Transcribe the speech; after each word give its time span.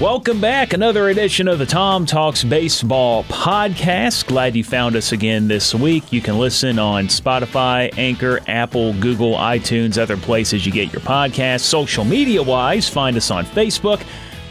Welcome 0.00 0.42
back. 0.42 0.74
Another 0.74 1.08
edition 1.08 1.48
of 1.48 1.58
the 1.58 1.64
Tom 1.64 2.04
Talks 2.04 2.44
Baseball 2.44 3.24
podcast. 3.24 4.26
Glad 4.26 4.54
you 4.54 4.62
found 4.62 4.94
us 4.94 5.10
again 5.12 5.48
this 5.48 5.74
week. 5.74 6.12
You 6.12 6.20
can 6.20 6.38
listen 6.38 6.78
on 6.78 7.06
Spotify, 7.06 7.90
Anchor, 7.96 8.40
Apple, 8.46 8.92
Google, 9.00 9.36
iTunes, 9.36 9.96
other 9.96 10.18
places 10.18 10.66
you 10.66 10.70
get 10.70 10.92
your 10.92 11.00
podcasts. 11.00 11.60
Social 11.60 12.04
media 12.04 12.42
wise, 12.42 12.86
find 12.86 13.16
us 13.16 13.30
on 13.30 13.46
Facebook. 13.46 14.06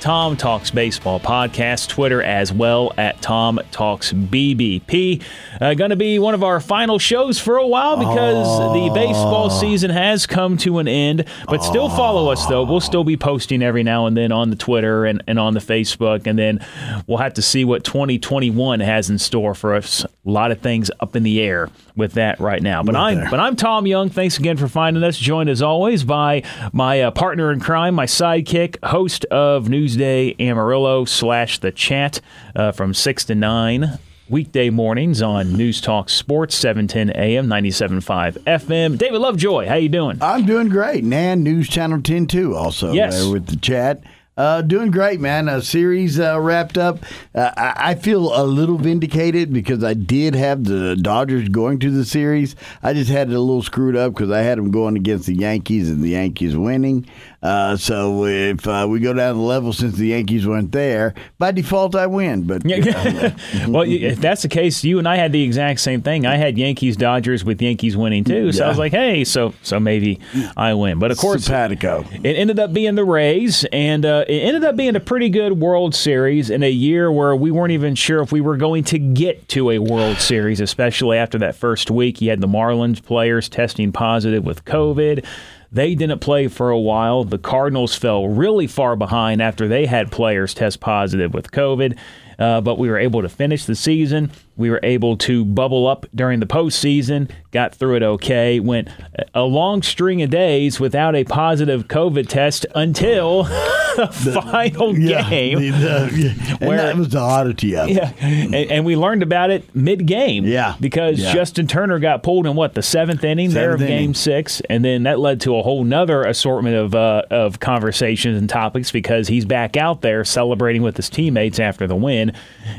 Tom 0.05 0.37
Talks 0.37 0.69
Baseball 0.69 1.19
podcast, 1.19 1.89
Twitter 1.89 2.21
as 2.21 2.53
well 2.53 2.93
at 2.95 3.19
Tom 3.23 3.59
Talks 3.71 4.13
BBP. 4.13 5.23
Uh, 5.59 5.73
Going 5.73 5.89
to 5.89 5.95
be 5.95 6.19
one 6.19 6.35
of 6.35 6.43
our 6.43 6.59
final 6.59 6.99
shows 6.99 7.39
for 7.39 7.57
a 7.57 7.65
while 7.65 7.97
because 7.97 8.45
oh. 8.47 8.85
the 8.85 8.93
baseball 8.93 9.49
season 9.49 9.89
has 9.89 10.27
come 10.27 10.57
to 10.57 10.77
an 10.77 10.87
end. 10.87 11.25
But 11.47 11.63
still 11.63 11.89
follow 11.89 12.31
us 12.31 12.45
though. 12.45 12.63
We'll 12.63 12.81
still 12.81 13.03
be 13.03 13.17
posting 13.17 13.63
every 13.63 13.81
now 13.81 14.05
and 14.05 14.15
then 14.15 14.31
on 14.31 14.51
the 14.51 14.55
Twitter 14.55 15.05
and, 15.05 15.23
and 15.25 15.39
on 15.39 15.55
the 15.55 15.59
Facebook, 15.59 16.27
and 16.27 16.37
then 16.37 16.63
we'll 17.07 17.17
have 17.17 17.33
to 17.33 17.41
see 17.41 17.65
what 17.65 17.83
2021 17.83 18.81
has 18.81 19.09
in 19.09 19.17
store 19.17 19.55
for 19.55 19.73
us. 19.73 20.03
A 20.03 20.09
lot 20.23 20.51
of 20.51 20.61
things 20.61 20.91
up 20.99 21.15
in 21.15 21.23
the 21.23 21.41
air 21.41 21.71
with 21.95 22.13
that 22.13 22.39
right 22.39 22.61
now. 22.61 22.83
But 22.83 22.95
I'm 22.95 23.15
there. 23.15 23.29
but 23.29 23.39
I'm 23.39 23.55
Tom 23.55 23.87
Young. 23.87 24.09
Thanks 24.09 24.37
again 24.37 24.57
for 24.57 24.67
finding 24.67 25.03
us. 25.03 25.17
Joined 25.17 25.49
as 25.49 25.61
always 25.61 26.03
by 26.03 26.43
my 26.73 27.01
uh, 27.01 27.11
partner 27.11 27.51
in 27.51 27.59
crime, 27.59 27.95
my 27.95 28.05
sidekick, 28.05 28.83
host 28.83 29.25
of 29.25 29.65
Newsday 29.65 30.39
Amarillo 30.39 31.05
slash 31.05 31.59
the 31.59 31.71
Chat 31.71 32.21
uh, 32.55 32.71
from 32.71 32.93
six 32.93 33.25
to 33.25 33.35
nine 33.35 33.99
weekday 34.29 34.69
mornings 34.69 35.21
on 35.21 35.53
News 35.53 35.79
Talk 35.79 36.09
Sports, 36.09 36.55
710 36.55 37.11
AM, 37.11 37.47
97.5 37.47 38.39
FM. 38.39 38.97
David 38.97 39.19
Lovejoy, 39.19 39.67
how 39.67 39.75
you 39.75 39.89
doing? 39.89 40.17
I'm 40.21 40.45
doing 40.45 40.69
great. 40.69 41.03
Nan 41.03 41.43
News 41.43 41.69
Channel 41.69 42.01
10 42.01 42.27
too 42.27 42.55
also 42.55 42.91
yes. 42.91 43.21
there 43.21 43.31
with 43.31 43.47
the 43.47 43.57
chat. 43.57 44.01
Uh, 44.37 44.61
doing 44.61 44.91
great, 44.91 45.21
man. 45.21 45.47
A 45.47 45.61
series 45.61 46.19
uh, 46.19 46.37
wrapped 46.41 46.77
up. 46.77 46.99
Uh, 47.33 47.51
I, 47.55 47.91
I 47.91 47.95
feel 47.95 48.37
a 48.37 48.43
little 48.43 48.77
vindicated 48.77 49.53
because 49.53 49.81
I 49.81 49.93
did 49.93 50.35
have 50.35 50.65
the 50.65 50.97
Dodgers 50.97 51.47
going 51.47 51.79
to 51.79 51.89
the 51.89 52.03
series. 52.03 52.53
I 52.83 52.93
just 52.93 53.09
had 53.09 53.29
it 53.29 53.35
a 53.35 53.39
little 53.39 53.63
screwed 53.63 53.95
up 53.95 54.13
because 54.13 54.31
I 54.31 54.41
had 54.41 54.57
them 54.57 54.71
going 54.71 54.97
against 54.97 55.27
the 55.27 55.35
Yankees 55.35 55.89
and 55.89 56.03
the 56.03 56.09
Yankees 56.09 56.57
winning. 56.57 57.07
Uh, 57.41 57.77
so 57.77 58.25
if 58.25 58.67
uh, 58.67 58.87
we 58.89 58.99
go 58.99 59.13
down 59.13 59.37
the 59.37 59.41
level 59.41 59.71
since 59.71 59.95
the 59.95 60.07
Yankees 60.07 60.47
weren't 60.47 60.71
there, 60.71 61.13
by 61.37 61.51
default 61.51 61.95
I 61.95 62.07
win. 62.07 62.43
But 62.47 62.63
well, 63.67 63.83
if 63.83 64.19
that's 64.19 64.41
the 64.41 64.47
case, 64.49 64.83
you 64.83 64.97
and 64.97 65.07
I 65.07 65.15
had 65.15 65.31
the 65.31 65.43
exact 65.43 65.79
same 65.79 66.01
thing. 66.01 66.25
I 66.25 66.37
had 66.37 66.57
Yankees 66.57 66.97
Dodgers 66.97 67.45
with 67.45 67.61
Yankees 67.61 67.95
winning 67.95 68.23
too. 68.23 68.51
So 68.51 68.59
yeah. 68.59 68.65
I 68.65 68.69
was 68.69 68.79
like, 68.79 68.91
hey, 68.93 69.23
so 69.23 69.53
so 69.61 69.79
maybe 69.79 70.19
I 70.57 70.73
win. 70.73 70.97
But 70.97 71.11
of 71.11 71.19
course, 71.19 71.45
Simpatico. 71.45 72.03
it 72.11 72.35
ended 72.35 72.59
up 72.59 72.73
being 72.73 72.95
the 72.95 73.05
Rays, 73.05 73.63
and 73.65 74.03
it 74.27 74.41
ended 74.41 74.63
up 74.63 74.75
being 74.75 74.95
a 74.95 74.99
pretty 74.99 75.29
good 75.29 75.59
World 75.59 75.95
Series 75.95 76.49
in 76.49 76.63
a 76.63 76.69
year 76.69 77.11
where 77.11 77.35
we 77.35 77.51
weren't 77.51 77.71
even 77.71 77.95
sure 77.95 78.21
if 78.21 78.31
we 78.31 78.41
were 78.41 78.57
going 78.57 78.83
to 78.85 78.99
get 78.99 79.47
to 79.49 79.71
a 79.71 79.79
World 79.79 80.17
Series, 80.17 80.59
especially 80.59 81.17
after 81.17 81.37
that 81.39 81.55
first 81.55 81.91
week. 81.91 82.21
You 82.21 82.29
had 82.29 82.41
the 82.41 82.47
Marlins 82.47 83.03
players 83.03 83.49
testing 83.49 83.91
positive 83.91 84.43
with 84.43 84.65
COVID. 84.65 85.25
They 85.71 85.95
didn't 85.95 86.19
play 86.19 86.47
for 86.47 86.69
a 86.69 86.79
while. 86.79 87.23
The 87.23 87.37
Cardinals 87.37 87.95
fell 87.95 88.27
really 88.27 88.67
far 88.67 88.95
behind 88.95 89.41
after 89.41 89.67
they 89.67 89.85
had 89.85 90.11
players 90.11 90.53
test 90.53 90.79
positive 90.79 91.33
with 91.33 91.51
COVID. 91.51 91.97
Uh, 92.37 92.61
but 92.61 92.77
we 92.77 92.89
were 92.89 92.97
able 92.97 93.21
to 93.21 93.29
finish 93.29 93.65
the 93.65 93.75
season. 93.75 94.31
We 94.57 94.69
were 94.69 94.79
able 94.83 95.17
to 95.17 95.43
bubble 95.43 95.87
up 95.87 96.05
during 96.15 96.39
the 96.39 96.45
postseason, 96.45 97.29
got 97.51 97.75
through 97.75 97.95
it 97.95 98.03
okay, 98.03 98.59
went 98.59 98.89
a 99.33 99.43
long 99.43 99.81
string 99.81 100.21
of 100.21 100.29
days 100.29 100.79
without 100.79 101.15
a 101.15 101.23
positive 101.23 101.87
COVID 101.87 102.27
test 102.27 102.65
until 102.75 103.43
the, 103.95 104.07
the 104.23 104.41
final 104.41 104.97
yeah, 104.97 105.29
game. 105.29 105.59
The, 105.59 105.71
the, 105.71 106.13
yeah. 106.15 106.67
where, 106.67 106.77
that 106.77 106.95
was 106.95 107.09
the 107.09 107.19
oddity 107.19 107.75
of 107.75 107.89
it. 107.89 107.95
Yeah. 107.95 108.13
And, 108.19 108.55
and 108.55 108.85
we 108.85 108.95
learned 108.95 109.23
about 109.23 109.49
it 109.49 109.73
mid 109.75 110.05
game. 110.05 110.45
Yeah. 110.45 110.75
Because 110.79 111.19
yeah. 111.19 111.33
Justin 111.33 111.67
Turner 111.67 111.99
got 111.99 112.23
pulled 112.23 112.45
in 112.45 112.55
what, 112.55 112.73
the 112.73 112.83
seventh 112.83 113.23
inning 113.23 113.49
seventh 113.49 113.53
there 113.53 113.73
of 113.73 113.81
inning. 113.81 114.05
game 114.05 114.13
six. 114.13 114.61
And 114.69 114.83
then 114.83 115.03
that 115.03 115.19
led 115.19 115.41
to 115.41 115.57
a 115.57 115.61
whole 115.61 115.83
nother 115.83 116.23
assortment 116.23 116.75
of, 116.75 116.95
uh, 116.95 117.23
of 117.29 117.59
conversations 117.59 118.37
and 118.37 118.49
topics 118.49 118.91
because 118.91 119.27
he's 119.27 119.45
back 119.45 119.77
out 119.77 120.01
there 120.01 120.23
celebrating 120.23 120.81
with 120.81 120.97
his 120.97 121.09
teammates 121.09 121.59
after 121.59 121.87
the 121.87 121.95
win. 121.95 122.33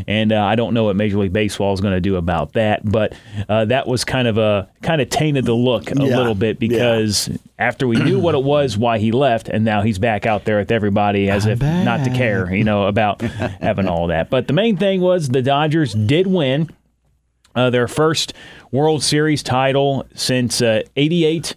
And 0.07 0.33
uh, 0.33 0.45
I 0.45 0.55
don't 0.55 0.75
know 0.75 0.85
what 0.85 0.97
Major 0.97 1.19
League 1.19 1.33
Baseball 1.33 1.66
is 1.73 1.81
going 1.81 1.95
to 1.95 2.01
do 2.01 2.17
about 2.17 2.53
that. 2.55 2.81
But 2.85 3.15
uh, 3.49 3.67
that 3.67 3.87
was 3.87 4.05
kind 4.05 4.29
of 4.29 4.39
a 4.39 4.69
kind 4.83 5.01
of 5.01 5.11
tainted 5.11 5.45
the 5.45 5.55
look 5.55 5.91
a 5.91 5.95
yeah. 5.95 6.17
little 6.17 6.35
bit 6.35 6.59
because 6.59 7.29
yeah. 7.29 7.37
after 7.59 7.87
we 7.87 7.97
knew 7.97 8.19
what 8.19 8.35
it 8.35 8.43
was, 8.43 8.77
why 8.77 8.99
he 8.99 9.13
left, 9.13 9.49
and 9.49 9.65
now 9.65 9.83
he's 9.83 9.99
back 9.99 10.27
out 10.27 10.45
there 10.45 10.59
with 10.59 10.71
everybody 10.71 11.31
as 11.31 11.47
I'm 11.47 11.53
if 11.53 11.59
back. 11.61 11.85
not 11.85 12.05
to 12.05 12.11
care, 12.11 12.55
you 12.55 12.65
know, 12.65 12.87
about 12.87 13.21
having 13.61 13.89
all 13.89 14.09
that. 14.09 14.31
But 14.31 14.47
the 14.47 14.53
main 14.53 14.77
thing 14.77 15.01
was 15.01 15.29
the 15.29 15.43
Dodgers 15.43 15.93
did 15.93 16.27
win 16.27 16.71
uh, 17.55 17.71
their 17.71 17.89
first 17.89 18.35
World 18.71 19.03
Series 19.03 19.43
title 19.43 20.07
since 20.15 20.61
uh, 20.61 20.83
88. 20.97 21.55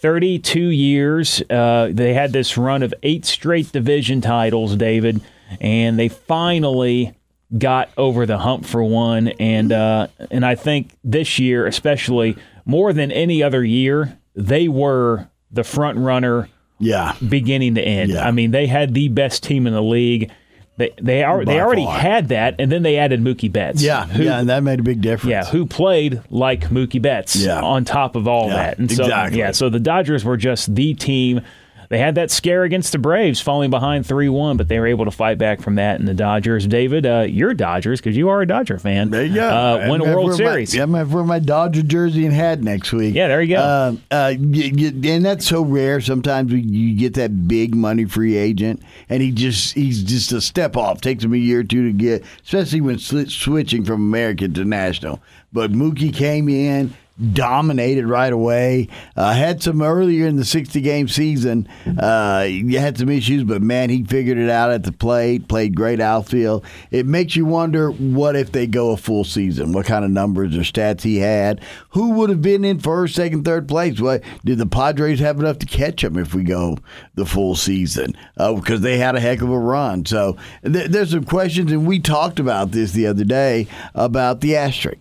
32 0.00 0.60
years. 0.60 1.42
Uh, 1.50 1.90
they 1.92 2.14
had 2.14 2.32
this 2.32 2.56
run 2.56 2.84
of 2.84 2.94
eight 3.02 3.24
straight 3.24 3.72
division 3.72 4.20
titles, 4.20 4.76
David, 4.76 5.20
and 5.60 5.98
they 5.98 6.08
finally 6.08 7.17
got 7.56 7.90
over 7.96 8.26
the 8.26 8.38
hump 8.38 8.66
for 8.66 8.82
one, 8.82 9.28
and 9.28 9.72
uh, 9.72 10.08
and 10.30 10.44
I 10.44 10.54
think 10.54 10.90
this 11.02 11.38
year, 11.38 11.66
especially 11.66 12.36
more 12.64 12.92
than 12.92 13.10
any 13.10 13.42
other 13.42 13.64
year, 13.64 14.18
they 14.34 14.68
were 14.68 15.28
the 15.50 15.64
front 15.64 15.98
runner. 15.98 16.48
Yeah, 16.80 17.16
beginning 17.26 17.74
to 17.74 17.82
end. 17.82 18.12
Yeah. 18.12 18.26
I 18.26 18.30
mean, 18.30 18.52
they 18.52 18.66
had 18.68 18.94
the 18.94 19.08
best 19.08 19.42
team 19.42 19.66
in 19.66 19.72
the 19.72 19.82
league. 19.82 20.30
They 20.76 20.94
they 21.02 21.24
are 21.24 21.44
they 21.44 21.60
already 21.60 21.84
far. 21.84 21.98
had 21.98 22.28
that, 22.28 22.54
and 22.60 22.70
then 22.70 22.84
they 22.84 22.98
added 22.98 23.20
Mookie 23.20 23.50
Betts. 23.50 23.82
Yeah, 23.82 24.06
who, 24.06 24.22
yeah, 24.22 24.38
and 24.38 24.48
that 24.48 24.62
made 24.62 24.78
a 24.78 24.84
big 24.84 25.00
difference. 25.00 25.30
Yeah, 25.30 25.44
who 25.46 25.66
played 25.66 26.22
like 26.30 26.68
Mookie 26.68 27.02
Betts. 27.02 27.34
Yeah. 27.34 27.60
on 27.60 27.84
top 27.84 28.14
of 28.14 28.28
all 28.28 28.46
yeah, 28.48 28.56
that, 28.56 28.78
and 28.78 28.90
so 28.90 29.04
exactly. 29.04 29.40
yeah, 29.40 29.50
so 29.50 29.68
the 29.70 29.80
Dodgers 29.80 30.24
were 30.24 30.36
just 30.36 30.72
the 30.72 30.94
team 30.94 31.40
they 31.88 31.98
had 31.98 32.16
that 32.16 32.30
scare 32.30 32.64
against 32.64 32.92
the 32.92 32.98
Braves, 32.98 33.40
falling 33.40 33.70
behind 33.70 34.06
3 34.06 34.28
1, 34.28 34.56
but 34.56 34.68
they 34.68 34.78
were 34.78 34.86
able 34.86 35.06
to 35.06 35.10
fight 35.10 35.38
back 35.38 35.62
from 35.62 35.76
that. 35.76 35.98
And 35.98 36.06
the 36.06 36.14
Dodgers, 36.14 36.66
David, 36.66 37.06
uh, 37.06 37.26
you're 37.28 37.54
Dodgers 37.54 38.00
because 38.00 38.16
you 38.16 38.28
are 38.28 38.42
a 38.42 38.46
Dodger 38.46 38.78
fan. 38.78 39.10
There 39.10 39.24
you 39.24 39.34
go. 39.34 39.48
Uh, 39.48 39.86
win 39.88 40.00
a 40.02 40.04
World 40.04 40.34
Series. 40.34 40.74
My, 40.74 40.76
yeah, 40.76 40.82
I'm 40.82 40.92
going 40.92 41.08
to 41.08 41.14
wear 41.14 41.24
my 41.24 41.38
Dodger 41.38 41.82
jersey 41.82 42.26
and 42.26 42.34
hat 42.34 42.60
next 42.62 42.92
week. 42.92 43.14
Yeah, 43.14 43.28
there 43.28 43.40
you 43.40 43.56
go. 43.56 43.62
Uh, 43.62 43.92
uh, 44.10 44.34
and 44.36 45.24
that's 45.24 45.46
so 45.46 45.62
rare. 45.62 46.00
Sometimes 46.00 46.52
you 46.52 46.94
get 46.94 47.14
that 47.14 47.48
big 47.48 47.74
money 47.74 48.04
free 48.04 48.36
agent, 48.36 48.82
and 49.08 49.22
he 49.22 49.30
just 49.30 49.74
he's 49.74 50.02
just 50.02 50.32
a 50.32 50.40
step 50.40 50.76
off. 50.76 51.00
Takes 51.00 51.24
him 51.24 51.32
a 51.32 51.38
year 51.38 51.60
or 51.60 51.64
two 51.64 51.86
to 51.86 51.92
get, 51.92 52.22
especially 52.44 52.82
when 52.82 52.98
switching 52.98 53.84
from 53.84 54.00
American 54.02 54.52
to 54.54 54.64
national. 54.64 55.22
But 55.52 55.72
Mookie 55.72 56.14
came 56.14 56.48
in 56.48 56.94
dominated 57.32 58.06
right 58.06 58.32
away. 58.32 58.88
Uh, 59.16 59.32
had 59.32 59.62
some 59.62 59.82
earlier 59.82 60.26
in 60.26 60.36
the 60.36 60.44
60 60.44 60.80
game 60.80 61.08
season. 61.08 61.68
Uh, 61.98 62.46
had 62.70 62.98
some 62.98 63.08
issues, 63.08 63.44
but 63.44 63.62
man, 63.62 63.90
he 63.90 64.04
figured 64.04 64.38
it 64.38 64.50
out 64.50 64.70
at 64.70 64.84
the 64.84 64.92
plate, 64.92 65.48
played 65.48 65.74
great 65.74 66.00
outfield. 66.00 66.64
It 66.90 67.06
makes 67.06 67.36
you 67.36 67.44
wonder 67.44 67.90
what 67.90 68.36
if 68.36 68.52
they 68.52 68.66
go 68.66 68.90
a 68.90 68.96
full 68.96 69.24
season? 69.24 69.72
What 69.72 69.86
kind 69.86 70.04
of 70.04 70.10
numbers 70.10 70.56
or 70.56 70.60
stats 70.60 71.02
he 71.02 71.18
had? 71.18 71.60
Who 71.90 72.10
would 72.10 72.30
have 72.30 72.42
been 72.42 72.64
in 72.64 72.78
first, 72.78 73.14
second, 73.14 73.44
third 73.44 73.68
place? 73.68 74.00
What, 74.00 74.22
did 74.44 74.58
the 74.58 74.66
Padres 74.66 75.20
have 75.20 75.40
enough 75.40 75.58
to 75.58 75.66
catch 75.66 76.04
him 76.04 76.16
if 76.16 76.34
we 76.34 76.44
go 76.44 76.78
the 77.14 77.26
full 77.26 77.56
season? 77.56 78.16
Because 78.36 78.80
uh, 78.80 78.82
they 78.82 78.98
had 78.98 79.16
a 79.16 79.20
heck 79.20 79.42
of 79.42 79.50
a 79.50 79.58
run. 79.58 80.06
So 80.06 80.36
th- 80.64 80.90
there's 80.90 81.10
some 81.10 81.24
questions, 81.24 81.72
and 81.72 81.86
we 81.86 81.98
talked 81.98 82.38
about 82.38 82.70
this 82.70 82.92
the 82.92 83.06
other 83.06 83.24
day 83.24 83.66
about 83.94 84.40
the 84.40 84.56
asterisk 84.56 84.98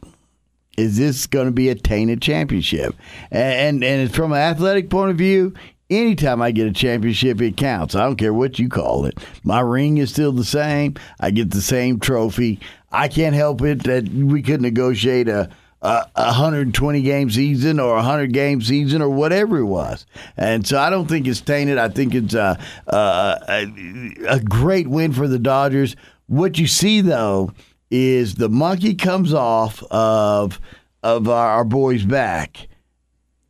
is 0.77 0.97
this 0.97 1.27
going 1.27 1.47
to 1.47 1.51
be 1.51 1.69
a 1.69 1.75
tainted 1.75 2.21
championship? 2.21 2.95
And, 3.31 3.83
and 3.83 4.01
and 4.01 4.15
from 4.15 4.31
an 4.31 4.37
athletic 4.37 4.89
point 4.89 5.11
of 5.11 5.17
view, 5.17 5.53
anytime 5.89 6.41
I 6.41 6.51
get 6.51 6.67
a 6.67 6.71
championship, 6.71 7.41
it 7.41 7.57
counts. 7.57 7.95
I 7.95 8.03
don't 8.03 8.15
care 8.15 8.33
what 8.33 8.59
you 8.59 8.69
call 8.69 9.05
it. 9.05 9.17
My 9.43 9.59
ring 9.59 9.97
is 9.97 10.11
still 10.11 10.31
the 10.31 10.45
same. 10.45 10.95
I 11.19 11.31
get 11.31 11.51
the 11.51 11.61
same 11.61 11.99
trophy. 11.99 12.59
I 12.91 13.07
can't 13.07 13.35
help 13.35 13.61
it 13.63 13.83
that 13.83 14.07
we 14.07 14.41
could 14.41 14.61
negotiate 14.61 15.27
a 15.27 15.49
a 15.81 16.05
120 16.15 17.01
game 17.03 17.29
season 17.29 17.79
or 17.79 17.93
a 17.93 17.97
100 17.97 18.33
game 18.33 18.61
season 18.61 19.01
or 19.01 19.09
whatever 19.09 19.57
it 19.59 19.65
was. 19.65 20.05
And 20.35 20.65
so 20.65 20.79
I 20.79 20.89
don't 20.89 21.07
think 21.07 21.27
it's 21.27 21.39
tainted. 21.39 21.77
I 21.77 21.89
think 21.89 22.15
it's 22.15 22.33
a, 22.33 22.59
a, 22.87 23.67
a 24.27 24.39
great 24.39 24.87
win 24.87 25.13
for 25.13 25.27
the 25.27 25.39
Dodgers. 25.39 25.95
What 26.25 26.57
you 26.57 26.67
see, 26.67 27.01
though, 27.01 27.51
is 27.89 28.35
the 28.35 28.49
monkey 28.49 28.95
comes 28.95 29.33
off 29.33 29.83
of 29.91 30.59
of 31.03 31.29
our, 31.29 31.49
our 31.51 31.63
boy's 31.63 32.03
back, 32.03 32.67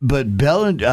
but 0.00 0.36
Bellen, 0.36 0.82
uh, 0.82 0.86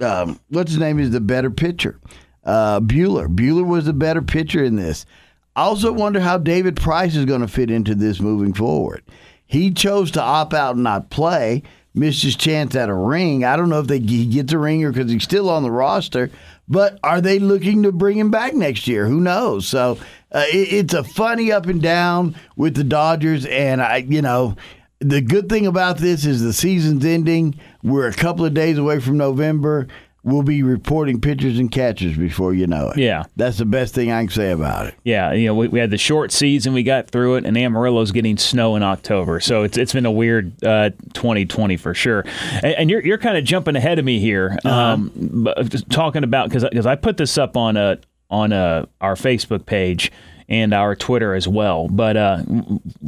uh, 0.00 0.04
um, 0.04 0.40
what's 0.48 0.70
his 0.70 0.80
name, 0.80 0.98
is 0.98 1.10
the 1.10 1.20
better 1.20 1.50
pitcher. 1.50 1.98
Uh, 2.44 2.80
Bueller. 2.80 3.28
Buehler 3.28 3.66
was 3.66 3.84
the 3.84 3.92
better 3.92 4.22
pitcher 4.22 4.62
in 4.64 4.76
this. 4.76 5.06
I 5.54 5.62
also 5.62 5.92
wonder 5.92 6.20
how 6.20 6.38
David 6.38 6.76
Price 6.76 7.14
is 7.14 7.24
going 7.24 7.40
to 7.40 7.48
fit 7.48 7.70
into 7.70 7.94
this 7.94 8.20
moving 8.20 8.54
forward. 8.54 9.02
He 9.46 9.70
chose 9.70 10.10
to 10.12 10.22
opt 10.22 10.54
out 10.54 10.74
and 10.74 10.84
not 10.84 11.10
play, 11.10 11.62
missed 11.94 12.22
his 12.22 12.36
chance 12.36 12.74
at 12.74 12.88
a 12.88 12.94
ring. 12.94 13.44
I 13.44 13.56
don't 13.56 13.68
know 13.68 13.80
if 13.80 13.86
they, 13.86 13.98
he 13.98 14.26
gets 14.26 14.52
a 14.52 14.58
ring 14.58 14.82
or 14.84 14.92
because 14.92 15.10
he's 15.10 15.24
still 15.24 15.50
on 15.50 15.62
the 15.62 15.70
roster, 15.70 16.30
but 16.68 16.98
are 17.02 17.20
they 17.20 17.38
looking 17.38 17.82
to 17.82 17.92
bring 17.92 18.16
him 18.16 18.30
back 18.30 18.54
next 18.54 18.88
year? 18.88 19.06
Who 19.06 19.20
knows? 19.20 19.68
So 19.68 19.98
Uh, 20.32 20.44
it, 20.52 20.72
it's 20.72 20.94
a 20.94 21.04
funny 21.04 21.52
up 21.52 21.66
and 21.66 21.82
down 21.82 22.34
with 22.56 22.74
the 22.74 22.84
Dodgers, 22.84 23.44
and 23.46 23.82
I, 23.82 23.98
you 23.98 24.22
know, 24.22 24.56
the 25.00 25.20
good 25.20 25.48
thing 25.48 25.66
about 25.66 25.98
this 25.98 26.24
is 26.24 26.40
the 26.42 26.52
season's 26.52 27.04
ending. 27.04 27.58
We're 27.82 28.08
a 28.08 28.12
couple 28.12 28.44
of 28.44 28.54
days 28.54 28.78
away 28.78 29.00
from 29.00 29.16
November. 29.18 29.88
We'll 30.24 30.44
be 30.44 30.62
reporting 30.62 31.20
pitchers 31.20 31.58
and 31.58 31.70
catchers 31.70 32.16
before 32.16 32.54
you 32.54 32.68
know 32.68 32.90
it. 32.90 32.98
Yeah. 32.98 33.24
That's 33.34 33.58
the 33.58 33.64
best 33.64 33.92
thing 33.92 34.12
I 34.12 34.20
can 34.20 34.30
say 34.30 34.52
about 34.52 34.86
it. 34.86 34.94
Yeah, 35.02 35.32
you 35.32 35.48
know, 35.48 35.54
we, 35.54 35.66
we 35.66 35.80
had 35.80 35.90
the 35.90 35.98
short 35.98 36.30
season, 36.30 36.74
we 36.74 36.84
got 36.84 37.10
through 37.10 37.36
it, 37.36 37.44
and 37.44 37.58
Amarillo's 37.58 38.12
getting 38.12 38.36
snow 38.36 38.76
in 38.76 38.84
October, 38.84 39.40
so 39.40 39.64
it's 39.64 39.76
it's 39.76 39.92
been 39.92 40.06
a 40.06 40.12
weird 40.12 40.62
uh, 40.64 40.90
2020 41.14 41.76
for 41.76 41.92
sure. 41.92 42.24
And, 42.62 42.74
and 42.74 42.90
you're 42.90 43.04
you're 43.04 43.18
kind 43.18 43.36
of 43.36 43.42
jumping 43.42 43.74
ahead 43.74 43.98
of 43.98 44.04
me 44.04 44.20
here, 44.20 44.56
um, 44.64 45.10
but 45.16 45.68
just 45.68 45.90
talking 45.90 46.22
about 46.22 46.48
because 46.48 46.62
because 46.62 46.86
I 46.86 46.94
put 46.94 47.16
this 47.16 47.36
up 47.36 47.56
on 47.56 47.76
a 47.76 47.98
on 48.32 48.50
a, 48.50 48.88
our 49.00 49.14
Facebook 49.14 49.66
page 49.66 50.10
and 50.48 50.74
our 50.74 50.96
Twitter 50.96 51.34
as 51.34 51.46
well. 51.46 51.86
But 51.88 52.16
uh, 52.16 52.42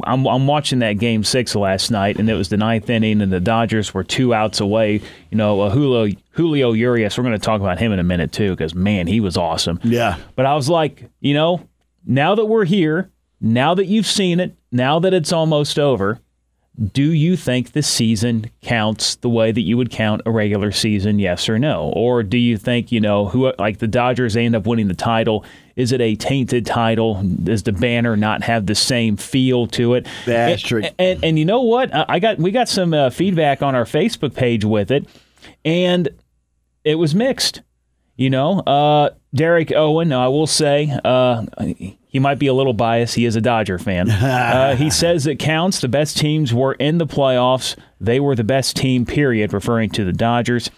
I'm, 0.04 0.26
I'm 0.26 0.46
watching 0.46 0.78
that 0.78 0.94
game 0.94 1.24
six 1.24 1.54
last 1.56 1.90
night, 1.90 2.18
and 2.18 2.30
it 2.30 2.34
was 2.34 2.48
the 2.48 2.56
ninth 2.56 2.88
inning, 2.88 3.20
and 3.20 3.32
the 3.32 3.40
Dodgers 3.40 3.92
were 3.92 4.04
two 4.04 4.32
outs 4.32 4.60
away. 4.60 5.00
You 5.30 5.38
know, 5.38 5.62
uh, 5.62 5.70
Julio 5.70 6.14
Julio 6.30 6.72
Urias. 6.72 7.18
We're 7.18 7.24
going 7.24 7.32
to 7.32 7.44
talk 7.44 7.60
about 7.60 7.78
him 7.78 7.92
in 7.92 7.98
a 7.98 8.04
minute 8.04 8.32
too, 8.32 8.50
because 8.50 8.74
man, 8.74 9.06
he 9.06 9.20
was 9.20 9.36
awesome. 9.36 9.80
Yeah. 9.82 10.18
But 10.36 10.46
I 10.46 10.54
was 10.54 10.68
like, 10.68 11.10
you 11.20 11.34
know, 11.34 11.66
now 12.06 12.34
that 12.34 12.44
we're 12.44 12.66
here, 12.66 13.10
now 13.40 13.74
that 13.74 13.86
you've 13.86 14.06
seen 14.06 14.40
it, 14.40 14.54
now 14.70 14.98
that 15.00 15.12
it's 15.12 15.32
almost 15.32 15.78
over, 15.78 16.20
do 16.92 17.12
you 17.12 17.36
think 17.36 17.72
the 17.72 17.82
season 17.82 18.50
counts 18.60 19.14
the 19.16 19.28
way 19.28 19.52
that 19.52 19.60
you 19.60 19.76
would 19.76 19.90
count 19.90 20.22
a 20.26 20.30
regular 20.32 20.72
season, 20.72 21.20
yes 21.20 21.48
or 21.48 21.56
no? 21.58 21.92
Or 21.94 22.24
do 22.24 22.36
you 22.36 22.56
think, 22.56 22.90
you 22.90 23.00
know, 23.00 23.28
who 23.28 23.52
like 23.58 23.78
the 23.78 23.86
Dodgers 23.86 24.36
end 24.36 24.56
up 24.56 24.66
winning 24.66 24.88
the 24.88 24.94
title? 24.94 25.44
Is 25.76 25.92
it 25.92 26.00
a 26.00 26.16
tainted 26.16 26.66
title? 26.66 27.22
Does 27.22 27.62
the 27.62 27.72
banner 27.72 28.16
not 28.16 28.42
have 28.42 28.66
the 28.66 28.74
same 28.74 29.16
feel 29.16 29.68
to 29.68 29.94
it? 29.94 30.06
The 30.24 30.58
true. 30.60 30.82
And, 30.82 30.94
and, 30.98 31.24
and 31.24 31.38
you 31.38 31.44
know 31.44 31.62
what? 31.62 31.94
I 31.94 32.04
I 32.08 32.18
got 32.18 32.38
we 32.38 32.50
got 32.50 32.68
some 32.68 32.92
uh, 32.92 33.10
feedback 33.10 33.62
on 33.62 33.76
our 33.76 33.84
Facebook 33.84 34.34
page 34.34 34.64
with 34.64 34.90
it, 34.90 35.06
and 35.64 36.08
it 36.82 36.96
was 36.96 37.14
mixed. 37.14 37.62
You 38.16 38.30
know, 38.30 38.60
uh, 38.60 39.10
Derek 39.34 39.72
Owen, 39.72 40.12
I 40.12 40.28
will 40.28 40.46
say, 40.46 40.96
uh, 41.04 41.46
he 42.14 42.20
might 42.20 42.38
be 42.38 42.46
a 42.46 42.54
little 42.54 42.72
biased. 42.72 43.16
He 43.16 43.24
is 43.24 43.34
a 43.34 43.40
Dodger 43.40 43.76
fan. 43.76 44.08
Uh, 44.24 44.76
he 44.76 44.88
says 44.88 45.26
it 45.26 45.38
counts. 45.38 45.80
The 45.80 45.88
best 45.88 46.16
teams 46.16 46.54
were 46.54 46.74
in 46.74 46.98
the 46.98 47.06
playoffs. 47.06 47.76
They 48.00 48.20
were 48.20 48.36
the 48.36 48.44
best 48.44 48.76
team, 48.76 49.04
period, 49.04 49.52
referring 49.52 49.90
to 49.90 50.04
the 50.04 50.12
Dodgers. 50.12 50.70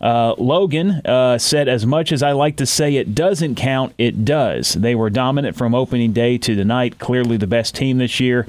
Uh, 0.00 0.34
Logan 0.36 1.00
uh, 1.04 1.38
said, 1.38 1.68
as 1.68 1.86
much 1.86 2.10
as 2.10 2.22
I 2.22 2.32
like 2.32 2.56
to 2.56 2.66
say 2.66 2.96
it 2.96 3.14
doesn't 3.14 3.54
count, 3.54 3.94
it 3.98 4.24
does. 4.24 4.74
They 4.74 4.94
were 4.96 5.10
dominant 5.10 5.56
from 5.56 5.74
opening 5.74 6.12
day 6.12 6.38
to 6.38 6.56
tonight. 6.56 6.98
Clearly 6.98 7.36
the 7.36 7.46
best 7.46 7.76
team 7.76 7.98
this 7.98 8.18
year. 8.18 8.46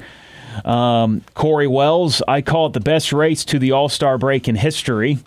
Um, 0.64 1.22
Corey 1.34 1.68
Wells, 1.68 2.22
I 2.26 2.42
call 2.42 2.66
it 2.66 2.72
the 2.72 2.80
best 2.80 3.12
race 3.12 3.44
to 3.46 3.58
the 3.58 3.72
All 3.72 3.88
Star 3.88 4.18
break 4.18 4.48
in 4.48 4.56
history. 4.56 5.18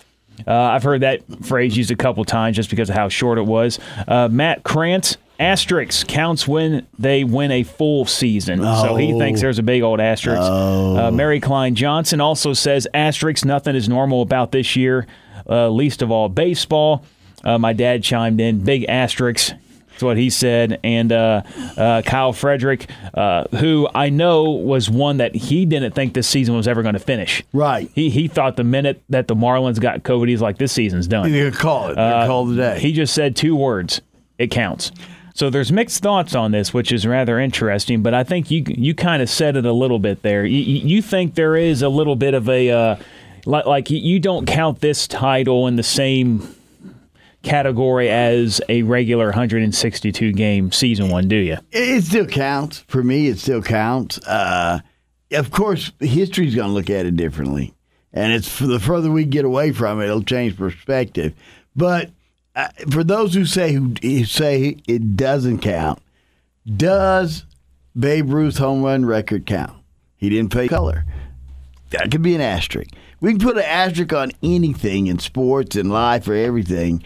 Uh, 0.45 0.53
I've 0.53 0.83
heard 0.83 1.01
that 1.01 1.21
phrase 1.45 1.77
used 1.77 1.91
a 1.91 1.95
couple 1.95 2.25
times 2.25 2.57
just 2.57 2.69
because 2.69 2.89
of 2.89 2.95
how 2.95 3.07
short 3.09 3.37
it 3.37 3.45
was. 3.45 3.79
Uh, 4.07 4.27
Matt 4.29 4.63
Krantz, 4.63 5.17
asterisk 5.39 6.07
counts 6.07 6.47
when 6.47 6.85
they 6.97 7.23
win 7.23 7.51
a 7.51 7.63
full 7.63 8.05
season. 8.05 8.59
So 8.61 8.95
he 8.95 9.13
Oh. 9.13 9.19
thinks 9.19 9.41
there's 9.41 9.59
a 9.59 9.63
big 9.63 9.81
old 9.81 9.99
asterisk. 9.99 10.41
Uh, 10.41 11.11
Mary 11.11 11.39
Klein 11.39 11.75
Johnson 11.75 12.21
also 12.21 12.53
says 12.53 12.87
asterisk, 12.93 13.45
nothing 13.45 13.75
is 13.75 13.89
normal 13.89 14.21
about 14.21 14.51
this 14.51 14.75
year, 14.75 15.07
uh, 15.49 15.69
least 15.69 16.01
of 16.01 16.11
all 16.11 16.29
baseball. 16.29 17.03
Uh, 17.43 17.57
my 17.57 17.73
dad 17.73 18.01
chimed 18.03 18.39
in, 18.41 18.59
big 18.59 18.85
asterisk. 18.89 19.53
That's 19.91 20.03
what 20.03 20.17
he 20.17 20.29
said. 20.29 20.77
And 20.83 21.11
uh, 21.13 21.43
uh, 21.77 22.01
Kyle 22.01 22.33
Frederick, 22.33 22.87
uh, 23.13 23.45
who 23.57 23.87
I 23.95 24.09
know 24.09 24.43
was 24.51 24.89
one 24.89 25.17
that 25.17 25.35
he 25.35 25.65
didn't 25.65 25.93
think 25.93 26.13
this 26.13 26.27
season 26.27 26.53
was 26.55 26.67
ever 26.67 26.81
going 26.81 26.95
to 26.95 26.99
finish. 26.99 27.43
Right. 27.53 27.89
He 27.95 28.09
he 28.09 28.27
thought 28.27 28.57
the 28.57 28.65
minute 28.65 29.01
that 29.07 29.29
the 29.29 29.35
Marlins 29.35 29.79
got 29.79 30.03
COVID, 30.03 30.27
he's 30.27 30.41
like, 30.41 30.57
this 30.57 30.73
season's 30.73 31.07
done. 31.07 31.33
You 31.33 31.49
call 31.51 31.89
it. 31.91 31.97
Uh, 31.97 32.25
call 32.27 32.45
the 32.45 32.55
day. 32.57 32.79
He 32.79 32.91
just 32.91 33.13
said 33.13 33.37
two 33.37 33.55
words. 33.55 34.01
It 34.37 34.51
counts. 34.51 34.91
So 35.35 35.49
there's 35.49 35.69
mixed 35.69 36.01
thoughts 36.01 36.33
on 36.33 36.51
this, 36.51 36.73
which 36.73 36.93
is 36.93 37.05
rather 37.05 37.37
interesting. 37.41 38.01
But 38.01 38.13
I 38.13 38.23
think 38.23 38.49
you 38.49 38.63
you 38.67 38.95
kind 38.95 39.21
of 39.21 39.29
said 39.29 39.57
it 39.57 39.65
a 39.65 39.73
little 39.73 39.99
bit 39.99 40.21
there. 40.21 40.45
You, 40.45 40.59
you 40.59 41.01
think 41.01 41.35
there 41.35 41.57
is 41.57 41.81
a 41.81 41.89
little 41.89 42.15
bit 42.15 42.33
of 42.33 42.47
a 42.47 42.71
uh, 42.71 42.95
like 43.45 43.65
like 43.65 43.89
you 43.89 44.21
don't 44.21 44.45
count 44.45 44.79
this 44.79 45.07
title 45.07 45.67
in 45.67 45.75
the 45.75 45.83
same 45.83 46.55
category 47.43 48.09
as 48.09 48.61
a 48.69 48.83
regular 48.83 49.25
162 49.25 50.31
game 50.31 50.71
season 50.71 51.09
one, 51.09 51.27
do 51.27 51.35
you? 51.35 51.57
It 51.69 52.05
still 52.05 52.27
counts 52.27 52.79
for 52.87 53.03
me. 53.03 53.27
It 53.27 53.37
still 53.37 53.61
counts. 53.61 54.17
Uh, 54.25 54.79
of 55.33 55.51
course, 55.51 55.91
history's 55.99 56.55
going 56.55 56.69
to 56.69 56.73
look 56.73 56.89
at 56.89 57.05
it 57.05 57.17
differently, 57.17 57.73
and 58.13 58.31
it's 58.31 58.57
the 58.57 58.79
further 58.79 59.11
we 59.11 59.25
get 59.25 59.43
away 59.43 59.73
from 59.73 59.99
it, 59.99 60.05
it'll 60.05 60.23
change 60.23 60.55
perspective. 60.55 61.33
But 61.75 62.11
uh, 62.55 62.69
for 62.89 63.03
those 63.03 63.33
who 63.33 63.45
say 63.45 63.73
who, 63.73 64.25
say 64.25 64.77
it 64.87 65.15
doesn't 65.17 65.59
count, 65.59 66.01
does 66.75 67.45
Babe 67.97 68.29
Ruth's 68.31 68.57
home 68.57 68.83
run 68.83 69.05
record 69.05 69.45
count? 69.45 69.73
He 70.17 70.29
didn't 70.29 70.51
play 70.51 70.67
color. 70.67 71.05
That 71.91 72.11
could 72.11 72.21
be 72.21 72.35
an 72.35 72.41
asterisk. 72.41 72.91
We 73.21 73.31
can 73.31 73.39
put 73.39 73.57
an 73.57 73.63
asterisk 73.63 74.13
on 74.13 74.31
anything 74.41 75.07
in 75.07 75.19
sports 75.19 75.75
and 75.75 75.91
life 75.91 76.27
or 76.27 76.33
everything. 76.33 77.03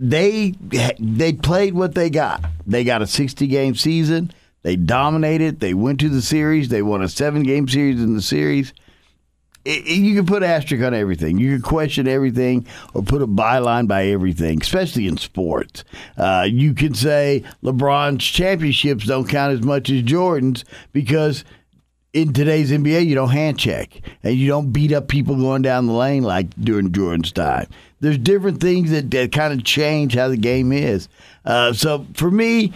They 0.00 0.54
they 0.98 1.32
played 1.32 1.74
what 1.74 1.94
they 1.94 2.10
got. 2.10 2.44
They 2.66 2.84
got 2.84 3.02
a 3.02 3.06
60 3.06 3.46
game 3.46 3.74
season. 3.74 4.32
They 4.62 4.76
dominated. 4.76 5.60
They 5.60 5.74
went 5.74 6.00
to 6.00 6.08
the 6.08 6.22
series. 6.22 6.68
They 6.68 6.82
won 6.82 7.02
a 7.02 7.08
seven 7.08 7.42
game 7.42 7.68
series 7.68 8.02
in 8.02 8.14
the 8.14 8.22
series. 8.22 8.72
It, 9.64 9.86
it- 9.86 9.98
you 10.00 10.14
can 10.14 10.26
put 10.26 10.42
asterisk 10.42 10.84
on 10.84 10.94
everything. 10.94 11.38
You 11.38 11.52
can 11.54 11.62
question 11.62 12.06
everything 12.08 12.66
or 12.92 13.02
put 13.02 13.22
a 13.22 13.26
byline 13.26 13.88
by 13.88 14.06
everything, 14.06 14.60
especially 14.62 15.06
in 15.06 15.16
sports. 15.16 15.84
Uh, 16.16 16.46
you 16.50 16.74
can 16.74 16.94
say 16.94 17.44
LeBron's 17.62 18.24
championships 18.24 19.06
don't 19.06 19.28
count 19.28 19.52
as 19.54 19.62
much 19.62 19.90
as 19.90 20.02
Jordan's 20.02 20.64
because 20.92 21.44
in 22.12 22.32
today's 22.32 22.70
NBA, 22.70 23.06
you 23.06 23.14
don't 23.16 23.30
hand 23.30 23.58
check 23.58 24.00
and 24.22 24.36
you 24.36 24.46
don't 24.46 24.70
beat 24.70 24.92
up 24.92 25.08
people 25.08 25.34
going 25.36 25.62
down 25.62 25.86
the 25.86 25.92
lane 25.92 26.22
like 26.22 26.48
during 26.60 26.92
Jordan's 26.92 27.32
time. 27.32 27.66
There's 28.00 28.18
different 28.18 28.60
things 28.60 28.90
that, 28.90 29.10
that 29.12 29.32
kind 29.32 29.52
of 29.52 29.64
change 29.64 30.14
how 30.14 30.28
the 30.28 30.36
game 30.36 30.70
is. 30.72 31.08
Uh, 31.44 31.72
so 31.72 32.06
for 32.14 32.30
me, 32.30 32.72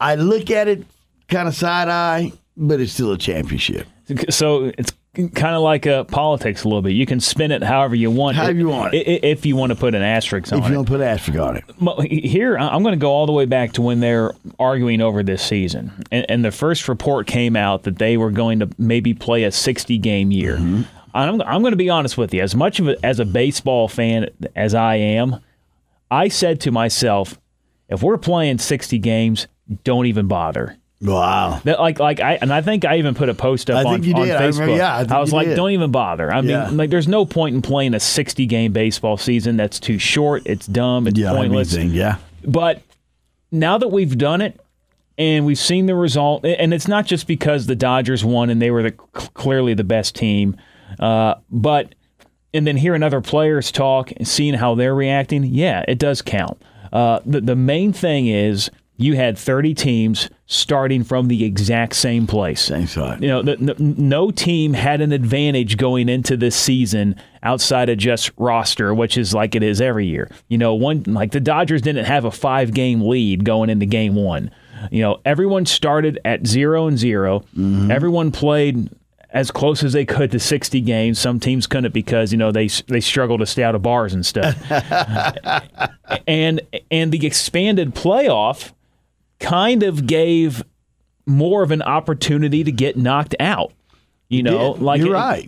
I 0.00 0.14
look 0.14 0.50
at 0.50 0.68
it 0.68 0.86
kind 1.28 1.48
of 1.48 1.54
side 1.54 1.88
eye, 1.88 2.32
but 2.56 2.80
it's 2.80 2.92
still 2.92 3.12
a 3.12 3.18
championship. 3.18 3.86
So 4.30 4.72
it's 4.78 4.92
kind 5.14 5.54
of 5.54 5.60
like 5.62 5.86
uh, 5.86 6.04
politics 6.04 6.64
a 6.64 6.68
little 6.68 6.80
bit. 6.82 6.92
You 6.92 7.04
can 7.04 7.20
spin 7.20 7.50
it 7.50 7.62
however 7.62 7.94
you 7.94 8.10
want. 8.10 8.36
However 8.36 8.58
you 8.58 8.68
want 8.68 8.94
I- 8.94 8.98
i- 8.98 9.20
If 9.22 9.44
you 9.44 9.56
want 9.56 9.70
to 9.70 9.76
put 9.76 9.94
an 9.94 10.00
asterisk 10.02 10.52
on 10.52 10.58
it. 10.58 10.62
If 10.64 10.68
you 10.70 10.74
don't 10.74 10.86
put 10.88 11.00
asterisk 11.02 11.38
on 11.38 11.56
it. 11.58 12.10
Here 12.24 12.56
I'm 12.56 12.82
going 12.82 12.94
to 12.94 12.98
go 13.00 13.10
all 13.10 13.26
the 13.26 13.32
way 13.32 13.44
back 13.44 13.72
to 13.74 13.82
when 13.82 14.00
they're 14.00 14.32
arguing 14.58 15.00
over 15.02 15.22
this 15.22 15.42
season, 15.42 15.92
and, 16.10 16.24
and 16.30 16.44
the 16.44 16.50
first 16.50 16.88
report 16.88 17.26
came 17.26 17.56
out 17.56 17.82
that 17.82 17.98
they 17.98 18.16
were 18.16 18.30
going 18.30 18.60
to 18.60 18.70
maybe 18.78 19.12
play 19.12 19.44
a 19.44 19.52
60 19.52 19.98
game 19.98 20.30
year. 20.30 20.56
I'm, 21.14 21.42
I'm 21.42 21.60
going 21.60 21.72
to 21.72 21.76
be 21.76 21.90
honest 21.90 22.16
with 22.16 22.32
you. 22.32 22.40
As 22.40 22.54
much 22.54 22.80
of 22.80 22.88
a, 22.88 22.96
as 23.04 23.20
a 23.20 23.26
baseball 23.26 23.88
fan 23.88 24.30
as 24.56 24.74
I 24.74 24.94
am, 24.96 25.40
I 26.10 26.28
said 26.28 26.58
to 26.62 26.70
myself, 26.72 27.38
if 27.90 28.02
we're 28.02 28.16
playing 28.16 28.56
60 28.58 28.98
games, 28.98 29.46
don't 29.84 30.06
even 30.06 30.26
bother. 30.26 30.78
Wow. 31.02 31.60
That 31.64 31.80
like 31.80 31.98
like 31.98 32.20
I 32.20 32.38
and 32.40 32.52
I 32.52 32.62
think 32.62 32.84
I 32.84 32.98
even 32.98 33.14
put 33.14 33.28
a 33.28 33.34
post 33.34 33.68
up 33.70 33.78
I 33.84 33.88
on, 33.88 33.94
on 33.96 34.00
did. 34.02 34.14
I 34.14 34.28
Facebook. 34.28 34.60
remember- 34.60 34.76
yeah, 34.76 34.94
I 34.96 35.04
think 35.04 35.20
was 35.20 35.32
like, 35.32 35.48
did. 35.48 35.56
don't 35.56 35.72
even 35.72 35.90
bother. 35.90 36.32
I 36.32 36.40
mean, 36.40 36.50
Yeah. 36.50 36.68
like, 36.70 36.90
there's 36.90 37.08
no 37.08 37.26
point 37.26 37.54
in 37.56 37.62
playing 37.62 37.94
a 37.94 38.00
60 38.00 38.46
game 38.46 38.72
baseball 38.72 39.16
season. 39.16 39.56
That's 39.56 39.80
too 39.80 39.98
short. 39.98 40.42
It's 40.46 40.66
dumb. 40.66 41.06
It's 41.08 41.18
Yeah, 41.18 41.32
pointless. 41.32 41.74
everything. 41.74 41.94
Yeah. 41.96 42.16
But 42.46 42.82
now 43.50 43.78
that 43.78 43.88
we've 43.88 44.16
done 44.16 44.40
it 44.40 44.60
and 45.18 45.44
we've 45.44 45.58
seen 45.58 45.86
the 45.86 45.94
result, 45.94 46.44
and 46.44 46.72
it's 46.72 46.88
not 46.88 47.04
just 47.06 47.26
because 47.26 47.66
the 47.66 47.76
Dodgers 47.76 48.24
won 48.24 48.48
and 48.48 48.62
they 48.62 48.70
were 48.70 48.82
the 48.84 48.92
clearly 48.92 49.74
the 49.74 49.84
best 49.84 50.14
team, 50.14 50.56
uh, 51.00 51.34
but 51.50 51.94
and 52.54 52.66
then 52.66 52.76
hearing 52.76 53.02
other 53.02 53.20
players 53.20 53.72
talk 53.72 54.12
and 54.16 54.28
seeing 54.28 54.54
how 54.54 54.74
they're 54.74 54.94
reacting, 54.94 55.42
yeah, 55.44 55.84
it 55.88 55.98
does 55.98 56.22
count. 56.22 56.60
Uh, 56.92 57.18
the 57.26 57.40
the 57.40 57.56
main 57.56 57.92
thing 57.92 58.26
is 58.26 58.70
you 58.96 59.16
had 59.16 59.38
30 59.38 59.74
teams 59.74 60.30
starting 60.46 61.02
from 61.02 61.28
the 61.28 61.44
exact 61.44 61.94
same 61.94 62.26
place. 62.26 62.60
Same 62.60 62.86
side. 62.86 63.22
You 63.22 63.28
know, 63.28 63.42
the, 63.42 63.56
no, 63.56 63.74
no 63.78 64.30
team 64.30 64.74
had 64.74 65.00
an 65.00 65.12
advantage 65.12 65.76
going 65.76 66.08
into 66.08 66.36
this 66.36 66.54
season 66.54 67.16
outside 67.42 67.88
of 67.88 67.98
just 67.98 68.30
roster, 68.36 68.94
which 68.94 69.16
is 69.16 69.34
like 69.34 69.54
it 69.54 69.62
is 69.62 69.80
every 69.80 70.06
year. 70.06 70.30
You 70.48 70.58
know, 70.58 70.74
one 70.74 71.02
like 71.06 71.32
the 71.32 71.40
Dodgers 71.40 71.82
didn't 71.82 72.04
have 72.04 72.24
a 72.24 72.30
five 72.30 72.74
game 72.74 73.00
lead 73.00 73.44
going 73.44 73.70
into 73.70 73.86
game 73.86 74.14
one. 74.14 74.50
You 74.90 75.02
know, 75.02 75.20
everyone 75.24 75.64
started 75.66 76.18
at 76.24 76.46
zero 76.46 76.86
and 76.86 76.98
0 76.98 77.40
mm-hmm. 77.40 77.90
Everyone 77.90 78.30
played 78.32 78.90
as 79.30 79.50
close 79.50 79.82
as 79.82 79.92
they 79.92 80.04
could 80.04 80.30
to 80.32 80.38
60 80.38 80.80
games. 80.82 81.18
Some 81.18 81.40
teams 81.40 81.66
couldn't 81.66 81.94
because 81.94 82.32
you 82.32 82.38
know 82.38 82.52
they 82.52 82.68
they 82.88 83.00
struggle 83.00 83.38
to 83.38 83.46
stay 83.46 83.62
out 83.62 83.74
of 83.74 83.82
bars 83.82 84.12
and 84.12 84.24
stuff. 84.24 84.56
and 86.26 86.60
and 86.90 87.12
the 87.12 87.26
expanded 87.26 87.94
playoff 87.94 88.72
kind 89.42 89.82
of 89.82 90.06
gave 90.06 90.64
more 91.26 91.62
of 91.62 91.70
an 91.70 91.82
opportunity 91.82 92.64
to 92.64 92.72
get 92.72 92.96
knocked 92.96 93.34
out. 93.38 93.72
You 94.28 94.42
know, 94.42 94.72
Did. 94.74 94.82
like 94.82 95.00
you're 95.02 95.12
right. 95.12 95.46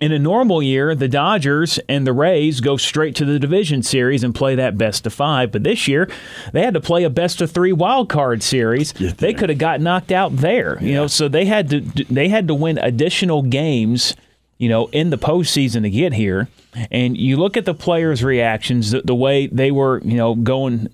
in 0.00 0.12
a 0.12 0.18
normal 0.18 0.60
year, 0.60 0.94
the 0.96 1.06
Dodgers 1.06 1.78
and 1.88 2.04
the 2.04 2.12
Rays 2.12 2.60
go 2.60 2.76
straight 2.76 3.14
to 3.16 3.24
the 3.24 3.38
division 3.38 3.84
series 3.84 4.24
and 4.24 4.34
play 4.34 4.56
that 4.56 4.76
best 4.76 5.06
of 5.06 5.12
five. 5.14 5.52
But 5.52 5.62
this 5.62 5.86
year, 5.86 6.10
they 6.52 6.62
had 6.62 6.74
to 6.74 6.80
play 6.80 7.04
a 7.04 7.10
best 7.10 7.40
of 7.40 7.50
three 7.52 7.72
wild 7.72 8.08
card 8.08 8.42
series. 8.42 8.92
they 8.92 9.32
could 9.32 9.50
have 9.50 9.58
got 9.58 9.80
knocked 9.80 10.10
out 10.10 10.36
there, 10.36 10.82
you 10.82 10.94
know. 10.94 11.06
So 11.06 11.28
they 11.28 11.44
had 11.44 11.70
to 11.70 11.80
they 11.80 12.28
had 12.28 12.48
to 12.48 12.54
win 12.54 12.78
additional 12.78 13.42
games, 13.42 14.16
you 14.58 14.68
know, 14.68 14.86
in 14.88 15.10
the 15.10 15.18
postseason 15.18 15.82
to 15.82 15.90
get 15.90 16.14
here. 16.14 16.48
And 16.90 17.16
you 17.16 17.36
look 17.36 17.56
at 17.56 17.64
the 17.64 17.74
players' 17.74 18.22
reactions, 18.22 18.90
the, 18.90 19.02
the 19.02 19.14
way 19.14 19.46
they 19.46 19.70
were, 19.70 20.00
you 20.00 20.16
know, 20.16 20.34
going 20.34 20.90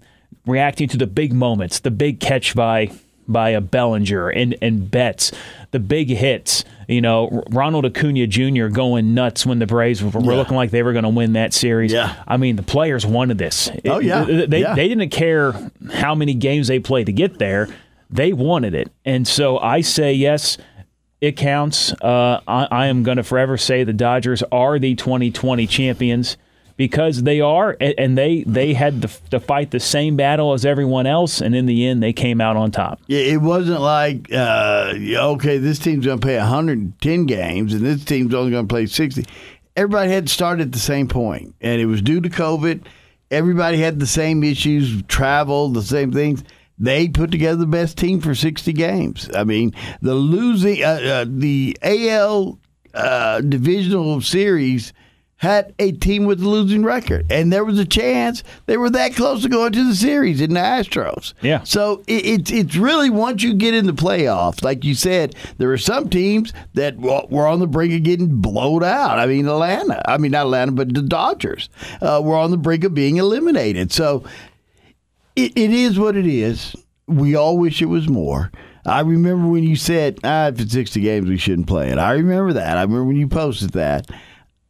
reacting 0.47 0.89
to 0.89 0.97
the 0.97 1.07
big 1.07 1.33
moments, 1.33 1.81
the 1.81 1.91
big 1.91 2.21
catch 2.21 2.55
by 2.55 2.91
by 3.27 3.51
a 3.51 3.61
Bellinger 3.61 4.29
and 4.29 4.55
and 4.61 4.91
Betts, 4.91 5.33
the 5.71 5.79
big 5.81 6.09
hits. 6.09 6.65
You 6.87 7.01
know, 7.01 7.43
Ronald 7.51 7.87
Acuna 7.87 8.27
Jr. 8.27 8.67
going 8.69 9.15
nuts 9.15 9.47
when 9.47 9.59
the 9.59 9.67
Braves 9.67 10.03
were, 10.03 10.11
were 10.11 10.33
Yeah. 10.33 10.37
looking 10.37 10.55
like 10.57 10.71
they 10.71 10.83
were 10.83 10.93
going 10.93 11.05
to 11.05 11.09
win 11.09 11.33
that 11.33 11.55
series. 11.55 11.91
Yeah. 11.93 12.15
I 12.29 12.37
mean, 12.37 12.57
the 12.57 12.63
players 12.63 13.07
wanted 13.07 13.39
this. 13.39 13.71
Oh, 13.87 14.01
yeah. 14.01 14.25
They, 14.25 14.45
they, 14.45 14.61
Yeah. 14.61 14.75
they 14.75 14.87
didn't 14.89 15.09
care 15.09 15.55
how 15.95 16.15
many 16.15 16.35
games 16.35 16.69
they 16.69 16.81
played 16.81 17.07
to 17.07 17.13
get 17.13 17.39
there. 17.39 17.69
They 18.11 18.35
wanted 18.35 18.75
it. 18.75 18.93
And 19.07 19.27
so 19.27 19.59
I 19.59 19.81
say, 19.81 20.13
yes, 20.13 20.59
it 21.23 21.39
counts. 21.39 21.95
Uh, 22.03 22.41
I, 22.47 22.69
I 22.71 22.87
am 22.89 23.03
going 23.03 23.17
to 23.17 23.23
forever 23.25 23.57
say 23.57 23.83
the 23.83 23.95
Dodgers 23.95 24.43
are 24.53 24.79
the 24.79 24.95
2020 24.95 25.67
champions 25.67 26.37
because 26.77 27.23
they 27.23 27.41
are, 27.41 27.77
and 27.81 28.19
they, 28.19 28.43
they 28.45 28.75
had 28.75 29.03
to, 29.03 29.11
to 29.31 29.41
fight 29.41 29.71
the 29.71 29.81
same 29.81 30.17
battle 30.17 30.53
as 30.53 30.65
everyone 30.65 31.07
else. 31.07 31.41
And 31.41 31.55
in 31.55 31.67
the 31.67 31.87
end, 31.87 32.03
they 32.03 32.13
came 32.13 32.41
out 32.41 32.57
on 32.57 32.71
top. 32.71 33.01
Yeah, 33.07 33.21
it 33.21 33.41
wasn't 33.41 33.81
like 33.81 34.33
uh, 34.33 34.95
okay, 34.97 35.59
this 35.59 35.79
team's 35.79 36.07
going 36.07 36.19
to 36.19 36.25
play 36.25 36.37
110 36.37 37.27
games 37.27 37.75
and 37.75 37.85
this 37.85 38.05
team's 38.05 38.35
only 38.35 38.51
going 38.51 38.67
to 38.67 38.73
play 38.73 38.87
60. 38.87 39.25
Everybody 39.77 40.11
had 40.11 40.27
to 40.29 40.33
start 40.33 40.61
at 40.61 40.73
the 40.73 40.79
same 40.79 41.09
point, 41.09 41.55
and 41.61 41.81
it 41.81 41.87
was 41.87 42.01
due 42.01 42.21
to 42.21 42.29
COVID. 42.29 42.85
Everybody 43.31 43.79
had 43.79 43.99
the 43.99 44.07
same 44.07 44.45
issues, 44.45 45.03
travel, 45.05 45.69
the 45.69 45.83
same 45.83 46.13
things. 46.13 46.45
They 46.79 47.09
put 47.09 47.31
together 47.31 47.57
the 47.57 47.67
best 47.67 47.99
team 47.99 48.21
for 48.21 48.35
60 48.35 48.73
games. 48.73 49.31
I 49.35 49.45
mean, 49.45 49.75
the 50.01 50.15
losing 50.15 50.83
uh, 50.83 51.01
uh, 51.05 51.25
the 51.29 51.77
AL 51.83 52.59
uh, 52.95 53.41
divisional 53.41 54.21
series 54.21 54.93
had 55.37 55.75
a 55.79 55.93
team 55.93 56.25
with 56.25 56.41
a 56.41 56.49
losing 56.49 56.85
record, 56.85 57.31
and 57.31 57.53
there 57.53 57.65
was 57.65 57.79
a 57.79 57.85
chance 57.85 58.43
they 58.67 58.77
were 58.77 58.91
that 58.91 59.15
close 59.15 59.43
to 59.43 59.49
going 59.49 59.73
to 59.73 59.87
the 59.87 59.95
series 59.95 60.41
in 60.41 60.55
the 60.55 60.61
Astros. 60.61 61.35
Yeah. 61.43 61.63
So 61.65 62.03
it, 62.07 62.25
it's 62.25 62.51
it's 62.51 62.77
really 62.77 63.11
once 63.11 63.43
you 63.43 63.55
get 63.55 63.75
in 63.75 63.87
the 63.87 63.93
playoffs, 63.93 64.63
like 64.63 64.85
you 64.85 64.95
said, 64.95 65.35
there 65.59 65.71
are 65.73 65.79
some 65.79 66.09
teams 66.09 66.53
that 66.75 66.99
were 66.99 67.47
on 67.47 67.59
the 67.59 67.67
brink 67.67 67.93
of 67.95 68.03
getting 68.05 68.41
blown 68.41 68.83
out. 68.83 69.19
I 69.19 69.27
mean, 69.27 69.47
Atlanta. 69.47 70.03
I 70.09 70.19
mean, 70.19 70.33
not 70.33 70.47
Atlanta, 70.47 70.73
but 70.73 70.95
the 70.95 71.03
Dodgers 71.03 71.69
uh, 72.01 72.21
were 72.25 72.37
on 72.37 72.51
the 72.51 72.57
brink 72.57 72.85
of 72.85 72.95
being 72.95 73.17
eliminated. 73.17 73.93
So 73.93 74.25
it, 75.37 75.53
it 75.57 75.71
is 75.71 75.99
what 75.99 76.17
it 76.17 76.27
is. 76.27 76.75
We 77.07 77.35
all 77.35 77.59
wish 77.59 77.83
it 77.83 77.87
was 77.87 78.09
more. 78.09 78.51
I 78.87 79.01
remember 79.01 79.49
when 79.49 79.65
you 79.65 79.77
said, 79.77 80.19
ah, 80.25 80.49
if 80.49 80.61
it's 80.61 80.73
60 80.73 81.01
games, 81.01 81.29
we 81.29 81.39
shouldn't 81.39 81.67
play 81.67 81.91
it. 81.91 81.99
I 81.99 82.13
remember 82.13 82.53
that. 82.55 82.77
I 82.77 82.83
remember 82.83 83.05
when 83.05 83.17
you 83.17 83.29
posted 83.29 83.71
that. 83.71 84.11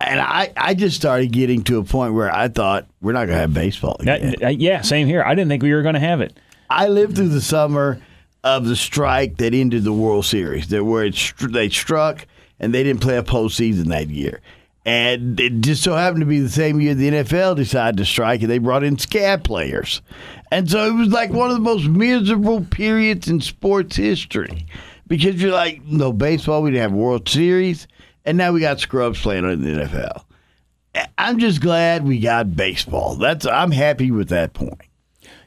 And 0.06 0.20
I, 0.20 0.52
I 0.56 0.75
just 0.75 0.96
started 0.96 1.32
getting 1.32 1.62
to 1.64 1.78
a 1.78 1.84
point 1.84 2.14
where 2.14 2.34
I 2.34 2.49
thought, 2.49 2.87
we're 3.00 3.12
not 3.12 3.26
going 3.26 3.37
to 3.37 3.40
have 3.40 3.54
baseball 3.54 3.96
again. 4.00 4.34
That- 4.38 4.42
uh, 4.42 4.49
yeah, 4.49 4.82
same 4.82 5.06
here. 5.06 5.23
I 5.23 5.34
didn't 5.34 5.49
think 5.49 5.62
we 5.62 5.73
were 5.73 5.82
going 5.82 5.94
to 5.94 6.00
have 6.00 6.20
it. 6.20 6.37
I 6.70 6.88
lived 6.88 7.16
through 7.16 7.28
the 7.28 7.40
summer 7.40 8.00
of 8.42 8.66
the 8.66 8.76
strike 8.76 9.37
that 9.38 9.54
ended 9.54 9.84
the 9.84 9.92
World 9.92 10.25
Series, 10.26 10.68
that 10.68 10.84
where 10.84 11.04
it 11.04 11.14
str- 11.14 11.49
they 11.49 11.68
struck 11.68 12.26
and 12.61 12.73
they 12.75 12.82
didn't 12.82 13.00
play 13.00 13.16
a 13.16 13.23
postseason 13.23 13.87
that 13.87 14.08
year. 14.08 14.40
And 14.87 15.40
it 15.40 15.61
just 15.61 15.82
so 15.82 15.94
happened 15.94 16.20
to 16.20 16.26
be 16.26 16.40
the 16.40 16.49
same 16.50 16.78
year 16.80 16.94
the 16.94 17.08
NFL 17.11 17.56
decided 17.56 17.96
to 17.96 18.04
strike, 18.04 18.42
and 18.42 18.50
they 18.50 18.58
brought 18.58 18.84
in 18.84 18.99
scab 18.99 19.42
players. 19.42 20.02
And 20.50 20.70
so 20.70 20.84
it 20.87 20.92
was 20.92 21.08
like 21.08 21.30
one 21.30 21.49
of 21.50 21.56
the 21.56 21.62
most 21.62 21.87
miserable 21.87 22.62
periods 22.64 23.28
in 23.28 23.40
sports 23.40 23.96
history 23.96 24.66
because 25.06 25.40
you're 25.40 25.52
like, 25.52 25.82
no 25.84 26.12
baseball, 26.12 26.62
we 26.62 26.70
didn't 26.70 26.82
have 26.82 26.92
World 26.92 27.26
Series, 27.28 27.88
and 28.25 28.38
now 28.38 28.52
we 28.52 28.61
got 28.61 28.81
scrubs 28.81 29.21
playing 29.21 29.45
in 29.45 29.62
the 29.62 29.85
NFL. 29.85 30.25
I'm 31.19 31.38
just 31.38 31.61
glad 31.61 32.07
we 32.07 32.21
got 32.21 32.54
baseball. 32.54 33.16
That's 33.16 33.47
I'm 33.47 33.71
happy 33.71 34.11
with 34.11 34.28
that 34.28 34.52
point. 34.52 34.81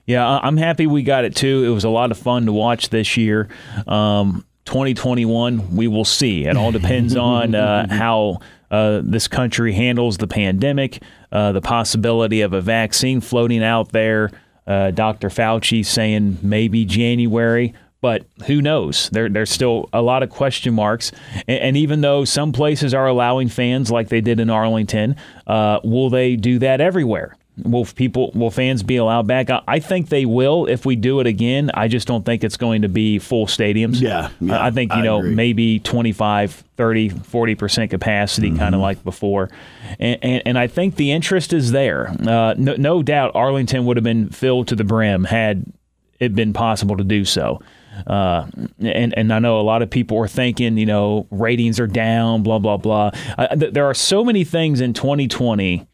Yeah, 0.05 0.25
I'm 0.25 0.57
happy 0.57 0.87
we 0.87 1.03
got 1.03 1.25
it 1.25 1.35
too. 1.35 1.65
It 1.65 1.69
was 1.69 1.83
a 1.83 1.89
lot 1.89 2.11
of 2.11 2.17
fun 2.17 2.45
to 2.45 2.53
watch 2.53 2.89
this 2.89 3.17
year. 3.17 3.49
Um, 3.87 4.45
2021, 4.65 5.75
we 5.75 5.87
will 5.87 6.05
see. 6.05 6.45
It 6.45 6.55
all 6.57 6.71
depends 6.71 7.15
on 7.17 7.55
uh, 7.55 7.87
how 7.89 8.39
uh, 8.71 9.01
this 9.03 9.27
country 9.27 9.73
handles 9.73 10.17
the 10.17 10.27
pandemic, 10.27 11.01
uh, 11.31 11.51
the 11.53 11.61
possibility 11.61 12.41
of 12.41 12.53
a 12.53 12.61
vaccine 12.61 13.21
floating 13.21 13.63
out 13.63 13.91
there. 13.91 14.31
Uh, 14.65 14.91
Dr. 14.91 15.29
Fauci 15.29 15.85
saying 15.85 16.39
maybe 16.41 16.83
January. 16.83 17.73
But 17.99 18.25
who 18.45 18.61
knows? 18.61 19.09
There, 19.09 19.27
there's 19.27 19.49
still 19.49 19.89
a 19.91 20.01
lot 20.01 20.21
of 20.23 20.29
question 20.29 20.73
marks. 20.75 21.11
And, 21.47 21.59
and 21.59 21.77
even 21.77 22.01
though 22.01 22.25
some 22.25 22.51
places 22.51 22.93
are 22.93 23.07
allowing 23.07 23.49
fans, 23.49 23.89
like 23.89 24.09
they 24.09 24.21
did 24.21 24.39
in 24.39 24.49
Arlington, 24.51 25.15
uh, 25.47 25.79
will 25.83 26.09
they 26.11 26.35
do 26.35 26.59
that 26.59 26.79
everywhere? 26.79 27.35
Will 27.63 27.85
people, 27.85 28.29
will 28.35 28.51
fans 28.51 28.83
be 28.83 28.97
allowed 28.97 29.25
back? 29.25 29.49
I, 29.49 29.63
I 29.67 29.79
think 29.79 30.09
they 30.09 30.27
will 30.27 30.67
if 30.67 30.85
we 30.85 30.95
do 30.95 31.19
it 31.21 31.25
again. 31.25 31.71
I 31.73 31.87
just 31.87 32.07
don't 32.07 32.23
think 32.23 32.43
it's 32.43 32.55
going 32.55 32.83
to 32.83 32.87
be 32.87 33.17
full 33.17 33.47
stadiums. 33.47 33.99
Yeah, 33.99 34.29
yeah, 34.39 34.63
I 34.63 34.69
think, 34.69 34.93
you 34.93 34.99
I 34.99 35.03
know, 35.03 35.17
agree. 35.17 35.33
maybe 35.33 35.79
25, 35.79 36.51
30, 36.77 37.09
40% 37.09 37.89
capacity, 37.89 38.49
kind 38.49 38.59
Mm-hmm. 38.59 38.73
of 38.75 38.79
like 38.81 39.03
before. 39.03 39.49
And, 39.99 40.19
and, 40.21 40.41
and 40.45 40.59
I 40.59 40.67
think 40.67 40.97
the 40.97 41.11
interest 41.11 41.51
is 41.51 41.71
there. 41.71 42.09
Uh, 42.09 42.53
no, 42.59 42.75
no 42.75 43.01
doubt 43.01 43.31
Arlington 43.33 43.87
would 43.87 43.97
have 43.97 44.03
been 44.03 44.29
filled 44.29 44.67
to 44.67 44.75
the 44.75 44.83
brim 44.83 45.23
had 45.23 45.65
it 46.19 46.35
been 46.35 46.53
possible 46.53 46.97
to 46.97 47.03
do 47.03 47.25
so. 47.25 47.61
Uh, 48.05 48.45
and 48.79 49.17
and 49.17 49.33
I 49.33 49.39
know 49.39 49.59
a 49.59 49.61
lot 49.61 49.81
of 49.81 49.89
people 49.89 50.17
are 50.19 50.27
thinking, 50.27 50.77
you 50.77 50.85
know, 50.85 51.27
ratings 51.31 51.79
are 51.79 51.87
down, 51.87 52.43
blah 52.43 52.59
blah 52.59 52.77
blah. 52.77 53.11
Uh, 53.37 53.55
th- 53.55 53.73
there 53.73 53.85
are 53.85 53.93
so 53.93 54.23
many 54.23 54.43
things 54.43 54.81
in 54.81 54.93
2020 54.93 55.87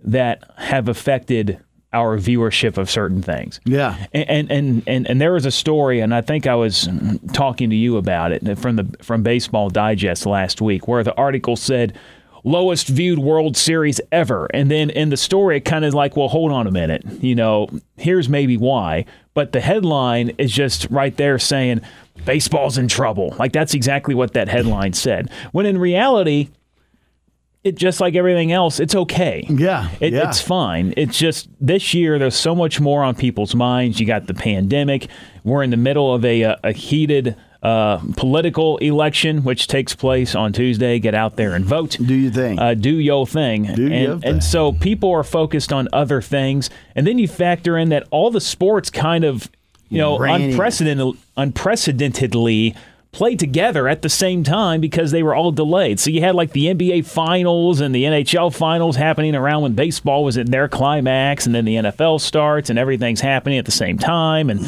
that 0.00 0.42
have 0.56 0.88
affected 0.88 1.60
our 1.92 2.18
viewership 2.18 2.76
of 2.76 2.90
certain 2.90 3.22
things. 3.22 3.60
Yeah. 3.64 4.06
And 4.12 4.50
and 4.50 4.82
and 4.86 5.08
and 5.08 5.20
there 5.20 5.32
was 5.32 5.46
a 5.46 5.52
story, 5.52 6.00
and 6.00 6.12
I 6.12 6.20
think 6.20 6.46
I 6.46 6.56
was 6.56 6.88
talking 7.32 7.70
to 7.70 7.76
you 7.76 7.96
about 7.96 8.32
it 8.32 8.58
from 8.58 8.76
the 8.76 8.96
from 9.00 9.22
Baseball 9.22 9.70
Digest 9.70 10.26
last 10.26 10.60
week, 10.60 10.88
where 10.88 11.04
the 11.04 11.14
article 11.14 11.56
said 11.56 11.96
lowest 12.44 12.88
viewed 12.88 13.18
World 13.18 13.56
Series 13.56 14.00
ever, 14.12 14.46
and 14.54 14.70
then 14.70 14.90
in 14.90 15.08
the 15.08 15.16
story 15.16 15.56
it 15.56 15.64
kind 15.64 15.84
of 15.84 15.94
like, 15.94 16.16
well, 16.16 16.28
hold 16.28 16.52
on 16.52 16.66
a 16.66 16.70
minute, 16.70 17.02
you 17.20 17.34
know, 17.34 17.68
here's 17.96 18.28
maybe 18.28 18.56
why, 18.56 19.06
but 19.32 19.52
the 19.52 19.60
headline 19.60 20.30
is 20.38 20.52
just 20.52 20.86
right 20.90 21.16
there 21.16 21.38
saying 21.38 21.80
baseball's 22.24 22.78
in 22.78 22.86
trouble, 22.86 23.34
like 23.38 23.52
that's 23.52 23.74
exactly 23.74 24.14
what 24.14 24.34
that 24.34 24.48
headline 24.48 24.92
said, 24.92 25.30
when 25.52 25.66
in 25.66 25.78
reality. 25.78 26.50
It 27.62 27.76
just 27.76 27.98
like 27.98 28.14
everything 28.14 28.52
else, 28.52 28.78
it's 28.78 28.94
okay. 28.94 29.46
Yeah, 29.48 29.88
It, 29.98 30.12
yeah. 30.12 30.28
It's 30.28 30.38
fine. 30.38 30.92
It's 30.98 31.18
just 31.18 31.48
this 31.58 31.94
year 31.94 32.18
there's 32.18 32.36
so 32.36 32.54
much 32.54 32.78
more 32.78 33.02
on 33.02 33.14
people's 33.14 33.54
minds. 33.54 33.98
You 33.98 34.04
got 34.04 34.26
the 34.26 34.34
pandemic. 34.34 35.08
We're 35.44 35.62
in 35.62 35.70
the 35.70 35.78
middle 35.78 36.14
of 36.14 36.26
a, 36.26 36.42
a, 36.42 36.60
a 36.62 36.72
heated 36.72 37.36
uh, 37.64 37.98
political 38.18 38.76
election, 38.76 39.42
which 39.42 39.66
takes 39.66 39.94
place 39.94 40.34
on 40.34 40.52
Tuesday. 40.52 40.98
Get 40.98 41.14
out 41.14 41.36
there 41.36 41.54
and 41.54 41.64
vote. 41.64 41.96
Do 41.98 42.14
your 42.14 42.30
thing. 42.30 42.58
Uh, 42.58 42.74
do 42.74 42.98
your 43.00 43.26
thing. 43.26 43.64
Do 43.74 43.86
and, 43.90 44.02
your 44.02 44.18
thing. 44.18 44.30
and 44.30 44.44
so 44.44 44.72
people 44.72 45.10
are 45.10 45.24
focused 45.24 45.72
on 45.72 45.88
other 45.92 46.20
things, 46.20 46.68
and 46.94 47.06
then 47.06 47.18
you 47.18 47.26
factor 47.26 47.78
in 47.78 47.88
that 47.88 48.06
all 48.10 48.30
the 48.30 48.40
sports 48.40 48.90
kind 48.90 49.24
of, 49.24 49.50
you 49.88 49.98
know, 49.98 50.18
Ran 50.18 50.42
in. 50.42 50.50
unprecedented, 50.50 51.14
unprecedentedly 51.38 52.76
played 53.14 53.38
together 53.38 53.86
at 53.86 54.02
the 54.02 54.08
same 54.08 54.42
time 54.42 54.80
because 54.80 55.12
they 55.12 55.22
were 55.22 55.34
all 55.34 55.52
delayed. 55.52 56.00
So 56.00 56.10
you 56.10 56.20
had 56.20 56.34
like 56.34 56.50
the 56.50 56.66
NBA 56.66 57.06
finals 57.06 57.80
and 57.80 57.94
the 57.94 58.02
NHL 58.02 58.52
finals 58.52 58.96
happening 58.96 59.36
around 59.36 59.62
when 59.62 59.74
baseball 59.74 60.24
was 60.24 60.36
in 60.36 60.50
their 60.50 60.68
climax 60.68 61.46
and 61.46 61.54
then 61.54 61.64
the 61.64 61.76
NFL 61.76 62.20
starts 62.20 62.70
and 62.70 62.78
everything's 62.78 63.20
happening 63.20 63.56
at 63.58 63.66
the 63.66 63.70
same 63.70 63.98
time 63.98 64.50
and 64.50 64.60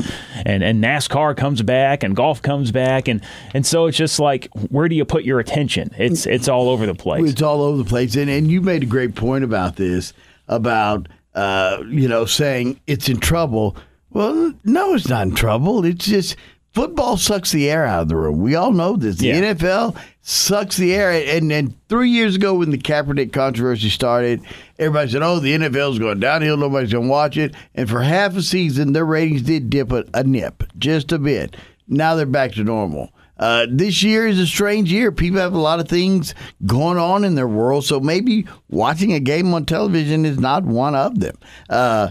and, 0.47 0.63
and 0.63 0.83
NASCAR 0.83 1.37
comes 1.37 1.61
back 1.63 2.05
and 2.05 2.15
golf 2.15 2.41
comes 2.41 2.71
back 2.71 3.09
and 3.09 3.21
and 3.53 3.67
so 3.67 3.87
it's 3.87 3.99
just 3.99 4.21
like 4.21 4.49
where 4.71 4.89
do 4.89 4.95
you 4.95 5.05
put 5.05 5.25
your 5.25 5.41
attention? 5.41 5.91
It's 5.99 6.25
it's 6.25 6.49
all 6.49 6.69
over 6.69 6.87
the 6.87 6.95
place. 6.95 7.29
It's 7.29 7.43
all 7.43 7.63
over 7.63 7.79
the 7.79 7.85
place. 7.85 8.15
And, 8.15 8.31
and 8.31 8.49
you 8.49 8.61
made 8.61 8.85
a 8.85 8.87
great 8.87 9.17
point 9.17 9.43
about 9.43 9.75
this, 9.75 10.13
about, 10.47 11.09
uh, 11.35 11.83
you 11.89 12.07
know, 12.07 12.25
saying 12.27 12.81
it's 12.87 13.09
in 13.09 13.19
trouble. 13.19 13.77
Well, 14.11 14.55
no, 14.65 14.95
it's 14.95 15.09
not 15.09 15.27
in 15.27 15.35
trouble. 15.35 15.85
It's 15.85 16.07
just 16.07 16.37
football 16.77 17.17
sucks 17.17 17.53
the 17.53 17.71
air 17.71 17.87
out 17.87 18.03
of 18.03 18.09
the 18.09 18.17
room. 18.17 18.43
We 18.43 18.55
all 18.55 18.71
know 18.71 18.97
this. 18.97 19.17
The 19.17 19.29
Yeah. 19.29 19.41
NFL 19.55 19.97
sucks 20.21 20.77
the 20.77 20.95
air. 20.95 21.11
And 21.35 21.51
then 21.51 21.75
three 21.89 22.11
years 22.11 22.37
ago, 22.37 22.53
when 22.53 22.71
the 22.71 22.77
Kaepernick 22.77 23.33
controversy 23.33 23.89
started, 23.89 24.43
everybody 24.79 25.11
said, 25.11 25.23
oh, 25.23 25.41
the 25.41 25.55
NFL's 25.55 25.99
going 25.99 26.21
downhill. 26.21 26.59
Nobody's 26.59 26.93
going 26.93 27.07
to 27.07 27.11
watch 27.11 27.39
it. 27.39 27.55
And 27.75 27.89
for 27.89 28.03
half 28.03 28.37
a 28.37 28.43
season, 28.43 28.93
their 28.93 29.07
ratings 29.07 29.41
did 29.41 29.71
dip 29.71 29.91
a, 29.91 30.05
a 30.13 30.23
nip, 30.23 30.65
just 30.79 31.13
a 31.13 31.19
bit. 31.19 31.57
Now 31.89 32.15
they're 32.15 32.27
back 32.27 32.53
to 32.53 32.63
normal. 32.65 33.11
Uh, 33.39 33.67
this 33.71 34.03
year 34.03 34.27
is 34.27 34.39
a 34.39 34.47
strange 34.47 34.93
year. 34.93 35.11
People 35.13 35.41
have 35.41 35.55
a 35.55 35.59
lot 35.59 35.81
of 35.81 35.89
things 35.89 36.35
going 36.67 36.99
on 36.99 37.25
in 37.25 37.35
their 37.37 37.49
world, 37.49 37.85
so 37.87 38.01
maybe 38.01 38.47
watching 38.69 39.13
a 39.15 39.21
game 39.21 39.53
on 39.55 39.65
television 39.65 40.25
is 40.27 40.39
not 40.39 40.65
one 40.65 40.95
of 40.95 41.21
them. 41.21 41.37
Uh, 41.71 42.11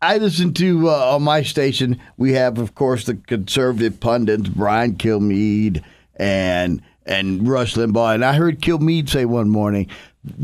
I 0.00 0.18
listen 0.18 0.54
to 0.54 0.90
uh, 0.90 1.14
on 1.14 1.22
my 1.22 1.42
station. 1.42 2.00
We 2.16 2.32
have, 2.34 2.58
of 2.58 2.74
course, 2.74 3.04
the 3.04 3.14
conservative 3.14 3.98
pundits 4.00 4.48
Brian 4.48 4.94
Kilmeade 4.94 5.82
and 6.16 6.82
and 7.04 7.48
Rush 7.48 7.74
Limbaugh. 7.74 8.14
And 8.14 8.24
I 8.24 8.34
heard 8.34 8.60
Kilmeade 8.60 9.08
say 9.08 9.24
one 9.24 9.48
morning 9.48 9.88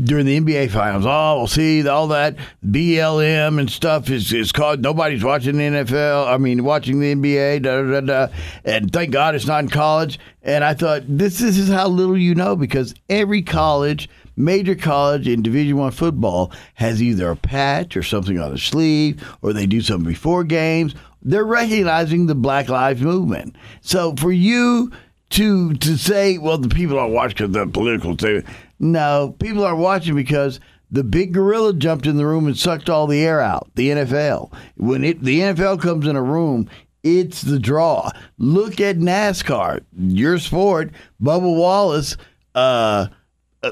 during 0.03 0.25
the 0.25 0.39
NBA 0.39 0.71
finals, 0.71 1.05
oh, 1.05 1.37
well, 1.37 1.47
see, 1.47 1.87
all 1.87 2.07
that 2.07 2.35
BLM 2.65 3.59
and 3.59 3.69
stuff 3.69 4.09
is, 4.09 4.33
is 4.33 4.51
called, 4.51 4.81
nobody's 4.81 5.23
watching 5.23 5.57
the 5.57 5.63
NFL, 5.63 6.27
I 6.27 6.37
mean, 6.37 6.63
watching 6.63 6.99
the 6.99 7.13
NBA, 7.13 7.61
da, 7.61 7.81
da, 7.83 8.01
da, 8.01 8.33
and 8.63 8.91
thank 8.91 9.11
God 9.11 9.35
it's 9.35 9.45
not 9.45 9.63
in 9.63 9.69
college. 9.69 10.19
And 10.41 10.63
I 10.63 10.73
thought, 10.73 11.03
this, 11.07 11.39
this 11.39 11.57
is 11.57 11.69
how 11.69 11.87
little 11.87 12.17
you 12.17 12.35
know 12.35 12.55
because 12.55 12.95
every 13.09 13.41
college, 13.41 14.09
major 14.35 14.75
college 14.75 15.27
in 15.27 15.41
Division 15.41 15.77
One 15.77 15.91
football 15.91 16.51
has 16.75 17.01
either 17.01 17.31
a 17.31 17.35
patch 17.35 17.95
or 17.95 18.03
something 18.03 18.39
on 18.39 18.51
the 18.51 18.57
sleeve, 18.57 19.23
or 19.41 19.53
they 19.53 19.65
do 19.65 19.81
something 19.81 20.07
before 20.07 20.43
games. 20.43 20.95
They're 21.21 21.43
recognizing 21.43 22.27
the 22.27 22.35
Black 22.35 22.69
Lives 22.69 23.01
Movement. 23.01 23.55
So 23.81 24.15
for 24.15 24.31
you 24.31 24.91
to 25.31 25.73
to 25.73 25.97
say, 25.97 26.37
well, 26.37 26.57
the 26.57 26.69
people 26.69 26.99
are 26.99 27.07
watching 27.07 27.47
because 27.47 27.51
the 27.51 27.67
political 27.67 28.15
thing. 28.15 28.43
No, 28.79 29.35
people 29.39 29.63
are 29.63 29.75
watching 29.75 30.15
because 30.15 30.59
the 30.91 31.03
big 31.03 31.33
gorilla 31.33 31.73
jumped 31.73 32.05
in 32.05 32.17
the 32.17 32.25
room 32.25 32.47
and 32.47 32.57
sucked 32.57 32.89
all 32.89 33.07
the 33.07 33.23
air 33.23 33.41
out. 33.41 33.69
The 33.75 33.89
NFL. 33.89 34.53
When 34.77 35.03
it 35.03 35.21
the 35.21 35.39
NFL 35.39 35.81
comes 35.81 36.07
in 36.07 36.15
a 36.15 36.21
room, 36.21 36.69
it's 37.03 37.41
the 37.41 37.59
draw. 37.59 38.11
Look 38.37 38.79
at 38.79 38.97
NASCAR, 38.97 39.81
your 39.97 40.39
sport. 40.39 40.91
Bubba 41.21 41.55
Wallace 41.55 42.17
uh, 42.53 43.07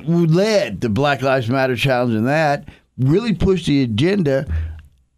led 0.01 0.81
the 0.81 0.89
Black 0.89 1.21
Lives 1.21 1.49
Matter 1.49 1.75
challenge 1.75 2.13
and 2.15 2.27
that. 2.27 2.67
Really 2.97 3.33
pushed 3.33 3.65
the 3.65 3.83
agenda, 3.83 4.45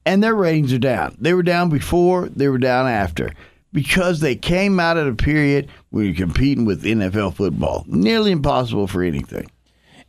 and 0.05 0.23
their 0.23 0.35
ratings 0.35 0.71
are 0.73 0.79
down. 0.79 1.17
They 1.19 1.33
were 1.33 1.43
down 1.43 1.69
before. 1.69 2.29
They 2.29 2.47
were 2.47 2.57
down 2.57 2.87
after 2.87 3.33
because 3.73 4.21
they 4.21 4.35
came 4.35 4.79
out 4.79 4.97
at 4.97 5.07
a 5.07 5.15
period 5.15 5.69
when 5.89 6.05
you're 6.05 6.15
competing 6.15 6.65
with 6.65 6.83
NFL 6.83 7.35
football. 7.35 7.83
Nearly 7.87 8.31
impossible 8.31 8.87
for 8.87 9.03
anything. 9.03 9.51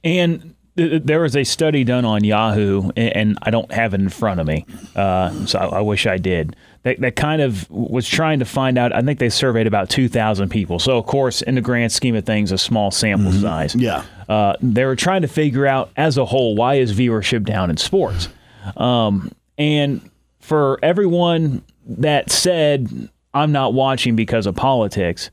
And 0.04 0.54
there 0.76 1.20
was 1.20 1.34
a 1.34 1.44
study 1.44 1.84
done 1.84 2.04
on 2.04 2.22
Yahoo, 2.22 2.90
and 2.96 3.38
I 3.42 3.50
don't 3.50 3.70
have 3.72 3.94
it 3.94 4.00
in 4.00 4.08
front 4.08 4.40
of 4.40 4.46
me, 4.46 4.66
uh, 4.94 5.46
so 5.46 5.58
I, 5.58 5.80
wish 5.80 6.06
I 6.06 6.18
did. 6.18 6.54
That, 6.82 7.00
that 7.00 7.16
kind 7.16 7.40
of 7.40 7.68
was 7.70 8.06
trying 8.06 8.38
to 8.40 8.44
find 8.44 8.76
out. 8.76 8.94
I 8.94 9.00
think 9.02 9.18
they 9.18 9.30
surveyed 9.30 9.66
about 9.66 9.88
2,000 9.88 10.50
people. 10.50 10.78
So, 10.78 10.98
of 10.98 11.06
course, 11.06 11.42
in 11.42 11.54
the 11.54 11.60
grand 11.60 11.92
scheme 11.92 12.14
of 12.14 12.24
things, 12.24 12.52
a 12.52 12.58
small 12.58 12.90
sample 12.90 13.32
mm-hmm. 13.32 13.42
size. 13.42 13.74
Yeah. 13.74 14.04
Uh, 14.28 14.54
they 14.60 14.84
were 14.84 14.96
trying 14.96 15.22
to 15.22 15.28
figure 15.28 15.66
out, 15.66 15.90
as 15.96 16.18
a 16.18 16.24
whole, 16.24 16.54
why 16.54 16.74
is 16.74 16.92
viewership 16.92 17.44
down 17.44 17.70
in 17.70 17.78
sports? 17.78 18.28
Um, 18.76 19.32
and 19.56 20.10
for 20.40 20.78
everyone 20.82 21.64
that 21.86 22.30
said, 22.30 23.08
I'm 23.32 23.52
not 23.52 23.74
watching 23.74 24.14
because 24.14 24.46
of 24.46 24.56
politics. 24.56 25.30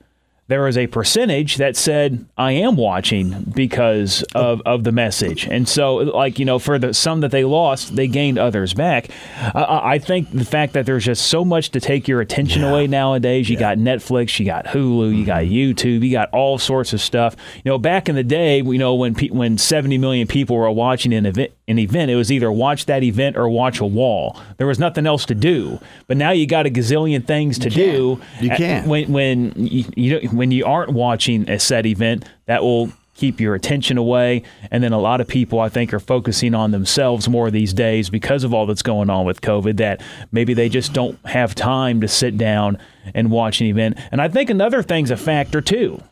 There 0.53 0.61
was 0.61 0.77
a 0.77 0.85
percentage 0.85 1.55
that 1.55 1.75
said 1.75 2.27
I 2.37 2.51
am 2.51 2.75
watching 2.75 3.43
because 3.55 4.21
of, 4.35 4.61
of 4.67 4.83
the 4.83 4.91
message, 4.91 5.47
and 5.47 5.67
so 5.67 5.95
like 5.95 6.37
you 6.37 6.45
know 6.45 6.59
for 6.59 6.77
the 6.77 6.93
some 6.93 7.21
that 7.21 7.31
they 7.31 7.43
lost, 7.43 7.95
they 7.95 8.07
gained 8.07 8.37
others 8.37 8.75
back. 8.75 9.09
Uh, 9.41 9.79
I 9.81 9.97
think 9.97 10.29
the 10.31 10.45
fact 10.45 10.73
that 10.73 10.85
there's 10.85 11.05
just 11.05 11.25
so 11.25 11.43
much 11.43 11.71
to 11.71 11.79
take 11.79 12.07
your 12.07 12.21
attention 12.21 12.61
yeah. 12.61 12.69
away 12.69 12.85
nowadays. 12.85 13.49
You 13.49 13.55
yeah. 13.55 13.61
got 13.61 13.77
Netflix, 13.79 14.37
you 14.37 14.45
got 14.45 14.65
Hulu, 14.65 15.17
you 15.17 15.25
got 15.25 15.41
mm-hmm. 15.41 15.53
YouTube, 15.53 16.05
you 16.05 16.11
got 16.11 16.29
all 16.29 16.59
sorts 16.59 16.93
of 16.93 17.01
stuff. 17.01 17.35
You 17.65 17.71
know, 17.71 17.79
back 17.79 18.07
in 18.07 18.13
the 18.13 18.23
day, 18.23 18.61
you 18.61 18.77
know 18.77 18.93
when 18.93 19.15
pe- 19.15 19.29
when 19.29 19.57
70 19.57 19.97
million 19.97 20.27
people 20.27 20.55
were 20.55 20.69
watching 20.69 21.15
an 21.15 21.25
event, 21.25 21.51
an 21.67 21.79
event, 21.79 22.11
it 22.11 22.15
was 22.15 22.29
either 22.29 22.51
watch 22.51 22.87
that 22.87 23.03
event 23.03 23.37
or 23.37 23.47
watch 23.47 23.79
a 23.79 23.85
wall. 23.85 24.37
There 24.57 24.67
was 24.67 24.79
nothing 24.79 25.07
else 25.07 25.25
to 25.27 25.35
do. 25.35 25.79
But 26.07 26.17
now 26.17 26.31
you 26.31 26.45
got 26.45 26.65
a 26.65 26.69
gazillion 26.69 27.25
things 27.25 27.57
to 27.59 27.69
you 27.69 27.75
do. 27.75 28.21
You 28.41 28.49
can 28.49 28.87
when 28.89 29.11
when 29.13 29.53
you, 29.55 29.85
you 29.95 30.29
when 30.29 30.51
you 30.51 30.65
aren't 30.65 30.91
watching 30.91 31.49
a 31.49 31.57
set 31.59 31.85
event 31.85 32.25
that 32.47 32.63
will 32.63 32.91
keep 33.15 33.39
your 33.39 33.55
attention 33.55 33.97
away. 33.97 34.43
And 34.71 34.83
then 34.83 34.91
a 34.91 34.99
lot 34.99 35.21
of 35.21 35.27
people, 35.27 35.59
I 35.59 35.69
think, 35.69 35.93
are 35.93 35.99
focusing 35.99 36.53
on 36.53 36.71
themselves 36.71 37.29
more 37.29 37.49
these 37.49 37.71
days 37.71 38.09
because 38.09 38.43
of 38.43 38.53
all 38.53 38.65
that's 38.65 38.81
going 38.81 39.09
on 39.09 39.25
with 39.25 39.39
COVID. 39.39 39.77
That 39.77 40.01
maybe 40.33 40.53
they 40.53 40.67
just 40.67 40.91
don't 40.91 41.17
have 41.25 41.55
time 41.55 42.01
to 42.01 42.09
sit 42.09 42.37
down 42.37 42.77
and 43.13 43.31
watch 43.31 43.61
an 43.61 43.67
event. 43.67 43.97
And 44.11 44.21
I 44.21 44.27
think 44.27 44.49
another 44.49 44.83
thing's 44.83 45.11
a 45.11 45.17
factor 45.17 45.61
too, 45.61 46.03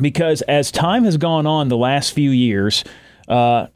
because 0.00 0.42
as 0.42 0.72
time 0.72 1.04
has 1.04 1.18
gone 1.18 1.46
on 1.46 1.68
the 1.68 1.76
last 1.76 2.12
few 2.12 2.30
years. 2.30 2.82
Uh, 3.28 3.68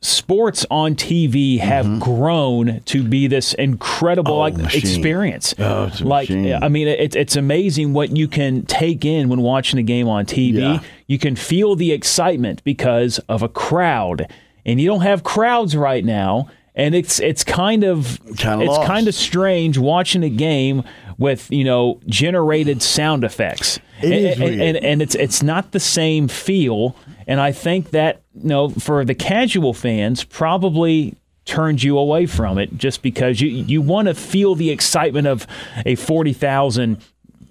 sports 0.00 0.64
on 0.70 0.94
TV 0.94 1.58
have 1.58 1.84
mm-hmm. 1.84 1.98
grown 1.98 2.80
to 2.86 3.02
be 3.02 3.26
this 3.26 3.54
incredible 3.54 4.34
oh, 4.34 4.38
like 4.38 4.74
experience. 4.74 5.54
Oh, 5.58 5.90
like 6.00 6.30
machine. 6.30 6.52
I 6.62 6.68
mean, 6.68 6.88
it's 6.88 7.16
it's 7.16 7.36
amazing 7.36 7.92
what 7.92 8.16
you 8.16 8.28
can 8.28 8.64
take 8.66 9.04
in 9.04 9.28
when 9.28 9.40
watching 9.40 9.78
a 9.78 9.82
game 9.82 10.08
on 10.08 10.26
TV. 10.26 10.60
Yeah. 10.60 10.80
You 11.06 11.18
can 11.18 11.36
feel 11.36 11.74
the 11.74 11.92
excitement 11.92 12.62
because 12.64 13.18
of 13.28 13.42
a 13.42 13.48
crowd, 13.48 14.32
and 14.64 14.80
you 14.80 14.88
don't 14.88 15.02
have 15.02 15.24
crowds 15.24 15.76
right 15.76 16.04
now. 16.04 16.48
And 16.74 16.94
it's 16.94 17.18
it's 17.18 17.42
kind 17.42 17.82
of 17.82 18.20
Kinda 18.36 18.64
it's 18.64 18.68
lost. 18.68 18.86
kind 18.86 19.08
of 19.08 19.14
strange 19.14 19.78
watching 19.78 20.22
a 20.22 20.30
game 20.30 20.84
with 21.18 21.50
you 21.50 21.64
know 21.64 22.00
generated 22.06 22.82
sound 22.82 23.24
effects. 23.24 23.80
It 24.00 24.04
and, 24.04 24.14
is 24.14 24.40
and, 24.40 24.62
and, 24.62 24.76
and 24.76 25.02
it's 25.02 25.16
it's 25.16 25.42
not 25.42 25.72
the 25.72 25.80
same 25.80 26.28
feel. 26.28 26.94
And 27.28 27.40
I 27.40 27.52
think 27.52 27.90
that 27.90 28.22
you 28.34 28.48
know 28.48 28.70
for 28.70 29.04
the 29.04 29.14
casual 29.14 29.74
fans 29.74 30.24
probably 30.24 31.14
turns 31.44 31.84
you 31.84 31.96
away 31.96 32.26
from 32.26 32.58
it 32.58 32.76
just 32.76 33.02
because 33.02 33.40
you 33.40 33.48
you 33.48 33.80
want 33.80 34.08
to 34.08 34.14
feel 34.14 34.54
the 34.54 34.70
excitement 34.70 35.28
of 35.28 35.46
a 35.86 35.94
forty 35.94 36.32
thousand 36.32 37.00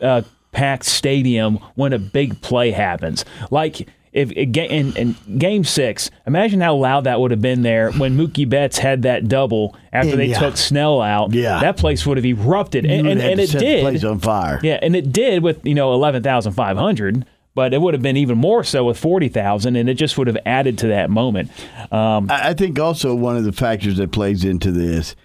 uh, 0.02 0.24
packed 0.52 0.86
stadium 0.86 1.58
when 1.76 1.94
a 1.94 2.00
big 2.00 2.42
play 2.42 2.72
happens. 2.72 3.24
Like 3.52 3.88
if 4.18 4.32
in, 4.32 4.98
in 4.98 5.16
game 5.38 5.63
six, 5.63 6.10
imagine 6.26 6.60
how 6.60 6.76
loud 6.76 7.04
that 7.04 7.20
would 7.20 7.30
have 7.30 7.42
been 7.42 7.62
there 7.62 7.92
when 7.92 8.18
Mookie 8.18 8.50
Betts 8.50 8.80
had 8.80 9.04
that 9.04 9.28
double 9.28 9.76
after 9.94 10.16
they 10.16 10.28
yeah. 10.28 10.40
took 10.40 10.58
Snell 10.58 11.02
out. 11.02 11.34
Yeah. 11.34 11.60
that 11.60 11.78
place 11.78 12.04
would 12.06 12.18
have 12.18 12.26
erupted, 12.26 12.86
and, 12.86 13.08
and, 13.08 13.22
and 13.22 13.40
it 13.40 13.52
did. 13.52 13.82
place 13.82 14.04
on 14.04 14.20
fire. 14.20 14.60
Yeah, 14.63 14.80
and 14.82 14.96
it 14.96 15.12
did 15.12 15.44
with 15.44 15.63
you 15.66 15.76
know 15.76 15.94
eleven 15.94 16.24
thousand 16.24 16.54
five 16.54 16.78
hundred. 16.78 17.26
But 17.58 17.74
it 17.74 17.82
would 17.82 17.96
have 17.96 18.04
been 18.04 18.17
even 18.17 18.38
more 18.38 18.63
so 18.63 18.86
with 18.86 19.00
forty 19.00 19.30
thousand, 19.30 19.78
and 19.78 19.89
it 19.89 19.96
just 19.96 20.15
would 20.20 20.28
have 20.28 20.38
added 20.46 20.78
to 20.78 20.89
that 20.89 21.10
moment. 21.10 21.50
Um, 21.91 22.28
I 22.30 22.54
think 22.54 22.78
also 22.78 23.15
one 23.15 23.36
of 23.36 23.46
the 23.46 23.52
factors 23.52 23.98
that 23.98 24.12
plays 24.12 24.46
into 24.46 24.72
this 24.72 25.15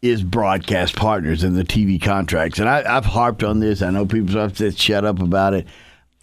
is 0.00 0.22
broadcast 0.22 0.96
partners 0.96 1.44
and 1.44 1.54
the 1.54 1.64
TV 1.64 2.00
contracts. 2.00 2.58
And 2.58 2.66
I, 2.66 2.90
have 2.90 3.04
harped 3.04 3.44
on 3.44 3.60
this. 3.60 3.82
I 3.82 3.90
know 3.90 4.06
people 4.06 4.36
have 4.36 4.56
to 4.56 4.72
shut 4.72 5.04
up 5.04 5.20
about 5.20 5.52
it. 5.52 5.66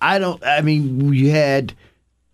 I 0.02 0.18
don't. 0.18 0.44
I 0.44 0.62
mean, 0.62 1.08
we 1.08 1.30
had 1.30 1.76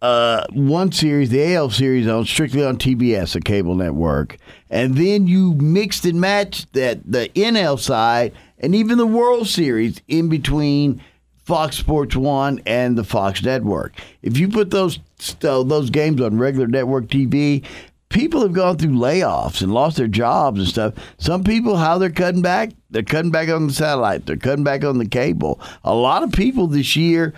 uh, 0.02 0.46
one 0.54 0.94
series, 0.94 1.30
the 1.30 1.56
AL 1.56 1.72
series, 1.72 2.08
on 2.08 2.24
strictly 2.24 2.64
on 2.64 2.78
TBS, 2.78 3.36
a 3.36 3.42
cable 3.42 3.76
network, 3.76 4.38
and 4.70 4.96
then 4.96 5.28
you 5.28 5.56
mixed 5.56 6.06
and 6.06 6.22
matched 6.22 6.72
that 6.72 7.02
the 7.04 7.28
NL 7.36 7.78
side 7.78 8.32
and 8.60 8.74
even 8.74 8.98
the 8.98 9.06
World 9.06 9.50
Series 9.50 10.02
in 10.08 10.30
between 10.30 11.02
Fox 11.46 11.78
Sports 11.78 12.16
One 12.16 12.60
and 12.66 12.98
the 12.98 13.04
Fox 13.04 13.44
Network. 13.44 13.94
If 14.24 14.38
you 14.38 14.50
put 14.50 14.72
those 14.72 15.00
uh, 15.44 15.64
those 15.64 15.92
games 15.92 16.20
on 16.20 16.40
regular 16.40 16.68
network 16.68 17.06
TV, 17.06 17.64
people 18.10 18.42
have 18.42 18.54
gone 18.54 18.78
through 18.78 18.92
layoffs 18.92 19.62
and 19.62 19.72
lost 19.72 19.98
their 19.98 20.08
jobs 20.08 20.60
and 20.60 20.68
stuff. 20.68 20.94
Some 21.20 21.44
people, 21.44 21.78
how 21.78 22.00
they're 22.00 22.10
cutting 22.10 22.42
back, 22.42 22.72
they're 22.90 23.04
cutting 23.04 23.30
back 23.30 23.50
on 23.50 23.68
the 23.68 23.74
satellite, 23.74 24.26
they're 24.26 24.38
cutting 24.38 24.64
back 24.64 24.84
on 24.84 24.98
the 24.98 25.08
cable. 25.08 25.60
A 25.84 25.94
lot 25.94 26.24
of 26.24 26.32
people 26.32 26.66
this 26.66 26.96
year 26.96 27.34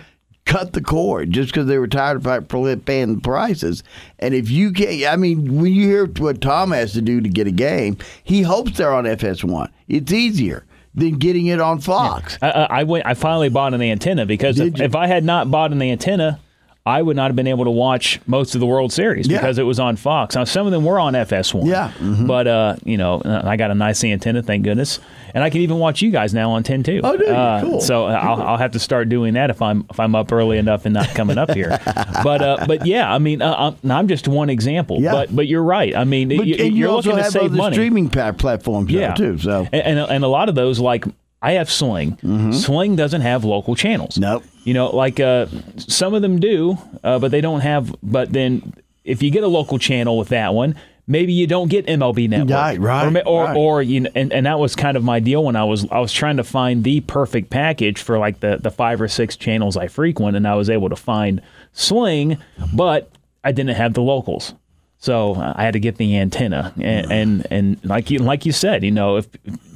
cut 0.46 0.72
the 0.72 0.80
cord 0.80 1.30
just 1.30 1.52
because 1.52 1.66
they 1.66 1.76
were 1.76 1.86
tired 1.86 2.26
of 2.26 2.84
paying 2.86 3.14
the 3.14 3.20
prices. 3.20 3.82
And 4.18 4.32
if 4.32 4.50
you 4.50 4.72
can't, 4.72 5.04
I 5.06 5.16
mean, 5.16 5.60
when 5.60 5.74
you 5.74 5.86
hear 5.86 6.06
what 6.06 6.40
Tom 6.40 6.70
has 6.70 6.94
to 6.94 7.02
do 7.02 7.20
to 7.20 7.28
get 7.28 7.46
a 7.46 7.52
game, 7.52 7.98
he 8.24 8.40
hopes 8.40 8.78
they're 8.78 8.94
on 8.94 9.04
FS1. 9.04 9.68
It's 9.88 10.10
easier 10.10 10.64
than 10.98 11.18
getting 11.18 11.46
it 11.46 11.60
on 11.60 11.80
Fox. 11.80 12.38
Yeah. 12.42 12.66
I, 12.70 12.80
I, 12.80 12.84
went. 12.84 13.06
I 13.06 13.14
finally 13.14 13.48
bought 13.48 13.74
an 13.74 13.82
antenna 13.82 14.26
because 14.26 14.58
if, 14.58 14.80
if, 14.80 14.94
I 14.94 15.06
had 15.06 15.24
not 15.24 15.50
bought 15.50 15.72
an 15.72 15.82
antenna, 15.82 16.40
I 16.88 17.02
would 17.02 17.16
not 17.16 17.26
have 17.26 17.36
been 17.36 17.46
able 17.46 17.66
to 17.66 17.70
watch 17.70 18.18
most 18.26 18.54
of 18.54 18.60
the 18.60 18.66
World 18.66 18.94
Series 18.94 19.28
yeah. 19.28 19.38
because 19.38 19.58
it 19.58 19.64
was 19.64 19.78
on 19.78 19.96
Fox. 19.96 20.34
Now 20.34 20.44
some 20.44 20.66
of 20.66 20.72
them 20.72 20.86
were 20.86 20.98
on 20.98 21.12
FS1. 21.12 21.66
Yeah, 21.66 21.92
mm-hmm. 21.98 22.26
but 22.26 22.46
uh, 22.46 22.76
you 22.82 22.96
know, 22.96 23.20
I 23.24 23.58
got 23.58 23.70
a 23.70 23.74
nice 23.74 24.02
antenna, 24.02 24.42
thank 24.42 24.64
goodness, 24.64 24.98
and 25.34 25.44
I 25.44 25.50
can 25.50 25.60
even 25.60 25.78
watch 25.78 26.00
you 26.00 26.10
guys 26.10 26.32
now 26.32 26.52
on 26.52 26.62
ten 26.62 26.82
too. 26.82 27.02
Oh, 27.04 27.14
dude, 27.14 27.28
uh, 27.28 27.60
cool. 27.60 27.80
So 27.82 28.06
uh, 28.06 28.12
I'll, 28.12 28.42
I'll, 28.42 28.56
have 28.56 28.72
to 28.72 28.78
start 28.78 29.10
doing 29.10 29.34
that 29.34 29.50
if 29.50 29.60
I'm 29.60 29.84
if 29.90 30.00
I'm 30.00 30.14
up 30.14 30.32
early 30.32 30.56
enough 30.56 30.86
and 30.86 30.94
not 30.94 31.08
coming 31.10 31.36
up 31.36 31.50
here. 31.50 31.78
but 32.24 32.40
uh, 32.40 32.64
but 32.66 32.86
yeah, 32.86 33.12
I 33.12 33.18
mean, 33.18 33.42
uh, 33.42 33.74
I'm, 33.84 33.90
I'm, 33.90 34.08
just 34.08 34.26
one 34.26 34.48
example. 34.48 34.98
Yeah. 34.98 35.12
But 35.12 35.36
but 35.36 35.46
you're 35.46 35.62
right. 35.62 35.94
I 35.94 36.04
mean, 36.04 36.28
but, 36.28 36.46
you, 36.46 36.88
are 36.88 36.92
looking 36.94 37.16
to 37.16 37.30
save 37.30 37.52
money. 37.52 37.74
streaming 37.74 38.08
platforms 38.08 38.90
yeah. 38.90 39.12
too. 39.12 39.36
So 39.36 39.68
and, 39.72 39.98
and 39.98 40.10
and 40.10 40.24
a 40.24 40.28
lot 40.28 40.48
of 40.48 40.54
those 40.54 40.78
like 40.78 41.04
I 41.40 41.52
have 41.52 41.70
Sling. 41.70 42.18
Sling 42.52 42.96
doesn't 42.96 43.20
have 43.20 43.44
local 43.44 43.74
channels. 43.76 44.18
Nope. 44.18 44.42
You 44.64 44.74
know, 44.74 44.94
like 44.94 45.20
uh, 45.20 45.46
some 45.76 46.14
of 46.14 46.22
them 46.22 46.40
do, 46.40 46.76
uh, 47.04 47.18
but 47.18 47.30
they 47.30 47.40
don't 47.40 47.60
have. 47.60 47.94
But 48.02 48.32
then, 48.32 48.74
if 49.04 49.22
you 49.22 49.30
get 49.30 49.44
a 49.44 49.48
local 49.48 49.78
channel 49.78 50.18
with 50.18 50.28
that 50.30 50.52
one, 50.52 50.74
maybe 51.06 51.32
you 51.32 51.46
don't 51.46 51.68
get 51.68 51.86
MLB 51.86 52.28
Network, 52.28 52.50
Right, 52.50 52.78
right, 52.80 53.22
Or, 53.24 53.28
or, 53.28 53.44
right. 53.44 53.56
or 53.56 53.82
you 53.82 54.00
know, 54.00 54.10
and, 54.14 54.32
and 54.32 54.46
that 54.46 54.58
was 54.58 54.74
kind 54.76 54.96
of 54.96 55.04
my 55.04 55.20
deal 55.20 55.44
when 55.44 55.54
I 55.56 55.64
was 55.64 55.86
I 55.90 56.00
was 56.00 56.12
trying 56.12 56.38
to 56.38 56.44
find 56.44 56.82
the 56.84 57.00
perfect 57.02 57.50
package 57.50 58.02
for 58.02 58.18
like 58.18 58.40
the 58.40 58.58
the 58.60 58.70
five 58.70 59.00
or 59.00 59.06
six 59.08 59.36
channels 59.36 59.76
I 59.76 59.86
frequent, 59.86 60.36
and 60.36 60.46
I 60.46 60.54
was 60.56 60.68
able 60.68 60.88
to 60.90 60.96
find 60.96 61.40
Sling, 61.72 62.36
but 62.74 63.10
I 63.44 63.52
didn't 63.52 63.76
have 63.76 63.94
the 63.94 64.02
locals. 64.02 64.54
So 65.00 65.34
I 65.36 65.62
had 65.62 65.74
to 65.74 65.80
get 65.80 65.96
the 65.96 66.16
antenna, 66.18 66.72
and 66.80 67.12
and, 67.12 67.46
and 67.50 67.84
like 67.84 68.10
you 68.10 68.18
like 68.18 68.44
you 68.44 68.52
said, 68.52 68.82
you 68.82 68.90
know, 68.90 69.16
if 69.16 69.28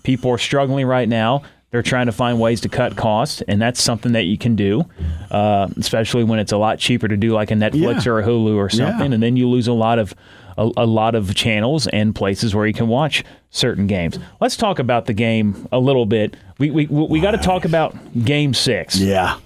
people 0.02 0.30
are 0.32 0.38
struggling 0.38 0.84
right 0.86 1.08
now, 1.08 1.42
they're 1.70 1.80
trying 1.82 2.06
to 2.06 2.12
find 2.12 2.40
ways 2.40 2.60
to 2.62 2.68
cut 2.68 2.96
costs, 2.96 3.40
and 3.46 3.62
that's 3.62 3.80
something 3.80 4.12
that 4.12 4.24
you 4.24 4.36
can 4.36 4.56
do, 4.56 4.84
uh, 5.30 5.68
especially 5.76 6.24
when 6.24 6.40
it's 6.40 6.50
a 6.52 6.56
lot 6.56 6.78
cheaper 6.80 7.06
to 7.06 7.16
do 7.16 7.32
like 7.32 7.50
a 7.52 7.54
Netflix 7.54 8.04
Yeah. 8.04 8.12
or 8.12 8.18
a 8.18 8.24
Hulu 8.24 8.56
or 8.56 8.68
something, 8.68 9.10
Yeah. 9.10 9.14
and 9.14 9.22
then 9.22 9.36
you 9.36 9.48
lose 9.48 9.68
a 9.68 9.72
lot 9.72 9.98
of 10.00 10.12
a, 10.58 10.68
a 10.76 10.84
lot 10.86 11.14
of 11.14 11.34
channels 11.36 11.86
and 11.86 12.14
places 12.14 12.52
where 12.54 12.66
you 12.66 12.74
can 12.74 12.88
watch 12.88 13.22
certain 13.50 13.86
games. 13.86 14.18
Let's 14.40 14.56
talk 14.56 14.78
about 14.80 15.06
the 15.06 15.14
game 15.14 15.66
a 15.72 15.78
little 15.78 16.04
bit. 16.04 16.36
We 16.58 16.70
we 16.72 16.86
we 16.86 17.20
got 17.20 17.30
to 17.30 17.38
talk 17.38 17.64
about 17.64 17.94
Game 18.24 18.54
Six 18.54 18.98
Yeah. 18.98 19.36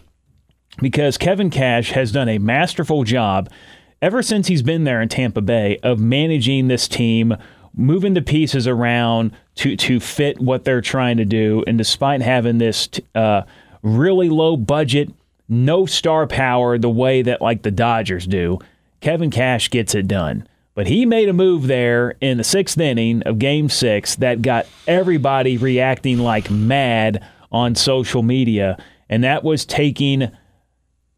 because 0.81 1.17
Kevin 1.19 1.51
Cash 1.51 1.91
has 1.93 2.13
done 2.13 2.29
a 2.29 2.39
masterful 2.39 3.05
job 3.05 3.51
ever 4.07 4.23
since 4.23 4.47
he's 4.47 4.63
been 4.63 4.85
there 4.85 5.03
in 5.03 5.09
Tampa 5.09 5.41
Bay 5.41 5.79
of 5.83 5.99
managing 5.99 6.69
this 6.69 6.87
team, 6.87 7.37
moving 7.75 8.15
the 8.15 8.23
pieces 8.23 8.69
around 8.69 9.33
to 9.57 9.77
to 9.77 9.99
fit 9.99 10.39
what 10.39 10.63
they're 10.63 10.81
trying 10.81 11.17
to 11.17 11.25
do, 11.25 11.65
and 11.67 11.77
despite 11.77 12.23
having 12.23 12.59
this 12.59 12.89
uh, 13.17 13.43
really 13.83 14.29
low 14.29 14.57
budget, 14.57 15.13
no 15.49 15.87
star 15.87 16.25
power 16.29 16.79
the 16.79 16.89
way 16.89 17.21
that 17.23 17.43
like 17.43 17.63
the 17.63 17.73
Dodgers 17.73 18.29
do, 18.29 18.61
Kevin 19.01 19.29
Cash 19.29 19.71
gets 19.71 19.93
it 19.93 20.07
done. 20.07 20.47
But 20.77 20.87
he 20.87 21.05
made 21.05 21.29
a 21.29 21.33
move 21.33 21.67
there 21.67 22.15
in 22.21 22.39
the 22.39 22.45
sixth 22.45 22.79
inning 22.79 23.25
of 23.25 23.41
game 23.41 23.69
six 23.69 24.15
that 24.17 24.41
got 24.41 24.67
everybody 24.87 25.57
reacting 25.57 26.19
like 26.19 26.49
mad 26.49 27.27
on 27.51 27.75
social 27.75 28.23
media. 28.23 28.79
And 29.09 29.25
that 29.25 29.43
was 29.43 29.65
taking 29.65 30.31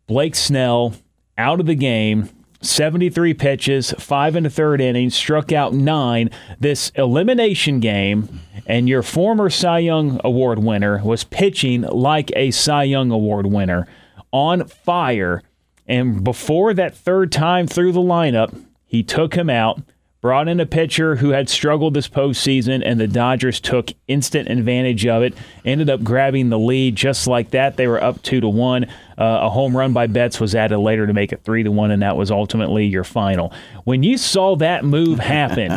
Blake 0.06 0.36
Snell 0.36 0.94
out 1.36 1.60
of 1.60 1.66
the 1.66 1.74
game. 1.74 2.30
73 2.60 3.34
pitches, 3.34 3.92
five 3.98 4.34
in 4.34 4.42
the 4.42 4.50
third 4.50 4.80
inning, 4.80 5.10
struck 5.10 5.52
out 5.52 5.72
nine. 5.72 6.30
This 6.58 6.90
elimination 6.96 7.80
game, 7.80 8.40
and 8.66 8.88
your 8.88 9.02
former 9.02 9.48
Cy 9.48 9.78
Young 9.78 10.20
Award 10.24 10.58
winner 10.58 11.02
was 11.04 11.24
pitching 11.24 11.82
like 11.82 12.32
a 12.34 12.50
Cy 12.50 12.84
Young 12.84 13.10
Award 13.10 13.46
winner 13.46 13.86
on 14.32 14.66
fire. 14.66 15.42
And 15.86 16.22
before 16.24 16.74
that 16.74 16.96
third 16.96 17.30
time 17.32 17.66
through 17.66 17.92
the 17.92 18.00
lineup, 18.00 18.64
he 18.84 19.02
took 19.02 19.34
him 19.34 19.48
out, 19.48 19.80
brought 20.20 20.48
in 20.48 20.58
a 20.58 20.66
pitcher 20.66 21.16
who 21.16 21.30
had 21.30 21.48
struggled 21.48 21.94
this 21.94 22.08
postseason, 22.08 22.82
and 22.84 23.00
the 23.00 23.06
Dodgers 23.06 23.60
took 23.60 23.92
instant 24.08 24.48
advantage 24.48 25.06
of 25.06 25.22
it. 25.22 25.34
Ended 25.64 25.88
up 25.88 26.02
grabbing 26.02 26.48
the 26.48 26.58
lead 26.58 26.96
just 26.96 27.26
like 27.26 27.50
that. 27.50 27.76
They 27.76 27.86
were 27.86 28.02
up 28.02 28.22
two 28.22 28.40
to 28.40 28.48
one. 28.48 28.84
Uh, 29.16 29.40
a 29.42 29.50
home 29.50 29.76
run 29.76 29.92
by 29.92 30.06
Betts 30.06 30.40
was 30.40 30.54
added 30.54 30.78
later 30.78 31.06
to 31.06 31.12
make 31.12 31.32
it 31.32 31.42
three 31.44 31.62
to 31.62 31.70
one, 31.70 31.90
and 31.90 32.02
that 32.02 32.16
was 32.16 32.30
ultimately 32.30 32.86
your 32.86 33.04
final. 33.04 33.52
When 33.84 34.02
you 34.02 34.18
saw 34.18 34.56
that 34.56 34.84
move 34.84 35.18
happen, 35.18 35.72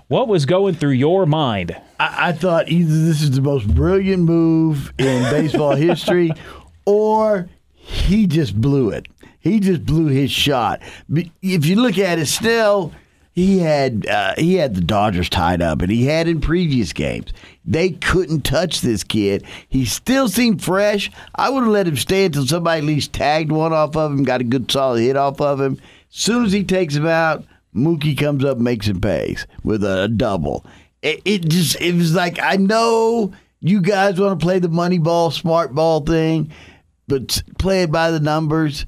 what 0.08 0.28
was 0.28 0.46
going 0.46 0.74
through 0.74 0.90
your 0.90 1.26
mind? 1.26 1.76
I, 2.00 2.28
I 2.28 2.32
thought 2.32 2.68
either 2.68 2.90
this 2.90 3.22
is 3.22 3.32
the 3.32 3.42
most 3.42 3.66
brilliant 3.74 4.22
move 4.22 4.92
in 4.98 5.22
baseball 5.30 5.74
history, 5.74 6.32
or 6.86 7.48
he 7.74 8.26
just 8.26 8.58
blew 8.58 8.90
it. 8.90 9.06
He 9.38 9.58
just 9.58 9.84
blew 9.84 10.06
his 10.06 10.30
shot. 10.30 10.80
If 11.42 11.66
you 11.66 11.76
look 11.76 11.98
at 11.98 12.20
it, 12.20 12.26
still 12.26 12.92
he 13.32 13.58
had 13.58 14.06
uh, 14.06 14.34
he 14.36 14.54
had 14.54 14.74
the 14.74 14.80
Dodgers 14.80 15.28
tied 15.28 15.62
up, 15.62 15.80
and 15.80 15.90
he 15.90 16.06
had 16.06 16.28
in 16.28 16.40
previous 16.40 16.92
games. 16.92 17.32
They 17.64 17.90
couldn't 17.90 18.42
touch 18.42 18.80
this 18.80 19.04
kid. 19.04 19.44
He 19.68 19.84
still 19.84 20.28
seemed 20.28 20.62
fresh. 20.62 21.10
I 21.34 21.48
would 21.48 21.64
have 21.64 21.72
let 21.72 21.86
him 21.86 21.96
stay 21.96 22.26
until 22.26 22.46
somebody 22.46 22.78
at 22.78 22.84
least 22.84 23.12
tagged 23.12 23.50
one 23.50 23.72
off 23.72 23.96
of 23.96 24.12
him, 24.12 24.24
got 24.24 24.40
a 24.40 24.44
good 24.44 24.70
solid 24.70 25.00
hit 25.00 25.16
off 25.16 25.40
of 25.40 25.60
him. 25.60 25.74
As 26.10 26.18
soon 26.18 26.44
as 26.44 26.52
he 26.52 26.62
takes 26.64 26.94
him 26.94 27.06
out, 27.06 27.44
Mookie 27.74 28.18
comes 28.18 28.44
up, 28.44 28.58
makes 28.58 28.86
him 28.86 29.00
pays 29.00 29.46
with 29.64 29.82
a 29.82 30.08
double. 30.08 30.66
It, 31.00 31.22
it 31.24 31.48
just 31.48 31.80
it 31.80 31.94
was 31.94 32.14
like 32.14 32.38
I 32.40 32.56
know 32.56 33.32
you 33.60 33.80
guys 33.80 34.20
want 34.20 34.38
to 34.38 34.44
play 34.44 34.58
the 34.58 34.68
money 34.68 34.98
ball, 34.98 35.30
smart 35.30 35.74
ball 35.74 36.00
thing, 36.00 36.52
but 37.08 37.42
play 37.58 37.84
it 37.84 37.90
by 37.90 38.10
the 38.10 38.20
numbers, 38.20 38.84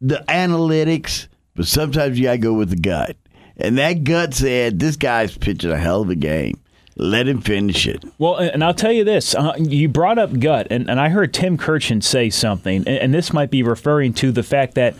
the 0.00 0.24
analytics. 0.28 1.28
But 1.54 1.66
sometimes 1.66 2.18
you 2.18 2.24
gotta 2.24 2.38
go 2.38 2.52
with 2.52 2.70
the 2.70 2.76
gut, 2.76 3.16
and 3.58 3.78
that 3.78 4.04
gut 4.04 4.34
said 4.34 4.78
this 4.78 4.96
guy's 4.96 5.36
pitching 5.36 5.70
a 5.70 5.78
hell 5.78 6.02
of 6.02 6.10
a 6.10 6.14
game. 6.14 6.58
Let 6.96 7.28
him 7.28 7.40
finish 7.40 7.86
it. 7.86 8.04
Well, 8.18 8.36
and 8.36 8.64
I'll 8.64 8.74
tell 8.74 8.90
you 8.90 9.04
this: 9.04 9.34
uh, 9.34 9.54
you 9.58 9.88
brought 9.88 10.18
up 10.18 10.38
gut, 10.40 10.66
and, 10.70 10.90
and 10.90 10.98
I 10.98 11.10
heard 11.10 11.32
Tim 11.32 11.56
Kurkjian 11.56 12.02
say 12.02 12.28
something, 12.28 12.78
and, 12.78 12.88
and 12.88 13.14
this 13.14 13.32
might 13.32 13.50
be 13.50 13.62
referring 13.62 14.14
to 14.14 14.32
the 14.32 14.42
fact 14.42 14.74
that 14.74 14.96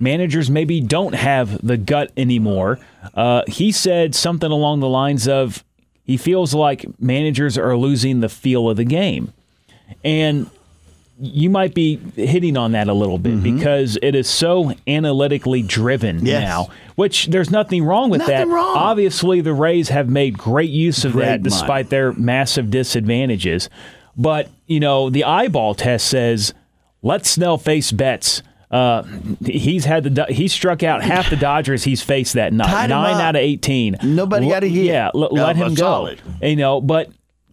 managers 0.00 0.50
maybe 0.50 0.80
don't 0.80 1.14
have 1.14 1.64
the 1.64 1.76
gut 1.76 2.10
anymore. 2.16 2.78
Uh, 3.14 3.42
he 3.46 3.70
said 3.70 4.14
something 4.14 4.50
along 4.50 4.80
the 4.80 4.88
lines 4.88 5.28
of, 5.28 5.62
he 6.04 6.16
feels 6.16 6.54
like 6.54 6.86
managers 6.98 7.58
are 7.58 7.76
losing 7.76 8.20
the 8.20 8.28
feel 8.28 8.70
of 8.70 8.78
the 8.78 8.84
game, 8.84 9.32
and 10.02 10.48
you 11.24 11.48
might 11.50 11.72
be 11.72 11.96
hitting 12.16 12.56
on 12.56 12.72
that 12.72 12.88
a 12.88 12.92
little 12.92 13.16
bit 13.18 13.42
because 13.42 13.96
it 14.02 14.14
is 14.16 14.28
so 14.28 14.72
analytically 14.88 15.62
driven 15.62 16.16
Mm-hmm. 16.16 16.26
Yes. 16.26 16.42
now. 16.42 16.68
Which 16.96 17.26
there's 17.26 17.50
nothing 17.50 17.84
wrong 17.84 18.10
with 18.10 18.18
Nothing 18.20 18.36
that. 18.36 18.48
wrong. 18.48 18.76
Obviously, 18.76 19.40
the 19.40 19.52
Rays 19.54 19.88
have 19.88 20.08
made 20.08 20.36
great 20.36 20.70
use 20.70 21.04
of 21.04 21.12
Great 21.12 21.24
that, 21.26 21.30
money. 21.40 21.42
despite 21.44 21.88
their 21.90 22.12
massive 22.12 22.70
disadvantages. 22.70 23.70
But 24.16 24.48
you 24.66 24.80
know, 24.80 25.08
the 25.10 25.24
eyeball 25.24 25.74
test 25.74 26.08
says 26.08 26.52
let 27.02 27.24
Snell 27.24 27.56
face 27.56 27.92
Betts. 27.92 28.42
Uh, 28.70 29.02
he's 29.44 29.84
had 29.84 30.04
the 30.04 30.26
he 30.30 30.48
struck 30.48 30.82
out 30.82 31.02
half 31.02 31.28
the 31.30 31.36
Dodgers 31.36 31.84
he's 31.84 32.02
faced 32.02 32.34
that 32.34 32.52
night. 32.52 32.66
Tied 32.68 32.90
Nine 32.90 33.20
out 33.20 33.36
of 33.36 33.40
eighteen. 33.42 33.96
Nobody 34.02 34.48
got 34.48 34.64
a 34.64 34.66
hit. 34.66 34.86
Yeah, 34.86 35.10
l- 35.14 35.28
No, 35.32 35.44
let 35.44 35.56
him 35.56 35.74
go. 35.74 35.82
solid. 35.82 36.20
You 36.42 36.56
know, 36.56 36.80
but 36.80 37.10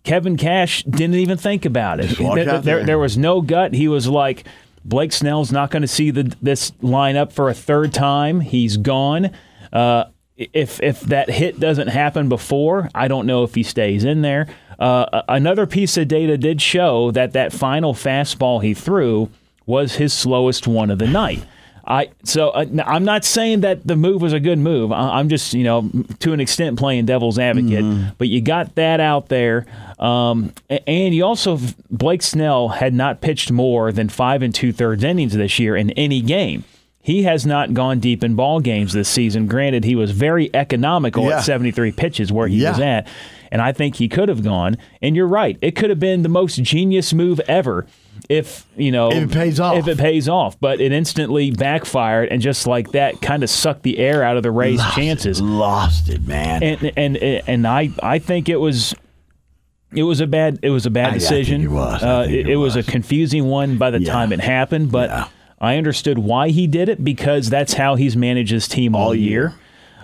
Kevin 0.10 0.38
Cash 0.38 0.82
didn't 0.86 1.18
even 1.18 1.38
think 1.38 1.66
about 1.66 2.00
it. 2.00 2.08
Just 2.08 2.18
There, 2.18 2.28
out 2.30 2.36
there, 2.36 2.62
there. 2.62 2.84
there 2.84 3.00
was 3.00 3.16
no 3.16 3.42
gut. 3.42 3.76
He 3.76 3.88
was 3.88 4.08
like, 4.08 4.44
Blake 4.84 5.12
Snell's 5.14 5.52
not 5.52 5.70
going 5.70 5.84
to 5.84 5.88
see 5.88 6.10
the, 6.10 6.36
this 6.42 6.72
lineup 6.82 7.32
for 7.32 7.48
a 7.48 7.54
third 7.54 7.94
time. 7.94 8.40
He's 8.40 8.78
gone. 8.78 9.30
Uh, 9.72 10.06
if 10.36 10.82
if 10.82 11.02
that 11.02 11.30
hit 11.30 11.60
doesn't 11.60 11.90
happen 11.90 12.28
before, 12.28 12.90
I 12.96 13.08
don't 13.08 13.28
know 13.28 13.44
if 13.44 13.54
he 13.54 13.62
stays 13.62 14.04
in 14.04 14.24
there. 14.24 14.48
Uh, 14.80 15.22
another 15.28 15.68
piece 15.68 15.96
of 15.96 16.08
data 16.08 16.40
did 16.40 16.60
show 16.60 17.12
that 17.12 17.34
that 17.34 17.54
final 17.54 17.94
fastball 17.94 18.64
he 18.64 18.74
threw 18.74 19.30
was 19.68 19.98
his 19.98 20.12
slowest 20.12 20.66
one 20.66 20.90
of 20.90 20.98
the 20.98 21.08
night. 21.08 21.44
I 21.92 22.10
so 22.24 22.50
uh, 22.52 22.66
I'm 22.86 23.04
not 23.04 23.26
saying 23.26 23.62
that 23.62 23.86
the 23.88 23.96
move 23.96 24.22
was 24.22 24.32
a 24.32 24.40
good 24.40 24.60
move. 24.60 24.92
I, 24.92 25.18
I'm 25.20 25.28
just 25.28 25.54
you 25.56 25.64
know 25.64 25.90
to 26.20 26.34
an 26.34 26.40
extent 26.40 26.78
playing 26.78 27.08
devil's 27.08 27.40
advocate. 27.40 28.14
But 28.20 28.28
you 28.28 28.42
got 28.42 28.76
that 28.76 29.00
out 29.00 29.28
there, 29.30 29.66
um, 29.98 30.54
and 30.70 31.16
you 31.16 31.26
also 31.26 31.58
Blake 31.90 32.22
Snell 32.22 32.70
had 32.70 32.94
not 32.94 33.22
pitched 33.22 33.52
more 33.52 33.92
than 33.92 34.08
five 34.08 34.44
and 34.44 34.54
two 34.54 34.72
thirds 34.72 35.04
innings 35.04 35.34
this 35.34 35.58
year 35.58 35.76
in 35.76 35.90
any 35.92 36.22
game. 36.22 36.64
He 37.02 37.24
has 37.24 37.46
not 37.46 37.74
gone 37.74 38.00
deep 38.00 38.24
in 38.24 38.36
ball 38.36 38.60
games 38.60 38.94
this 38.94 39.10
season. 39.10 39.48
Granted, 39.48 39.84
he 39.84 39.96
was 39.96 40.12
very 40.12 40.54
economical 40.54 41.24
Yeah. 41.28 41.38
at 41.38 41.44
73 41.44 41.92
pitches 41.94 42.32
where 42.32 42.48
he 42.48 42.58
Yeah. 42.58 42.72
was 42.72 42.80
at, 42.82 43.08
and 43.52 43.62
I 43.64 43.72
think 43.72 43.96
he 43.96 44.08
could 44.08 44.30
have 44.30 44.44
gone. 44.44 44.78
And 45.02 45.16
you're 45.16 45.26
right; 45.26 45.58
it 45.62 45.76
could 45.76 45.90
have 45.90 46.00
been 46.00 46.22
the 46.22 46.30
most 46.30 46.62
genius 46.62 47.14
move 47.14 47.40
ever 47.48 47.88
if 48.30 48.66
you 48.78 48.92
know 48.92 49.12
If 49.12 49.24
it 49.24 49.32
pays 49.32 49.60
off. 49.60 49.76
If 49.76 49.88
it 49.88 49.98
pays 49.98 50.30
off, 50.30 50.60
but 50.60 50.80
it 50.80 50.92
instantly 50.92 51.52
backfired, 51.52 52.30
and 52.30 52.42
just 52.42 52.68
like 52.68 52.92
that, 52.92 53.22
kind 53.22 53.44
of 53.44 53.50
sucked 53.50 53.84
the 53.84 53.98
air 53.98 54.24
out 54.24 54.38
of 54.38 54.44
the 54.44 54.52
Rays' 54.52 54.78
Lost 54.78 54.98
it. 54.98 55.02
chances. 55.02 55.42
Lost 55.42 56.10
it, 56.10 56.22
man. 56.28 56.62
And 56.64 56.92
and 56.96 57.18
and 57.18 57.68
I 57.68 57.90
I 58.02 58.20
think 58.20 58.48
it 58.48 58.58
was. 58.58 58.94
It 59.92 60.04
was 60.04 60.22
a 60.22 60.28
bad. 60.28 60.60
It 60.62 60.70
was 60.70 60.86
a 60.86 60.92
bad 60.92 61.10
I- 61.10 61.14
decision. 61.16 61.64
it 61.64 61.68
was. 61.70 62.04
Uh, 62.04 62.26
it, 62.30 62.34
it 62.36 62.50
it 62.50 62.56
was 62.58 62.76
a 62.76 62.84
confusing 62.84 63.46
one 63.46 63.78
by 63.80 63.90
the 63.90 64.00
Yeah. 64.00 64.14
time 64.14 64.32
it 64.32 64.40
happened, 64.40 64.92
but 64.92 65.10
Yeah. 65.10 65.28
I 65.60 65.78
understood 65.78 66.20
why 66.20 66.50
he 66.50 66.68
did 66.68 66.88
it 66.90 67.04
because 67.04 67.50
that's 67.50 67.74
how 67.74 67.96
he's 67.96 68.16
managed 68.16 68.52
his 68.52 68.68
team 68.68 68.96
all, 68.96 69.08
All 69.08 69.16
year. 69.16 69.28
year. 69.28 69.54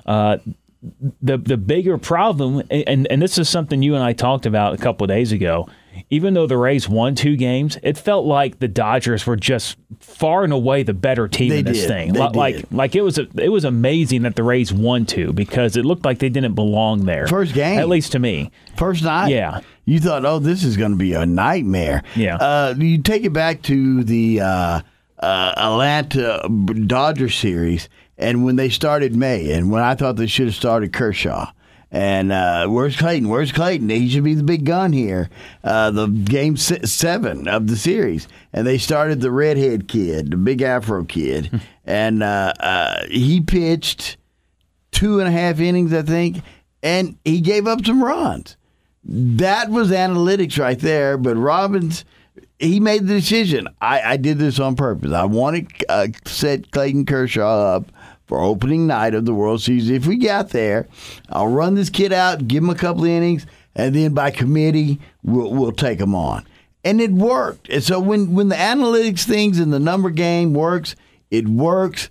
Uh, 0.07 0.37
the 1.21 1.37
the 1.37 1.57
bigger 1.57 1.97
problem, 1.97 2.61
and 2.69 3.07
and 3.09 3.21
this 3.21 3.37
is 3.37 3.49
something 3.49 3.81
you 3.81 3.95
and 3.95 4.03
I 4.03 4.13
talked 4.13 4.45
about 4.45 4.73
a 4.73 4.77
couple 4.77 5.05
of 5.05 5.09
days 5.09 5.31
ago. 5.31 5.67
Even 6.09 6.33
though 6.33 6.45
the 6.45 6.57
Rays 6.57 6.89
won 6.89 7.15
two 7.15 7.37
games, 7.37 7.77
it 7.81 7.97
felt 7.97 8.25
like 8.25 8.59
the 8.59 8.67
Dodgers 8.67 9.25
were 9.25 9.37
just 9.37 9.77
far 10.01 10.43
and 10.43 10.51
away 10.51 10.83
the 10.83 10.93
better 10.93 11.27
team 11.29 11.49
They 11.49 11.59
in 11.59 11.65
this 11.65 11.79
did. 11.81 11.87
thing. 11.87 12.13
They 12.13 12.19
like 12.19 12.55
did. 12.57 12.71
like 12.73 12.95
it 12.95 13.01
was 13.01 13.17
a, 13.17 13.27
it 13.41 13.47
was 13.47 13.63
amazing 13.63 14.23
that 14.23 14.35
the 14.35 14.43
Rays 14.43 14.73
won 14.73 15.05
two 15.05 15.31
because 15.31 15.77
it 15.77 15.85
looked 15.85 16.03
like 16.03 16.19
they 16.19 16.27
didn't 16.27 16.53
belong 16.53 17.05
there. 17.05 17.27
First 17.27 17.53
game. 17.53 17.79
at 17.79 17.87
least 17.87 18.11
to 18.11 18.19
me. 18.19 18.51
First 18.75 19.03
night. 19.03 19.29
Yeah. 19.29 19.61
You 19.85 19.99
thought, 20.01 20.25
oh, 20.25 20.39
this 20.39 20.63
is 20.65 20.75
going 20.75 20.91
to 20.91 20.97
be 20.97 21.13
a 21.13 21.25
nightmare. 21.25 22.03
Yeah. 22.15 22.35
Uh, 22.37 22.75
you 22.77 22.97
take 23.01 23.23
it 23.23 23.31
back 23.33 23.61
to 23.63 24.03
the 24.03 24.41
uh, 24.41 24.81
uh, 25.19 25.53
Atlanta 25.57 26.47
Dodger 26.87 27.29
series, 27.29 27.87
and 28.17 28.45
when 28.45 28.55
they 28.55 28.69
started 28.69 29.15
May, 29.15 29.51
and 29.51 29.71
when 29.71 29.83
I 29.83 29.95
thought 29.95 30.15
they 30.15 30.27
should 30.27 30.47
have 30.47 30.55
started 30.55 30.93
Kershaw. 30.93 31.51
And 31.91 32.31
uh, 32.31 32.67
where's 32.67 32.97
Clayton? 32.97 33.29
Where's 33.29 33.53
Clayton? 33.53 33.87
He 33.89 34.09
should 34.09 34.23
be 34.23 34.33
the 34.33 34.43
big 34.43 34.65
gun 34.65 34.91
here. 34.91 35.29
Uh, 35.63 35.91
the 35.91 36.07
game 36.07 36.57
seven 36.57 37.47
of 37.47 37.67
the 37.67 37.77
series, 37.77 38.27
and 38.51 38.67
they 38.67 38.77
started 38.77 39.21
the 39.21 39.31
redhead 39.31 39.87
kid, 39.87 40.31
the 40.31 40.37
big 40.37 40.61
Afro 40.61 41.05
kid, 41.05 41.61
and 41.85 42.21
uh, 42.21 42.53
uh, 42.59 43.05
he 43.09 43.39
pitched 43.39 44.17
two 44.91 45.19
and 45.19 45.27
a 45.29 45.31
half 45.31 45.59
innings, 45.59 45.93
I 45.93 46.01
think, 46.01 46.41
and 46.83 47.17
he 47.23 47.39
gave 47.39 47.65
up 47.67 47.85
some 47.85 48.03
runs. 48.03 48.57
That 49.03 49.69
was 49.69 49.91
analytics 49.91 50.59
right 50.59 50.79
there. 50.79 51.17
But 51.17 51.37
Robbins, 51.37 52.03
he 52.59 52.79
made 52.79 53.07
the 53.07 53.13
decision. 53.13 53.67
I, 53.79 54.01
I 54.01 54.17
did 54.17 54.39
this 54.39 54.59
on 54.59 54.75
purpose. 54.75 55.13
I 55.13 55.25
wanted 55.25 55.69
to 55.69 55.91
uh, 55.91 56.07
set 56.25 56.71
Clayton 56.71 57.05
Kershaw 57.05 57.75
up 57.75 57.91
for 58.25 58.39
opening 58.39 58.87
night 58.87 59.13
of 59.13 59.25
the 59.25 59.33
World 59.33 59.61
Series. 59.61 59.89
If 59.89 60.07
we 60.07 60.17
got 60.17 60.49
there, 60.49 60.87
I'll 61.29 61.47
run 61.47 61.75
this 61.75 61.89
kid 61.89 62.11
out, 62.11 62.47
give 62.47 62.63
him 62.63 62.69
a 62.69 62.75
couple 62.75 63.03
of 63.03 63.09
innings, 63.09 63.45
and 63.75 63.95
then 63.95 64.13
by 64.13 64.31
committee, 64.31 64.99
we'll, 65.23 65.51
we'll 65.51 65.71
take 65.71 65.99
him 65.99 66.15
on. 66.15 66.45
And 66.83 67.01
it 67.01 67.11
worked. 67.11 67.69
And 67.69 67.83
so 67.83 67.99
when, 67.99 68.33
when 68.33 68.49
the 68.49 68.55
analytics 68.55 69.23
things 69.23 69.59
and 69.59 69.73
the 69.73 69.79
number 69.79 70.09
game 70.09 70.53
works, 70.53 70.95
it 71.31 71.47
works. 71.47 72.09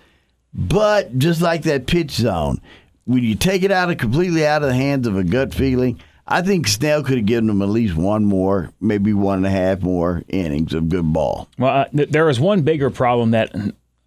But 0.53 1.19
just 1.19 1.41
like 1.41 1.63
that 1.63 1.87
pitch 1.87 2.13
zone, 2.13 2.61
when 3.05 3.23
you 3.23 3.35
take 3.35 3.63
it 3.63 3.71
out 3.71 3.91
of 3.91 3.99
completely 3.99 4.47
out 4.47 4.63
of 4.63 4.69
the 4.69 4.75
hands 4.75 5.07
of 5.07 5.17
a 5.17 5.25
gut 5.25 5.55
feeling, 5.55 6.01
I 6.27 6.43
think 6.43 6.67
Snell 6.67 7.03
could 7.03 7.19
have 7.19 7.27
given 7.27 7.47
them 7.49 7.61
at 7.61 7.69
least 7.69 7.97
one 7.97 8.25
more, 8.25 8.71
maybe 8.81 9.13
one 9.13 9.39
and 9.39 9.47
a 9.47 9.51
half 9.51 9.83
more 9.83 10.23
innings 10.29 10.73
of 10.73 10.89
good 10.89 11.13
ball. 11.13 11.49
Well, 11.59 11.81
uh, 11.81 11.85
th- 11.87 12.11
there 12.11 12.25
was 12.25 12.41
one 12.41 12.63
bigger 12.63 12.91
problem 12.91 13.33
that 13.33 13.55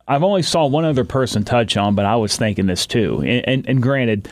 I've 0.07 0.23
only 0.23 0.41
saw 0.41 0.65
one 0.65 0.85
other 0.85 1.03
person 1.03 1.43
touch 1.43 1.75
on, 1.75 1.95
but 1.95 2.05
I 2.05 2.15
was 2.15 2.37
thinking 2.37 2.67
this 2.67 2.85
too. 2.85 3.21
And, 3.25 3.47
and, 3.47 3.69
and 3.69 3.83
granted, 3.83 4.29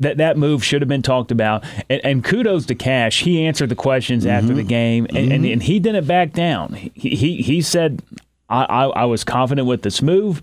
that 0.00 0.18
that 0.18 0.36
move 0.36 0.64
should 0.64 0.80
have 0.80 0.88
been 0.88 1.02
talked 1.02 1.30
about. 1.30 1.64
And, 1.90 2.00
and 2.04 2.24
kudos 2.24 2.66
to 2.66 2.74
Cash. 2.74 3.20
He 3.20 3.44
answered 3.44 3.68
the 3.68 3.74
questions 3.74 4.24
mm-hmm. 4.24 4.32
after 4.32 4.54
the 4.54 4.62
game, 4.62 5.06
and, 5.06 5.16
mm-hmm. 5.16 5.32
and, 5.32 5.46
and, 5.46 5.62
he 5.62 5.80
didn't 5.80 6.06
back 6.06 6.32
down. 6.32 6.74
He 6.94 7.16
he, 7.16 7.42
he 7.42 7.60
said, 7.62 8.02
I, 8.48 8.64
I, 8.64 8.84
I, 8.84 9.04
was 9.06 9.24
confident 9.24 9.66
with 9.66 9.82
this 9.82 10.00
move. 10.02 10.42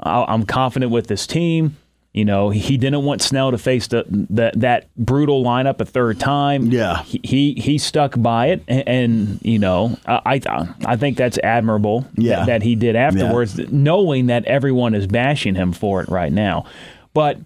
I, 0.00 0.24
I'm 0.26 0.44
confident 0.44 0.90
with 0.90 1.06
this 1.08 1.26
team." 1.26 1.76
You 2.18 2.24
know, 2.24 2.50
he 2.50 2.76
didn't 2.76 3.04
want 3.04 3.22
Snell 3.22 3.52
to 3.52 3.58
face 3.58 3.86
the, 3.86 4.04
the 4.08 4.50
that 4.56 4.92
brutal 4.96 5.44
lineup 5.44 5.80
a 5.80 5.84
third 5.84 6.18
time. 6.18 6.66
Yeah, 6.66 7.04
he 7.04 7.20
he, 7.22 7.54
he 7.54 7.78
stuck 7.78 8.20
by 8.20 8.46
it, 8.46 8.64
and, 8.66 8.88
and, 8.88 9.38
you 9.42 9.60
know, 9.60 9.96
I 10.04 10.40
I 10.84 10.96
think 10.96 11.16
that's 11.16 11.38
admirable. 11.44 12.08
Yeah. 12.16 12.40
that, 12.40 12.46
that 12.46 12.62
he 12.64 12.74
did 12.74 12.96
afterwards, 12.96 13.56
yeah. 13.56 13.66
knowing 13.70 14.26
that 14.26 14.44
everyone 14.46 14.96
is 14.96 15.06
bashing 15.06 15.54
him 15.54 15.72
for 15.72 16.02
it 16.02 16.08
right 16.08 16.32
now. 16.32 16.66
But 17.14 17.38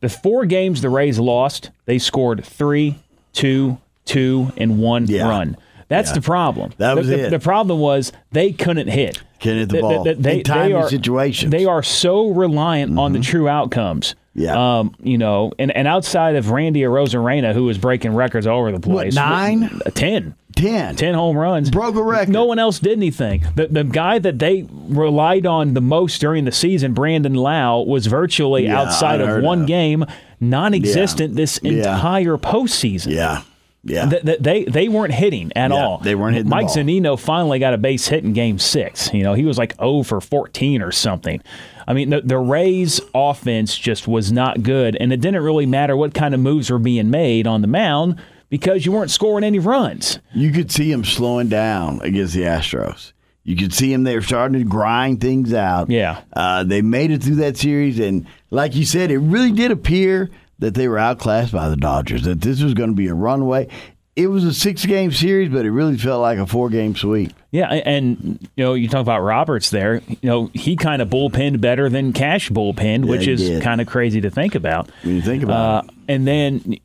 the 0.00 0.08
four 0.08 0.46
games 0.46 0.80
the 0.80 0.88
Rays 0.88 1.18
lost, 1.18 1.68
they 1.84 1.98
scored 1.98 2.42
three, 2.42 2.98
two, 3.34 3.76
two, 4.06 4.52
and 4.56 4.78
one 4.78 5.06
yeah. 5.06 5.28
run. 5.28 5.58
That's 5.90 6.10
yeah. 6.10 6.14
the 6.14 6.20
problem. 6.22 6.72
That 6.78 6.96
was 6.96 7.08
the, 7.08 7.18
it. 7.18 7.22
The, 7.24 7.30
the 7.30 7.38
problem 7.40 7.80
was 7.80 8.12
they 8.30 8.52
couldn't 8.52 8.86
hit. 8.86 9.20
Can 9.40 9.56
hit 9.56 9.70
the 9.70 9.80
ball. 9.80 10.04
They, 10.04 10.14
they, 10.14 10.42
they 10.42 10.72
are, 10.72 10.88
situations. 10.88 11.50
They 11.50 11.64
are 11.64 11.82
so 11.82 12.28
reliant 12.28 12.92
mm-hmm. 12.92 13.00
on 13.00 13.12
the 13.12 13.18
mm-hmm. 13.18 13.30
true 13.30 13.48
outcomes. 13.48 14.14
Yeah. 14.34 14.78
Um, 14.78 14.94
you 15.02 15.18
know, 15.18 15.52
and, 15.58 15.74
and 15.76 15.88
outside 15.88 16.36
of 16.36 16.50
Randy 16.50 16.82
Arozarena, 16.82 17.52
who 17.54 17.64
was 17.64 17.76
breaking 17.76 18.14
records 18.14 18.46
all 18.46 18.60
over 18.60 18.70
the 18.70 18.78
place. 18.78 19.16
What, 19.16 19.20
nine? 19.20 19.80
Ten. 19.94 20.36
Ten. 20.54 20.94
Ten 20.94 21.14
home 21.14 21.36
runs. 21.36 21.70
Broke 21.70 21.96
a 21.96 22.02
record. 22.02 22.30
No 22.30 22.44
one 22.44 22.60
else 22.60 22.78
did 22.78 22.92
anything. 22.92 23.44
The, 23.56 23.66
the 23.66 23.82
guy 23.82 24.20
that 24.20 24.38
they 24.38 24.68
relied 24.70 25.44
on 25.44 25.74
the 25.74 25.80
most 25.80 26.20
during 26.20 26.44
the 26.44 26.52
season, 26.52 26.94
Brandon 26.94 27.34
Lowe, 27.34 27.82
was 27.82 28.06
virtually 28.06 28.66
yeah, 28.66 28.80
outside 28.80 29.20
of 29.20 29.42
one 29.42 29.62
of. 29.62 29.66
game, 29.66 30.04
non 30.38 30.72
existent 30.72 31.32
yeah. 31.32 31.36
this 31.36 31.58
entire 31.58 32.34
yeah. 32.34 32.50
postseason. 32.50 33.12
Yeah. 33.12 33.42
Yeah, 33.82 34.06
they 34.06 34.36
they, 34.36 34.64
they 34.64 34.88
weren't 34.88 35.14
hitting 35.14 35.52
at 35.56 35.70
yeah, 35.70 35.76
all. 35.76 35.98
They 35.98 36.14
weren't 36.14 36.36
hitting. 36.36 36.50
Mike 36.50 36.66
Zunino 36.66 37.18
finally 37.18 37.58
got 37.58 37.72
a 37.72 37.78
base 37.78 38.08
hit 38.08 38.24
in 38.24 38.34
Game 38.34 38.58
Six. 38.58 39.12
You 39.14 39.22
know, 39.22 39.32
he 39.32 39.44
was 39.44 39.56
like 39.56 39.74
0 39.76 40.02
for 40.02 40.20
14 40.20 40.82
or 40.82 40.92
something. 40.92 41.42
I 41.86 41.94
mean, 41.94 42.10
the, 42.10 42.20
the 42.20 42.38
Rays' 42.38 43.00
offense 43.14 43.76
just 43.76 44.06
was 44.06 44.30
not 44.30 44.62
good, 44.62 44.96
and 45.00 45.12
it 45.12 45.20
didn't 45.20 45.42
really 45.42 45.66
matter 45.66 45.96
what 45.96 46.12
kind 46.12 46.34
of 46.34 46.40
moves 46.40 46.70
were 46.70 46.78
being 46.78 47.10
made 47.10 47.46
on 47.46 47.62
the 47.62 47.66
mound 47.66 48.20
because 48.50 48.84
you 48.84 48.92
weren't 48.92 49.10
scoring 49.10 49.44
any 49.44 49.58
runs. 49.58 50.18
You 50.34 50.52
could 50.52 50.70
see 50.70 50.92
him 50.92 51.04
slowing 51.04 51.48
down 51.48 52.00
against 52.02 52.34
the 52.34 52.42
Astros. 52.42 53.12
You 53.44 53.56
could 53.56 53.72
see 53.72 53.90
them; 53.90 54.02
they 54.02 54.14
were 54.14 54.22
starting 54.22 54.58
to 54.58 54.68
grind 54.68 55.22
things 55.22 55.54
out. 55.54 55.88
Yeah, 55.88 56.20
uh, 56.34 56.64
they 56.64 56.82
made 56.82 57.10
it 57.10 57.22
through 57.22 57.36
that 57.36 57.56
series, 57.56 57.98
and 57.98 58.26
like 58.50 58.74
you 58.74 58.84
said, 58.84 59.10
it 59.10 59.18
really 59.18 59.52
did 59.52 59.70
appear 59.70 60.30
that 60.60 60.74
they 60.74 60.88
were 60.88 60.98
outclassed 60.98 61.52
by 61.52 61.68
the 61.68 61.76
Dodgers, 61.76 62.22
that 62.22 62.40
this 62.40 62.62
was 62.62 62.74
going 62.74 62.90
to 62.90 62.96
be 62.96 63.08
a 63.08 63.14
runaway. 63.14 63.68
It 64.16 64.26
was 64.26 64.44
a 64.44 64.52
six 64.52 64.84
game 64.84 65.12
series, 65.12 65.50
but 65.50 65.64
it 65.64 65.70
really 65.70 65.96
felt 65.96 66.20
like 66.20 66.38
a 66.38 66.46
four 66.46 66.68
game 66.68 66.94
sweep. 66.94 67.32
Yeah, 67.50 67.68
and 67.68 68.38
you 68.56 68.64
know, 68.64 68.74
you 68.74 68.88
talk 68.88 69.00
about 69.00 69.20
Roberts 69.20 69.70
there. 69.70 70.02
You 70.06 70.18
know, 70.22 70.50
he 70.52 70.76
kind 70.76 71.00
of 71.00 71.08
bullpenned 71.08 71.60
better 71.60 71.88
than 71.88 72.12
Cash 72.12 72.50
bullpenned, 72.50 73.04
yeah, 73.04 73.10
which 73.10 73.26
is 73.26 73.62
kind 73.62 73.80
of 73.80 73.86
crazy 73.86 74.20
to 74.20 74.30
think 74.30 74.54
about. 74.54 74.90
When 75.02 75.16
you 75.16 75.22
think 75.22 75.42
about 75.42 75.84
uh, 75.84 75.86
it. 75.86 75.94
And 76.08 76.26
then, 76.26 76.76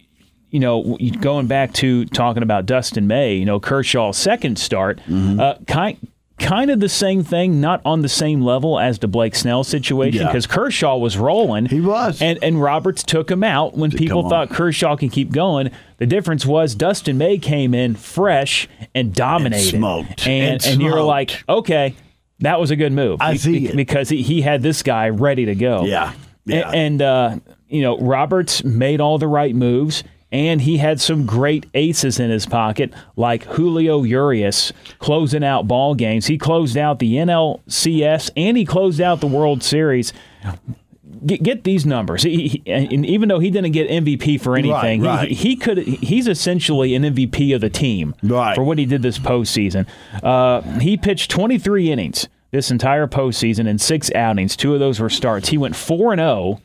you 0.49 0.59
know, 0.59 0.97
going 1.19 1.47
back 1.47 1.73
to 1.73 2.05
talking 2.05 2.43
about 2.43 2.65
Dustin 2.65 3.07
May, 3.07 3.35
you 3.35 3.45
know, 3.45 3.59
Kershaw's 3.59 4.17
second 4.17 4.57
start, 4.57 4.99
mm-hmm. 4.99 5.39
uh, 5.39 5.55
kind 5.67 5.97
kind 6.37 6.69
of 6.69 6.79
the 6.79 6.89
same 6.89 7.23
thing, 7.23 7.61
not 7.61 7.81
on 7.85 8.01
the 8.01 8.09
same 8.09 8.41
level 8.41 8.79
as 8.79 8.99
the 8.99 9.07
Blake 9.07 9.35
Snell 9.35 9.63
situation, 9.63 10.25
because 10.25 10.45
yeah. 10.45 10.53
Kershaw 10.53 10.97
was 10.97 11.17
rolling. 11.17 11.65
He 11.65 11.81
was. 11.81 12.21
And, 12.21 12.37
and 12.43 12.61
Roberts 12.61 13.03
took 13.03 13.31
him 13.31 13.43
out 13.43 13.75
when 13.75 13.91
people 13.91 14.29
thought 14.29 14.49
Kershaw 14.49 14.95
can 14.95 15.09
keep 15.09 15.31
going. 15.31 15.71
The 15.97 16.05
difference 16.05 16.45
was 16.45 16.75
Dustin 16.75 17.17
May 17.17 17.37
came 17.37 17.73
in 17.73 17.95
fresh 17.95 18.67
and 18.93 19.13
dominated. 19.13 19.75
And 19.75 19.79
smoked. 19.79 20.27
And, 20.27 20.55
and, 20.55 20.65
and 20.65 20.81
you're 20.81 21.01
like, 21.01 21.43
okay, 21.47 21.95
that 22.39 22.59
was 22.59 22.69
a 22.69 22.75
good 22.75 22.91
move. 22.91 23.21
I 23.21 23.37
see 23.37 23.67
it. 23.67 23.75
Because 23.75 24.09
he, 24.09 24.21
he 24.21 24.41
had 24.41 24.61
this 24.61 24.83
guy 24.83 25.09
ready 25.09 25.45
to 25.45 25.55
go. 25.55 25.85
Yeah. 25.85 26.13
yeah. 26.45 26.67
And, 26.67 26.75
and 26.75 27.01
uh, 27.01 27.37
you 27.69 27.81
know, 27.81 27.97
Roberts 27.97 28.63
made 28.63 28.99
all 28.99 29.17
the 29.17 29.27
right 29.27 29.55
moves 29.55 30.03
and 30.31 30.61
he 30.61 30.77
had 30.77 30.99
some 30.99 31.25
great 31.25 31.65
aces 31.73 32.19
in 32.19 32.29
his 32.29 32.45
pocket, 32.45 32.93
like 33.15 33.43
Julio 33.43 34.03
Urias 34.03 34.73
closing 34.99 35.43
out 35.43 35.67
ball 35.67 35.95
games. 35.95 36.25
He 36.25 36.37
closed 36.37 36.77
out 36.77 36.99
the 36.99 37.13
NLCS 37.13 38.31
and 38.35 38.57
he 38.57 38.65
closed 38.65 38.99
out 38.99 39.21
the 39.21 39.27
World 39.27 39.63
Series. 39.63 40.13
Get, 41.25 41.41
get 41.41 41.63
these 41.63 41.85
numbers. 41.85 42.23
He, 42.23 42.61
and 42.65 43.05
even 43.05 43.29
though 43.29 43.39
he 43.39 43.49
didn't 43.49 43.71
get 43.71 43.89
MVP 43.89 44.41
for 44.41 44.57
anything, 44.57 45.01
right, 45.01 45.19
right. 45.19 45.29
He, 45.29 45.35
he, 45.35 45.55
could. 45.55 45.79
He's 45.79 46.27
essentially 46.27 46.93
an 46.95 47.03
MVP 47.03 47.55
of 47.55 47.61
the 47.61 47.69
team 47.69 48.13
right. 48.21 48.53
for 48.53 48.63
what 48.63 48.77
he 48.77 48.85
did 48.85 49.01
this 49.01 49.17
postseason. 49.17 49.87
Uh, 50.21 50.61
he 50.79 50.97
pitched 50.97 51.31
23 51.31 51.91
innings 51.91 52.27
this 52.51 52.71
entire 52.71 53.07
postseason 53.07 53.67
in 53.67 53.77
six 53.77 54.11
outings. 54.13 54.55
Two 54.55 54.73
of 54.73 54.79
those 54.79 54.99
were 54.99 55.09
starts. 55.09 55.49
He 55.49 55.57
went 55.57 55.75
four 55.75 56.11
and 56.11 56.19
zero 56.19 56.29
oh 56.29 56.61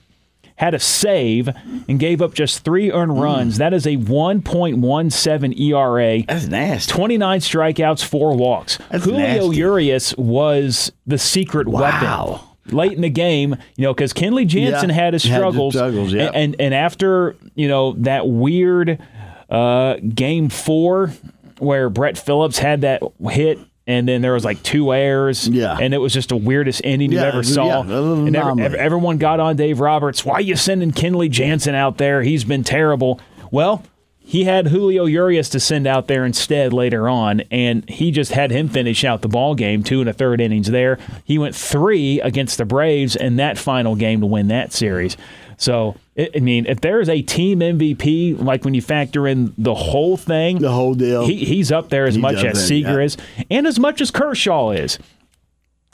had 0.61 0.75
a 0.75 0.79
save 0.79 1.49
and 1.89 1.99
gave 1.99 2.21
up 2.21 2.35
just 2.35 2.63
three 2.65 2.93
earned 2.93 3.13
mm. 3.13 3.23
runs. 3.23 3.57
That 3.57 3.73
is 3.73 3.87
a 3.87 3.97
1.17 3.97 5.59
ERA. 5.59 6.23
That's 6.29 6.47
nasty. 6.49 6.93
29 6.93 7.41
strikeouts, 7.41 8.05
four 8.05 8.37
walks. 8.37 8.77
That's 8.91 9.07
Julio 9.07 9.47
nasty. 9.47 9.57
Urias 9.57 10.15
was 10.19 10.93
the 11.07 11.17
secret 11.17 11.67
wow. 11.67 11.81
weapon 11.81 12.77
late 12.77 12.93
in 12.93 13.01
the 13.01 13.09
game, 13.09 13.57
you 13.77 13.85
know, 13.85 13.95
because 13.95 14.13
Kenley 14.13 14.47
Jansen 14.47 14.91
yeah, 14.91 14.95
had 14.95 15.15
his 15.15 15.23
struggles, 15.23 15.73
had 15.73 15.79
struggles 15.79 16.13
yeah. 16.13 16.27
and, 16.27 16.37
and, 16.37 16.57
and 16.61 16.75
after 16.75 17.37
you 17.55 17.67
know 17.67 17.93
that 17.95 18.29
weird 18.29 19.03
uh, 19.49 19.95
game 19.95 20.51
four 20.51 21.15
where 21.59 21.89
Brett 21.89 22.19
Phillips 22.19 22.59
had 22.59 22.83
that 22.83 23.03
hit 23.31 23.59
and 23.91 24.09
then 24.09 24.23
there 24.23 24.35
was 24.35 24.45
like 24.45 24.63
two 24.63 24.93
errors. 24.95 25.49
Yeah. 25.49 25.77
And 25.79 25.93
it 25.93 25.99
was 25.99 26.13
just 26.13 26.29
the 26.29 26.37
weirdest 26.37 26.81
ending 26.85 27.11
yeah, 27.13 27.23
you 27.23 27.27
ever 27.27 27.43
saw. 27.43 27.83
Yeah, 27.83 28.27
and 28.27 28.37
every, 28.37 28.79
everyone 28.79 29.19
got 29.19 29.41
on 29.41 29.57
Dave 29.57 29.81
Roberts. 29.81 30.25
Why 30.25 30.35
are 30.35 30.41
you 30.41 30.57
sending 30.57 30.93
Kenley 30.93 31.31
Jansen 31.31 31.75
out 31.75 31.99
there? 31.99 32.23
He's 32.23 32.45
been 32.45 32.63
terrible. 32.65 33.21
Well, 33.51 33.83
he 34.31 34.45
had 34.45 34.69
Julio 34.69 35.07
Urias 35.07 35.49
to 35.49 35.59
send 35.59 35.89
out 35.89 36.07
there 36.07 36.25
instead 36.25 36.73
later 36.73 37.09
on, 37.09 37.41
and 37.51 37.89
he 37.91 38.13
just 38.13 38.31
had 38.31 38.53
him 38.53 38.69
finish 38.69 39.03
out 39.03 39.23
the 39.23 39.29
ball 39.29 39.57
game, 39.57 39.83
two 39.83 39.99
and 39.99 40.09
a 40.09 40.13
third 40.13 40.41
innings 40.41 40.71
there. 40.71 41.01
He 41.25 41.37
went 41.37 41.57
three 41.57 42.21
against 42.21 42.57
the 42.57 42.65
Braves 42.65 43.17
in 43.17 43.37
that 43.37 43.59
final 43.59 43.97
game 43.97 44.21
to 44.21 44.27
win 44.27 44.47
that 44.47 44.73
series. 44.73 45.17
So, 45.57 45.97
I 46.35 46.41
mean, 46.41 46.67
if 46.67 46.81
there's 46.81 47.09
a 47.09 47.23
team 47.23 47.61
MVP, 47.61 48.43
like 48.43 48.65
when 48.65 48.75
you 48.75 48.83
factor 48.83 49.27
in 49.27 49.55
the 49.57 49.75
whole 49.75 50.17
thing, 50.17 50.59
the 50.59 50.73
whole 50.73 50.95
deal, 50.95 51.25
he, 51.27 51.45
he's 51.45 51.71
up 51.71 51.89
there 51.89 52.07
as 52.07 52.17
he 52.17 52.21
much 52.21 52.45
as 52.45 52.67
Seager 52.67 52.99
yeah. 52.99 53.07
is, 53.07 53.17
and 53.51 53.67
as 53.67 53.79
much 53.79 54.01
as 54.01 54.11
Kershaw 54.11 54.71
is. 54.71 54.99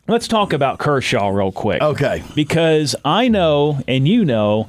Let's 0.09 0.29
talk 0.29 0.53
about 0.53 0.79
Kershaw 0.79 1.29
real 1.29 1.51
quick. 1.51 1.83
Okay. 1.83 2.23
Because 2.37 2.95
I 3.05 3.27
know, 3.27 3.81
and 3.89 4.07
you 4.07 4.25
know, 4.25 4.69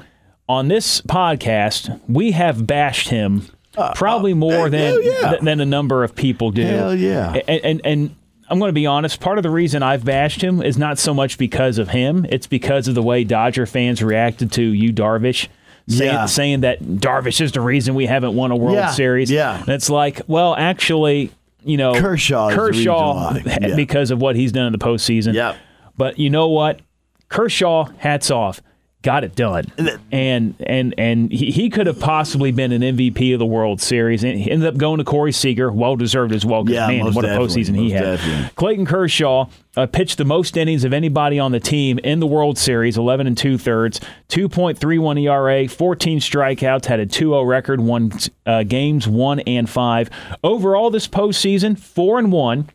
on 0.50 0.68
this 0.68 1.02
podcast, 1.02 2.02
we 2.08 2.32
have 2.32 2.66
bashed 2.66 3.10
him 3.10 3.48
uh, 3.78 3.82
uh, 3.82 3.94
probably 3.94 4.34
more 4.34 4.70
than 4.70 5.00
yeah. 5.04 5.30
th- 5.30 5.42
than 5.42 5.60
a 5.60 5.66
number 5.66 6.04
of 6.04 6.16
people 6.16 6.52
do. 6.52 6.66
Hell 6.66 6.96
yeah. 6.96 7.34
And 7.48 7.62
and, 7.64 7.82
and 7.84 8.16
I'm 8.50 8.60
going 8.60 8.70
to 8.70 8.74
be 8.74 8.86
honest. 8.86 9.20
Part 9.20 9.38
of 9.38 9.44
the 9.44 9.50
reason 9.50 9.84
I've 9.84 10.06
bashed 10.06 10.42
him 10.42 10.62
is 10.62 10.78
not 10.78 10.98
so 10.98 11.14
much 11.14 11.38
because 11.38 11.78
of 11.78 11.90
him; 11.90 12.26
it's 12.30 12.48
because 12.48 12.88
of 12.88 12.96
the 12.96 13.04
way 13.04 13.24
Dodger 13.24 13.66
fans 13.66 14.02
reacted 14.04 14.52
to 14.54 14.62
you, 14.64 14.94
Darvish. 14.94 15.48
Saying, 15.90 16.12
Yeah. 16.14 16.26
saying 16.26 16.62
that 16.62 16.82
Darvish 16.84 17.40
is 17.40 17.54
the 17.54 17.62
reason 17.62 17.96
we 17.96 18.08
haven't 18.08 18.36
won 18.36 18.52
a 18.52 18.58
World 18.58 18.76
Yeah, 18.76 18.92
Series. 18.92 19.32
yeah. 19.32 19.58
And 19.60 19.70
it's 19.70 19.90
like, 19.90 20.20
well, 20.28 20.54
actually, 20.54 21.32
you 21.64 21.78
know, 21.78 21.94
Kershaw 21.94 22.50
Kershaw. 22.54 23.36
Yeah. 23.46 23.76
because 23.76 24.12
of 24.12 24.20
what 24.20 24.36
he's 24.36 24.52
done 24.52 24.66
in 24.66 24.72
the 24.74 24.80
postseason. 24.80 25.34
Yep. 25.34 25.56
But 25.96 26.20
you 26.20 26.30
know 26.30 26.50
what? 26.50 26.82
Kershaw, 27.30 27.86
hats 27.98 28.30
off, 28.32 28.62
got 29.02 29.24
it 29.24 29.36
done. 29.36 29.66
And 30.12 30.56
and 30.60 30.94
and 30.98 31.32
he, 31.32 31.52
he 31.52 31.70
could 31.70 31.88
have 31.88 32.00
possibly 32.00 32.52
been 32.52 32.72
an 32.72 32.82
MVP 32.82 33.34
of 33.34 33.40
the 33.40 33.46
World 33.46 33.82
Series. 33.82 34.24
And 34.24 34.40
he 34.40 34.52
ended 34.52 34.68
up 34.68 34.78
going 34.78 34.98
to 34.98 35.04
Corey 35.04 35.32
Seager, 35.32 35.72
well 35.72 35.96
deserved 35.96 36.34
as 36.34 36.46
well. 36.46 36.68
Yeah, 36.70 36.88
man, 36.88 37.14
what 37.14 37.26
a 37.26 37.30
postseason 37.30 37.76
he 37.78 37.92
had. 37.92 38.04
definitely. 38.04 38.50
Clayton 38.56 38.86
Kershaw 38.86 39.48
uh, 39.76 39.86
pitched 39.86 40.18
the 40.18 40.26
most 40.26 40.58
innings 40.58 40.84
of 40.84 40.94
anybody 40.94 41.40
on 41.40 41.52
the 41.52 41.60
team 41.60 42.00
in 42.00 42.20
the 42.20 42.28
World 42.28 42.58
Series, 42.58 42.98
11 42.98 43.28
and 43.28 43.38
two 43.38 43.58
thirds, 43.58 44.00
2.31 44.30 45.22
ERA, 45.22 45.68
14 45.68 46.20
strikeouts, 46.20 46.86
had 46.86 47.00
a 47.00 47.06
2-0 47.06 47.48
record, 47.48 47.80
won 47.80 48.12
uh, 48.46 48.64
games 48.64 49.08
one 49.08 49.40
and 49.42 49.70
five. 49.70 50.10
Overall, 50.44 50.90
this 50.90 51.08
postseason, 51.08 51.78
four 51.78 52.18
and 52.18 52.32
one. 52.32 52.70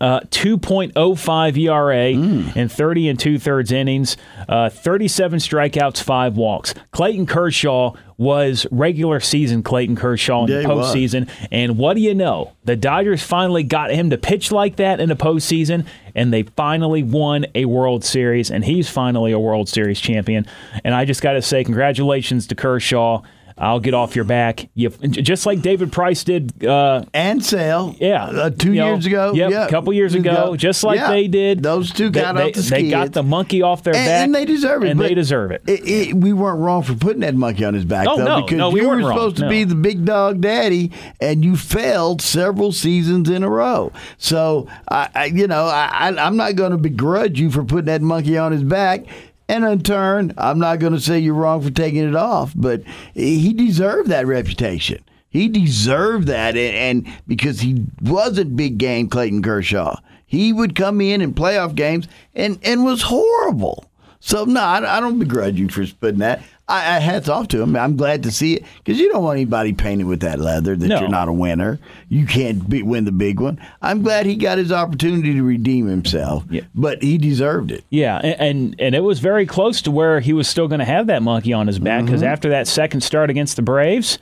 Uh, 0.00 0.20
2.05 0.30 1.56
ERA 1.56 2.08
in 2.56 2.68
30 2.68 3.08
and 3.08 3.18
two 3.18 3.38
thirds 3.38 3.72
innings, 3.72 4.16
uh, 4.48 4.68
37 4.68 5.38
strikeouts, 5.40 6.02
five 6.02 6.36
walks. 6.36 6.74
Clayton 6.92 7.26
Kershaw 7.26 7.94
was 8.16 8.66
regular 8.70 9.18
season 9.18 9.62
Clayton 9.62 9.96
Kershaw 9.96 10.44
in 10.44 10.50
Yeah, 10.52 10.60
the 10.62 10.68
postseason. 10.68 11.28
And 11.50 11.78
what 11.78 11.94
do 11.94 12.00
you 12.00 12.14
know? 12.14 12.52
The 12.64 12.76
Dodgers 12.76 13.22
finally 13.22 13.62
got 13.62 13.90
him 13.90 14.10
to 14.10 14.18
pitch 14.18 14.52
like 14.52 14.76
that 14.76 15.00
in 15.00 15.08
the 15.08 15.16
postseason, 15.16 15.86
and 16.14 16.32
they 16.32 16.42
finally 16.42 17.02
won 17.02 17.46
a 17.54 17.64
World 17.64 18.04
Series, 18.04 18.50
and 18.50 18.64
he's 18.64 18.88
finally 18.90 19.32
a 19.32 19.38
World 19.38 19.68
Series 19.68 20.00
champion. 20.00 20.46
And 20.84 20.94
I 20.94 21.06
just 21.06 21.22
got 21.22 21.32
to 21.32 21.42
say, 21.42 21.64
congratulations 21.64 22.46
to 22.48 22.54
Kershaw. 22.54 23.22
I'll 23.60 23.80
get 23.80 23.92
off 23.94 24.14
your 24.14 24.24
back. 24.24 24.68
You, 24.74 24.90
just 24.90 25.44
like 25.46 25.62
David 25.62 25.90
Price 25.92 26.22
did 26.24 26.64
uh, 26.64 27.04
and 27.12 27.44
Sale. 27.44 27.96
yeah, 27.98 28.24
uh, 28.26 28.50
two 28.50 28.72
You 28.72 28.80
know, 28.80 28.92
years 28.94 29.06
ago. 29.06 29.32
Yep, 29.34 29.50
yeah, 29.50 29.66
a 29.66 29.68
couple 29.68 29.92
years 29.92 30.14
ago, 30.14 30.56
just 30.56 30.84
like 30.84 30.98
Yeah. 30.98 31.10
they 31.10 31.26
did. 31.28 31.62
Those 31.62 31.92
two 31.92 32.10
got 32.10 32.36
they, 32.36 32.42
off 32.44 32.52
the 32.54 32.60
They 32.62 32.88
got 32.90 33.12
the 33.12 33.22
monkey 33.22 33.62
off 33.62 33.82
their 33.82 33.94
and, 33.96 34.06
back, 34.06 34.24
and 34.24 34.34
they 34.34 34.44
deserve 34.44 34.84
it. 34.84 34.90
and 34.90 35.00
they 35.00 35.14
deserve 35.14 35.50
it. 35.50 35.62
It, 35.66 35.80
it- 35.88 36.14
We 36.14 36.32
weren't 36.32 36.60
wrong 36.60 36.82
for 36.82 36.94
putting 36.94 37.20
that 37.20 37.34
monkey 37.34 37.64
on 37.64 37.74
his 37.74 37.84
back, 37.84 38.06
Oh, 38.08 38.16
though, 38.16 38.24
no, 38.24 38.42
because 38.42 38.58
no, 38.58 38.70
we 38.70 38.80
you 38.80 38.88
were 38.88 38.96
wrong. 38.98 39.08
supposed 39.10 39.36
to 39.36 39.42
No. 39.42 39.48
be 39.48 39.64
the 39.64 39.74
big 39.74 40.04
dog 40.04 40.40
daddy, 40.40 40.90
and 41.20 41.44
you 41.44 41.56
failed 41.56 42.22
several 42.22 42.70
seasons 42.72 43.28
in 43.28 43.42
a 43.42 43.48
row. 43.50 43.92
So, 44.18 44.66
I, 44.90 45.08
I 45.14 45.24
you 45.26 45.46
know, 45.46 45.64
I, 45.66 45.88
I, 45.92 46.26
I'm 46.26 46.36
not 46.36 46.54
going 46.56 46.70
to 46.72 46.78
begrudge 46.78 47.40
you 47.40 47.50
for 47.50 47.64
putting 47.64 47.86
that 47.86 48.02
monkey 48.02 48.38
on 48.38 48.52
his 48.52 48.62
back. 48.62 49.04
And 49.48 49.64
in 49.64 49.82
turn, 49.82 50.34
I'm 50.36 50.58
not 50.58 50.78
going 50.78 50.92
to 50.92 51.00
say 51.00 51.18
you're 51.18 51.34
wrong 51.34 51.62
for 51.62 51.70
taking 51.70 52.06
it 52.06 52.14
off, 52.14 52.52
but 52.54 52.82
he 53.14 53.52
deserved 53.52 54.10
that 54.10 54.26
reputation. 54.26 55.02
He 55.30 55.48
deserved 55.48 56.26
that, 56.28 56.56
and, 56.56 57.06
and 57.06 57.16
because 57.26 57.60
he 57.60 57.86
wasn't 58.02 58.56
big 58.56 58.78
game 58.78 59.08
Clayton 59.08 59.42
Kershaw, 59.42 59.96
he 60.26 60.52
would 60.52 60.74
come 60.74 61.00
in 61.00 61.20
in 61.20 61.34
playoff 61.34 61.74
games 61.74 62.08
and 62.34 62.58
and 62.62 62.84
was 62.84 63.02
horrible. 63.02 63.84
So 64.20 64.44
no, 64.44 64.60
I, 64.60 64.98
I 64.98 65.00
don't 65.00 65.18
begrudge 65.18 65.58
you 65.58 65.68
for 65.68 65.86
putting 66.00 66.20
that. 66.20 66.42
I, 66.68 66.96
I 66.96 66.98
hats 67.00 67.28
off 67.28 67.48
to 67.48 67.62
him. 67.62 67.74
I'm 67.76 67.96
glad 67.96 68.22
to 68.24 68.30
see 68.30 68.54
it 68.54 68.64
because 68.84 69.00
you 69.00 69.10
don't 69.10 69.22
want 69.22 69.36
anybody 69.36 69.72
painted 69.72 70.06
with 70.06 70.20
that 70.20 70.38
leather 70.38 70.76
that 70.76 70.86
No. 70.86 71.00
you're 71.00 71.08
not 71.08 71.28
a 71.28 71.32
winner. 71.32 71.78
You 72.10 72.26
can't 72.26 72.68
be, 72.68 72.82
win 72.82 73.04
the 73.06 73.12
big 73.12 73.40
one. 73.40 73.58
I'm 73.80 74.02
glad 74.02 74.26
he 74.26 74.36
got 74.36 74.58
his 74.58 74.70
opportunity 74.70 75.32
to 75.34 75.42
redeem 75.42 75.86
himself, 75.86 76.44
Yeah. 76.50 76.62
but 76.74 77.02
he 77.02 77.16
deserved 77.16 77.70
it. 77.70 77.84
Yeah, 77.90 78.18
and, 78.18 78.40
and 78.40 78.80
and 78.80 78.94
it 78.94 79.00
was 79.00 79.18
very 79.20 79.46
close 79.46 79.80
to 79.82 79.90
where 79.90 80.20
he 80.20 80.32
was 80.34 80.46
still 80.46 80.68
going 80.68 80.80
to 80.80 80.84
have 80.84 81.06
that 81.06 81.22
monkey 81.22 81.52
on 81.54 81.66
his 81.66 81.78
back 81.78 82.04
because 82.04 82.20
Mm-hmm. 82.20 82.32
after 82.32 82.50
that 82.50 82.68
second 82.68 83.00
start 83.02 83.30
against 83.30 83.56
the 83.56 83.62
Braves, 83.62 84.18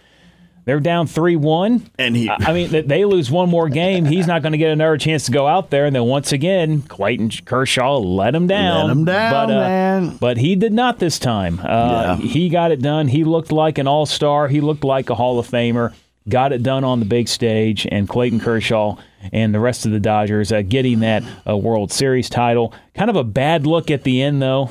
they're 0.66 0.80
down 0.80 1.06
three 1.06 1.36
one. 1.36 1.88
And 1.98 2.14
he- 2.14 2.28
I 2.28 2.36
I 2.40 2.52
mean, 2.52 2.86
they 2.86 3.04
lose 3.06 3.30
one 3.30 3.48
more 3.48 3.68
game. 3.70 4.04
He's 4.04 4.26
not 4.26 4.42
going 4.42 4.52
to 4.52 4.58
get 4.58 4.70
another 4.72 4.98
chance 4.98 5.24
to 5.26 5.32
go 5.32 5.46
out 5.46 5.70
there, 5.70 5.86
and 5.86 5.96
then 5.96 6.04
once 6.04 6.32
again, 6.32 6.82
Clayton 6.82 7.30
Kershaw 7.46 7.96
let 7.96 8.34
him 8.34 8.46
down. 8.46 8.88
Let 8.88 8.96
him 8.96 9.04
down, 9.06 9.32
but, 9.48 9.54
uh, 9.54 9.58
man. 9.60 10.16
But 10.20 10.36
he 10.36 10.54
did 10.56 10.74
not 10.74 10.98
this 10.98 11.18
time. 11.18 11.58
Uh, 11.62 11.64
Yeah. 11.66 12.16
He 12.16 12.48
got 12.50 12.70
it 12.72 12.82
done. 12.82 13.08
He 13.08 13.24
looked 13.24 13.50
like 13.52 13.78
an 13.78 13.86
all 13.88 14.04
star. 14.04 14.48
He 14.48 14.60
looked 14.60 14.84
like 14.84 15.08
a 15.08 15.14
Hall 15.14 15.38
of 15.38 15.48
Famer. 15.48 15.92
Got 16.28 16.52
it 16.52 16.62
done 16.62 16.82
on 16.82 16.98
the 16.98 17.06
big 17.06 17.28
stage, 17.28 17.86
and 17.90 18.08
Clayton 18.08 18.40
Kershaw 18.40 18.96
and 19.32 19.54
the 19.54 19.60
rest 19.60 19.86
of 19.86 19.92
the 19.92 20.00
Dodgers 20.00 20.50
uh, 20.50 20.62
getting 20.62 21.00
that 21.00 21.22
uh, 21.48 21.56
World 21.56 21.92
Series 21.92 22.28
title. 22.28 22.74
Kind 22.94 23.10
of 23.10 23.16
a 23.16 23.24
bad 23.24 23.66
look 23.66 23.90
at 23.90 24.02
the 24.02 24.22
end, 24.22 24.42
though. 24.42 24.70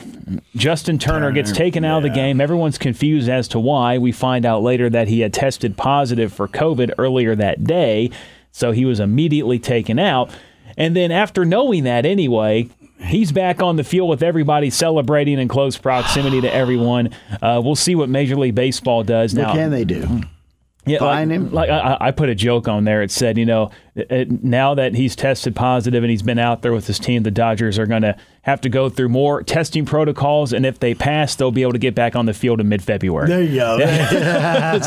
Justin 0.55 0.97
Turner, 0.97 1.31
gets 1.31 1.51
taken 1.51 1.85
out 1.85 1.97
of 1.97 2.03
the 2.03 2.09
game. 2.09 2.41
Everyone's 2.41 2.77
confused 2.77 3.29
as 3.29 3.47
to 3.49 3.59
why. 3.59 3.97
We 3.97 4.11
find 4.11 4.45
out 4.45 4.63
later 4.63 4.89
that 4.89 5.07
he 5.07 5.21
had 5.21 5.33
tested 5.33 5.77
positive 5.77 6.33
for 6.33 6.47
COVID 6.47 6.93
earlier 6.97 7.35
that 7.35 7.63
day, 7.63 8.11
so 8.51 8.71
he 8.71 8.85
was 8.85 8.99
immediately 8.99 9.59
taken 9.59 9.97
out. 9.99 10.29
And 10.77 10.95
then, 10.95 11.11
after 11.11 11.45
knowing 11.45 11.85
that 11.85 12.05
anyway, 12.05 12.69
he's 12.99 13.31
back 13.31 13.61
on 13.61 13.77
the 13.77 13.83
field 13.83 14.09
with 14.09 14.23
everybody 14.23 14.69
celebrating 14.69 15.39
in 15.39 15.47
close 15.47 15.77
proximity 15.77 16.41
to 16.41 16.53
everyone. 16.53 17.11
Uh, 17.41 17.61
we'll 17.63 17.75
see 17.75 17.95
what 17.95 18.09
Major 18.09 18.35
League 18.35 18.55
Baseball 18.55 19.03
does 19.03 19.33
now. 19.33 19.47
What 19.47 19.55
can 19.55 19.71
they 19.71 19.85
do? 19.85 20.21
Yeah, 20.85 21.03
like, 21.03 21.27
him? 21.29 21.51
Like 21.51 21.69
I, 21.69 21.97
I 21.99 22.11
put 22.11 22.29
a 22.29 22.35
joke 22.35 22.67
on 22.67 22.83
there. 22.83 23.01
It 23.01 23.11
said, 23.11 23.37
you 23.37 23.45
know, 23.45 23.71
it- 23.95 24.43
now 24.43 24.75
that 24.75 24.93
he's 24.95 25.15
tested 25.15 25.55
positive 25.55 26.03
and 26.03 26.11
he's 26.11 26.21
been 26.21 26.39
out 26.39 26.61
there 26.61 26.73
with 26.73 26.87
his 26.87 26.99
team, 26.99 27.23
the 27.23 27.31
Dodgers 27.31 27.79
are 27.79 27.85
going 27.87 28.03
to 28.03 28.15
have 28.45 28.61
to 28.61 28.69
go 28.69 28.89
through 28.89 29.09
more 29.09 29.41
testing 29.41 29.85
protocols, 29.85 30.53
and 30.53 30.67
if 30.67 30.79
they 30.79 30.93
pass, 30.93 31.35
they'll 31.35 31.49
be 31.51 31.63
able 31.63 31.71
to 31.71 31.79
get 31.79 31.95
back 31.95 32.15
on 32.15 32.27
the 32.27 32.33
field 32.33 32.61
in 32.61 32.69
mid-February. 32.69 33.27
There 33.27 33.41
you 33.41 33.55
go. 33.55 33.79
so 33.79 33.85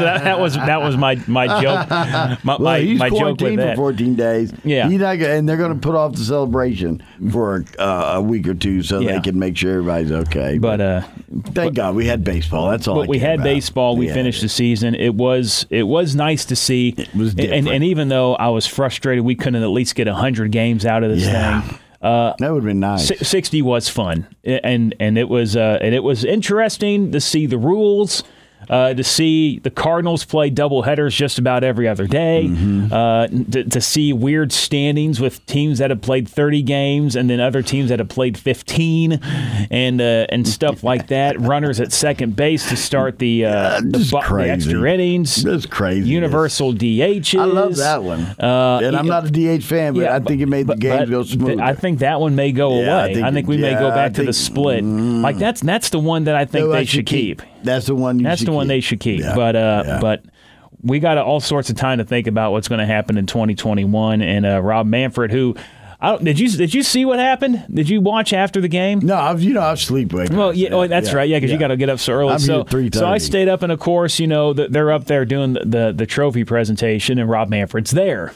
that, 0.04 0.22
that 0.22 0.38
was 0.38 0.54
that 0.54 0.80
was 0.80 0.96
my 0.96 1.16
my 1.26 1.60
joke. 1.60 1.90
My, 1.90 2.38
Well, 2.44 2.58
my, 2.60 2.78
he's 2.80 2.98
my 3.00 3.10
quarantined 3.10 3.60
for 3.60 3.74
14 3.74 4.14
days. 4.14 4.52
Yeah. 4.62 4.86
Not 4.86 5.16
and 5.16 5.48
they're 5.48 5.56
going 5.56 5.74
to 5.74 5.78
put 5.80 5.96
off 5.96 6.12
the 6.12 6.22
celebration 6.22 7.02
for 7.32 7.64
uh, 7.80 8.12
a 8.16 8.22
week 8.22 8.46
or 8.46 8.54
two 8.54 8.84
so 8.84 9.00
Yeah. 9.00 9.14
they 9.14 9.20
can 9.22 9.38
make 9.38 9.56
sure 9.56 9.78
everybody's 9.78 10.12
okay. 10.12 10.58
But 10.58 10.80
uh, 10.80 11.00
thank 11.46 11.74
God 11.74 11.96
we 11.96 12.06
had 12.06 12.22
baseball. 12.22 12.70
That's 12.70 12.86
all. 12.86 12.94
But 12.94 13.08
we 13.08 13.18
had 13.18 13.36
about. 13.40 13.44
baseball. 13.44 13.96
We 13.96 14.06
Yeah. 14.06 14.14
finished 14.14 14.40
the 14.40 14.48
season. 14.48 14.94
It 14.94 15.14
was 15.16 15.66
it 15.70 15.82
was 15.84 16.14
nice 16.14 16.44
to 16.46 16.54
see. 16.56 16.90
It 16.96 17.12
was 17.12 17.30
and, 17.30 17.36
different. 17.38 17.68
and 17.68 17.84
even 17.84 18.08
though 18.08 18.36
I 18.36 18.48
was 18.50 18.68
frustrated, 18.68 19.24
we 19.24 19.34
couldn't 19.34 19.62
at 19.62 19.68
least 19.70 19.96
get 19.96 20.06
hundred 20.06 20.52
games 20.52 20.86
out 20.86 21.02
of 21.02 21.10
this 21.10 21.24
Yeah. 21.24 21.62
thing. 21.62 21.78
Uh, 22.00 22.32
That 22.38 22.52
would 22.52 22.62
have 22.62 22.68
been 22.68 22.80
nice. 22.80 23.08
Si- 23.08 23.16
60 23.24 23.62
was 23.62 23.88
fun 23.88 24.26
and 24.44 24.94
and 25.00 25.18
it 25.18 25.28
was 25.28 25.56
uh, 25.56 25.78
and 25.80 25.94
it 25.94 26.02
was 26.04 26.24
interesting 26.24 27.10
to 27.12 27.20
see 27.20 27.46
the 27.46 27.58
rules 27.58 28.22
uh, 28.70 28.92
to 28.94 29.02
see 29.04 29.58
the 29.60 29.70
Cardinals 29.70 30.24
play 30.24 30.50
double 30.50 30.82
headers 30.82 31.14
just 31.14 31.38
about 31.38 31.64
every 31.64 31.88
other 31.88 32.06
day, 32.06 32.46
Mm-hmm. 32.48 32.92
uh, 32.92 33.26
to, 33.52 33.64
to 33.64 33.80
see 33.80 34.12
weird 34.12 34.52
standings 34.52 35.20
with 35.20 35.44
teams 35.46 35.78
that 35.78 35.90
have 35.90 36.00
played 36.02 36.28
30 36.28 36.62
games 36.62 37.16
and 37.16 37.28
then 37.30 37.40
other 37.40 37.62
teams 37.62 37.88
that 37.90 37.98
have 37.98 38.08
played 38.08 38.36
15 38.38 39.20
and 39.70 40.00
uh, 40.00 40.26
and 40.28 40.46
stuff 40.46 40.82
like 40.84 41.08
that. 41.08 41.38
Runners 41.48 41.80
at 41.80 41.92
second 41.92 42.36
base 42.36 42.68
to 42.68 42.76
start 42.76 43.18
the 43.18 43.44
uh, 43.46 43.80
the, 43.80 43.98
bu- 43.98 44.04
the 44.04 44.20
crazy. 44.22 44.50
extra 44.50 44.92
innings. 44.92 45.42
That's 45.42 45.66
crazy. 45.66 46.08
Universal 46.08 46.74
DHs. 46.74 47.38
I 47.40 47.44
love 47.44 47.76
that 47.76 48.02
one. 48.02 48.20
Uh, 48.38 48.80
and 48.82 48.96
I'm 48.96 49.06
not 49.06 49.24
a 49.26 49.30
DH 49.58 49.64
fan, 49.64 49.94
but 49.94 50.00
yeah, 50.00 50.14
I 50.16 50.20
think 50.20 50.40
it 50.40 50.46
made 50.46 50.64
the 50.66 50.74
but- 50.74 50.78
games 50.80 51.00
but 51.00 51.10
go 51.10 51.22
th- 51.22 51.34
smooth. 51.34 51.60
I 51.60 51.74
think 51.74 52.00
that 52.00 52.20
one 52.20 52.34
may 52.34 52.52
go 52.52 52.80
Yeah, 52.80 53.04
away. 53.04 53.10
I 53.10 53.14
think 53.14 53.34
think, 53.34 53.46
it- 53.46 53.50
we 53.50 53.56
may 53.58 53.74
go 53.74 53.90
back 53.90 54.06
I 54.10 54.14
to 54.14 54.20
the 54.24 54.32
think- 54.32 54.34
split. 54.34 54.84
like 54.84 55.38
that's 55.38 55.60
that's 55.60 55.90
the 55.90 55.98
one 55.98 56.24
that 56.24 56.34
I 56.34 56.44
think 56.44 56.70
they 56.70 56.84
should 56.84 57.06
keep. 57.06 57.42
That's 57.62 57.86
the 57.86 57.94
one. 57.96 58.18
You 58.20 58.24
That's 58.24 58.40
should 58.40 58.47
the 58.52 58.56
one 58.56 58.64
keep. 58.64 58.68
they 58.68 58.80
should 58.80 59.00
keep. 59.00 59.20
Yeah, 59.20 59.34
But 59.34 59.56
uh, 59.56 59.82
yeah. 59.86 59.98
but 60.00 60.24
we 60.82 61.00
got 61.00 61.18
all 61.18 61.40
sorts 61.40 61.70
of 61.70 61.76
time 61.76 61.98
to 61.98 62.04
think 62.04 62.26
about 62.26 62.52
what's 62.52 62.68
going 62.68 62.78
to 62.80 62.86
happen 62.86 63.18
in 63.18 63.26
2021. 63.26 64.22
And 64.22 64.46
uh, 64.46 64.62
Rob 64.62 64.86
Manfred, 64.86 65.30
who 65.32 65.56
I 66.00 66.10
don't, 66.10 66.22
did 66.24 66.38
you 66.38 66.48
did 66.48 66.72
you 66.72 66.84
see 66.84 67.04
what 67.04 67.18
happened? 67.18 67.64
Did 67.72 67.88
you 67.88 68.00
watch 68.00 68.32
after 68.32 68.60
the 68.60 68.68
game? 68.68 69.00
no, 69.00 69.14
I 69.14 69.32
was, 69.32 69.44
you 69.44 69.52
know, 69.52 69.60
I 69.62 69.74
sleep 69.74 70.10
sleepwalking. 70.10 70.36
Well, 70.36 70.54
yeah, 70.54 70.68
oh, 70.70 70.86
that's 70.86 71.12
right. 71.12 71.28
Yeah, 71.28 71.38
because 71.38 71.50
you 71.50 71.58
got 71.58 71.68
to 71.68 71.76
get 71.76 71.90
up 71.90 71.98
so 71.98 72.12
early. 72.12 72.32
I'm 72.34 72.38
so, 72.38 72.64
here 72.64 72.88
so 72.92 73.06
I 73.06 73.18
stayed 73.18 73.48
up, 73.48 73.62
and 73.62 73.72
of 73.72 73.80
course, 73.80 74.20
you 74.20 74.28
know, 74.28 74.52
they're 74.52 74.92
up 74.92 75.06
there 75.06 75.24
doing 75.24 75.54
the, 75.54 75.60
the, 75.64 75.92
the 75.96 76.06
trophy 76.06 76.44
presentation, 76.44 77.18
and 77.18 77.28
Rob 77.28 77.48
Manfred's 77.48 77.90
there. 77.90 78.32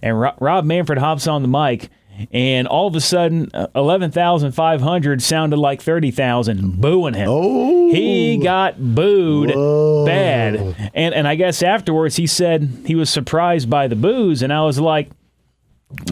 And 0.00 0.18
Ro- 0.18 0.34
Rob 0.40 0.64
Manfred 0.64 0.98
hops 0.98 1.26
on 1.26 1.42
the 1.42 1.48
mic, 1.48 1.90
and 2.32 2.66
all 2.68 2.86
of 2.86 2.94
a 2.94 3.00
sudden, 3.00 3.50
uh, 3.54 3.66
11,500 3.74 5.22
sounded 5.22 5.56
like 5.56 5.82
30,000 5.82 6.80
booing 6.80 7.14
him. 7.14 7.28
Oh. 7.30 7.90
He 7.92 8.36
got 8.38 8.78
booed 8.94 9.50
Whoa. 9.54 10.04
bad. 10.06 10.90
And, 10.94 11.14
and 11.14 11.28
I 11.28 11.34
guess 11.34 11.62
afterwards, 11.62 12.16
he 12.16 12.26
said 12.26 12.82
he 12.86 12.94
was 12.94 13.10
surprised 13.10 13.68
by 13.70 13.88
the 13.88 13.96
boos, 13.96 14.42
and 14.42 14.52
I 14.52 14.62
was 14.62 14.78
like, 14.78 15.10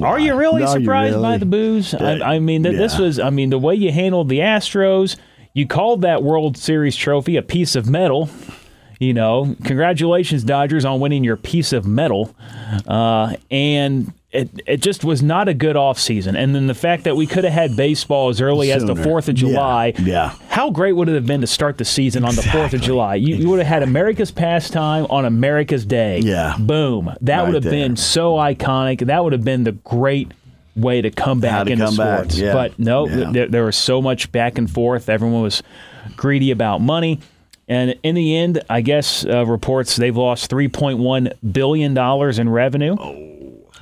are 0.00 0.18
you 0.20 0.34
really 0.36 0.62
No, 0.62 0.66
surprised 0.72 1.16
by 1.16 1.28
really? 1.28 1.38
the 1.38 1.46
booze? 1.46 1.94
I, 1.94 2.34
I 2.34 2.38
mean, 2.38 2.62
th- 2.62 2.76
this 2.76 2.98
was, 2.98 3.18
I 3.18 3.30
mean, 3.30 3.50
the 3.50 3.58
way 3.58 3.74
you 3.74 3.90
handled 3.90 4.28
the 4.28 4.38
Astros, 4.38 5.16
you 5.54 5.66
called 5.66 6.02
that 6.02 6.22
World 6.22 6.56
Series 6.56 6.94
trophy 6.96 7.36
a 7.36 7.42
piece 7.42 7.74
of 7.74 7.88
metal. 7.88 8.30
You 9.00 9.12
know, 9.12 9.56
congratulations, 9.64 10.44
Dodgers, 10.44 10.84
on 10.84 11.00
winning 11.00 11.24
your 11.24 11.36
piece 11.36 11.72
of 11.72 11.84
metal. 11.84 12.32
Uh, 12.86 13.34
and 13.50 14.12
it, 14.32 14.48
it 14.66 14.76
just 14.78 15.04
was 15.04 15.22
not 15.22 15.46
a 15.48 15.54
good 15.54 15.76
offseason. 15.76 16.36
And 16.38 16.54
then 16.54 16.66
the 16.66 16.74
fact 16.74 17.04
that 17.04 17.16
we 17.16 17.26
could 17.26 17.44
have 17.44 17.52
had 17.52 17.76
baseball 17.76 18.30
as 18.30 18.40
early 18.40 18.72
as 18.72 18.82
the 18.84 18.94
4th 18.94 19.28
of 19.28 19.34
July. 19.34 19.92
Yeah, 19.98 20.04
yeah. 20.04 20.34
How 20.48 20.70
great 20.70 20.92
would 20.92 21.08
it 21.10 21.14
have 21.14 21.26
been 21.26 21.42
to 21.42 21.46
start 21.46 21.76
the 21.78 21.84
season 21.84 22.24
on 22.24 22.34
the 22.34 22.40
4th 22.42 22.72
of 22.72 22.80
July? 22.80 23.16
You, 23.16 23.36
you 23.36 23.48
would 23.50 23.58
have 23.58 23.68
had 23.68 23.82
America's 23.82 24.30
pastime 24.30 25.06
on 25.10 25.26
America's 25.26 25.84
Day. 25.84 26.20
Yeah. 26.20 26.56
Boom. 26.58 27.14
That 27.20 27.36
Right 27.38 27.44
would 27.46 27.54
have 27.56 27.62
there. 27.64 27.72
been 27.72 27.96
so 27.96 28.34
iconic. 28.36 29.06
That 29.06 29.22
would 29.22 29.34
have 29.34 29.44
been 29.44 29.64
the 29.64 29.72
great 29.72 30.32
way 30.76 31.02
to 31.02 31.10
come 31.10 31.38
back 31.40 31.66
to 31.66 31.72
into 31.72 31.84
come 31.84 31.96
back, 31.96 32.18
sports. 32.20 32.38
yeah. 32.38 32.54
But 32.54 32.78
no, 32.78 33.06
Yeah. 33.06 33.30
there, 33.32 33.48
there 33.48 33.64
was 33.64 33.76
so 33.76 34.00
much 34.00 34.32
back 34.32 34.56
and 34.56 34.70
forth. 34.70 35.10
Everyone 35.10 35.42
was 35.42 35.62
greedy 36.16 36.50
about 36.50 36.80
money. 36.80 37.20
And 37.68 37.94
in 38.02 38.14
the 38.14 38.34
end, 38.36 38.62
I 38.70 38.80
guess 38.80 39.24
uh, 39.26 39.44
reports 39.46 39.96
they've 39.96 40.16
lost 40.16 40.50
$3.1 40.50 41.32
billion 41.52 41.96
in 42.40 42.48
revenue, 42.48 42.96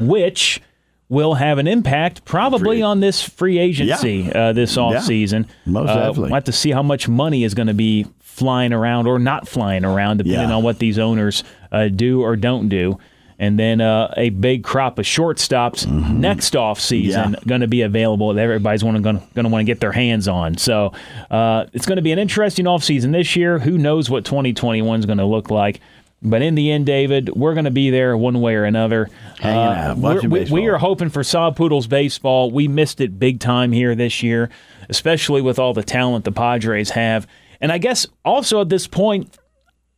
which 0.01 0.61
will 1.09 1.35
have 1.35 1.59
an 1.59 1.67
impact 1.67 2.25
probably 2.25 2.77
Free- 2.79 2.83
on 2.83 3.01
this 3.01 3.23
free 3.23 3.59
agency 3.59 4.31
uh, 4.33 4.53
this 4.53 4.77
offseason. 4.77 5.47
Most 5.67 5.89
uh, 5.91 5.95
definitely. 5.97 6.23
We'll 6.23 6.35
have 6.35 6.45
to 6.45 6.53
see 6.53 6.71
how 6.71 6.83
much 6.83 7.09
money 7.09 7.43
is 7.45 7.55
going 7.55 7.67
to 7.69 7.75
be 7.75 8.07
flying 8.21 8.73
around 8.73 9.07
or 9.07 9.19
not 9.19 9.49
flying 9.49 9.85
around, 9.85 10.19
depending 10.19 10.49
Yeah. 10.49 10.55
on 10.55 10.63
what 10.63 10.79
these 10.79 10.99
owners 10.99 11.43
uh, 11.73 11.89
do 11.89 12.23
or 12.23 12.37
don't 12.37 12.69
do. 12.69 12.99
And 13.41 13.59
then 13.59 13.81
uh, 13.81 14.13
a 14.19 14.29
big 14.31 14.63
crop 14.63 14.99
of 14.99 15.07
shortstops 15.07 15.87
next 15.91 16.55
off 16.55 16.79
season 16.79 17.23
Mm-hmm. 17.23 17.35
Yeah. 17.35 17.41
going 17.47 17.61
to 17.63 17.69
be 17.69 17.81
available 17.83 18.33
that 18.35 18.41
everybody's 18.43 18.83
going 18.83 19.03
to 19.03 19.13
want 19.35 19.61
to 19.61 19.65
get 19.65 19.81
their 19.81 19.93
hands 19.93 20.29
on. 20.29 20.59
So 20.59 20.93
uh, 21.31 21.65
it's 21.73 21.87
going 21.87 21.97
to 21.97 22.03
be 22.03 22.13
an 22.13 22.19
interesting 22.19 22.67
off 22.67 22.85
season 22.85 23.13
this 23.13 23.35
year. 23.37 23.59
Who 23.59 23.79
knows 23.79 24.11
what 24.11 24.25
2021 24.27 25.01
is 25.01 25.07
going 25.07 25.19
to 25.19 25.25
look 25.25 25.51
like? 25.51 25.81
But 26.23 26.43
in 26.43 26.55
the 26.55 26.71
end, 26.71 26.85
David, 26.85 27.31
we're 27.31 27.55
going 27.55 27.65
to 27.65 27.71
be 27.71 27.89
there 27.91 28.15
one 28.17 28.41
way 28.43 28.55
or 28.55 28.65
another. 28.65 29.09
Uh, 29.43 29.95
we, 29.97 30.45
we 30.51 30.69
are 30.69 30.77
hoping 30.77 31.09
for 31.09 31.25
Sod 31.25 31.57
Poodles 31.57 31.87
baseball. 31.87 32.51
We 32.51 32.69
missed 32.69 33.01
it 33.01 33.19
big 33.19 33.41
time 33.41 33.73
here 33.73 33.95
this 33.95 34.23
year, 34.23 34.51
especially 34.91 35.41
with 35.41 35.59
all 35.59 35.73
the 35.73 35.83
talent 35.83 36.27
the 36.27 36.33
Padres 36.33 36.91
have. 36.91 37.27
And 37.61 37.73
I 37.73 37.79
guess 37.79 38.07
also 38.23 38.61
at 38.61 38.69
this 38.69 38.87
point, 38.87 39.39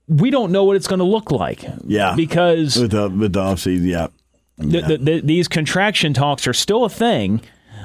we 0.07 0.31
don't 0.31 0.53
know 0.53 0.63
what 0.65 0.77
it's 0.77 0.87
going 0.87 1.01
to 1.01 1.05
look 1.05 1.33
like. 1.33 1.65
Yeah. 1.85 2.15
Because 2.15 2.77
with 2.77 2.93
the 2.93 3.09
with 3.09 3.33
the 3.33 3.41
offseason. 3.41 3.87
Yeah, 3.87 4.07
the, 4.59 4.81
the, 4.81 4.99
the, 4.99 5.21
these 5.23 5.49
contraction 5.49 6.15
talks 6.15 6.47
are 6.47 6.53
still 6.53 6.85
a 6.85 6.89
thing. 6.89 7.41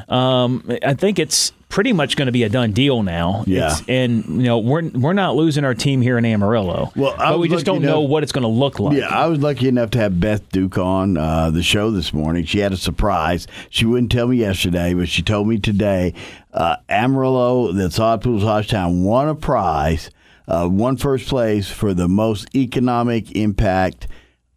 Um, 0.10 0.70
I 0.84 0.94
think 0.94 1.18
it's 1.18 1.52
pretty 1.70 1.92
much 1.94 2.16
going 2.16 2.26
to 2.28 2.32
be 2.32 2.44
a 2.44 2.50
done 2.50 2.72
deal 2.72 3.04
now. 3.04 3.44
Yeah. 3.46 3.58
It's- 3.68 3.84
and 3.88 4.26
you 4.26 4.44
know 4.44 4.58
we're 4.60 4.84
we're 4.90 5.14
not 5.14 5.36
losing 5.36 5.64
our 5.66 5.74
team 5.74 6.02
here 6.02 6.18
in 6.18 6.26
Amarillo. 6.26 6.92
Well, 6.96 7.16
but 7.18 7.40
we 7.40 7.50
just 7.50 7.66
don't 7.66 7.78
lucky 7.78 7.86
know 7.88 8.02
what 8.02 8.24
it's 8.24 8.32
going 8.32 8.44
to 8.44 8.48
look 8.48 8.80
like. 8.80 8.98
Yeah, 8.98 9.08
I 9.08 9.28
was 9.28 9.40
lucky 9.40 9.68
enough 9.68 9.92
to 9.92 9.98
have 10.00 10.20
Beth 10.20 10.48
Duke 10.50 10.78
on 10.78 11.18
uh, 11.18 11.50
the 11.52 11.62
show 11.64 11.92
this 11.92 12.14
morning. 12.14 12.46
She 12.46 12.60
had 12.60 12.72
a 12.74 12.78
surprise. 12.78 13.48
She 13.70 13.86
wouldn't 13.86 14.12
tell 14.12 14.28
me 14.28 14.38
yesterday, 14.38 14.94
but 14.94 15.10
she 15.10 15.22
told 15.22 15.48
me 15.48 15.58
today. 15.60 16.14
Uh, 16.54 16.78
Amarillo, 16.90 17.72
the 17.72 17.92
Sod 17.92 18.22
Poodles 18.24 18.44
Hodgetown, 18.44 19.04
won 19.04 19.28
a 19.28 19.36
prize, 19.36 20.10
uh, 20.48 20.68
won 20.72 20.98
first 20.98 21.28
place 21.30 21.70
for 21.70 21.94
the 21.94 22.08
most 22.08 22.48
economic 22.56 23.32
impact 23.36 24.08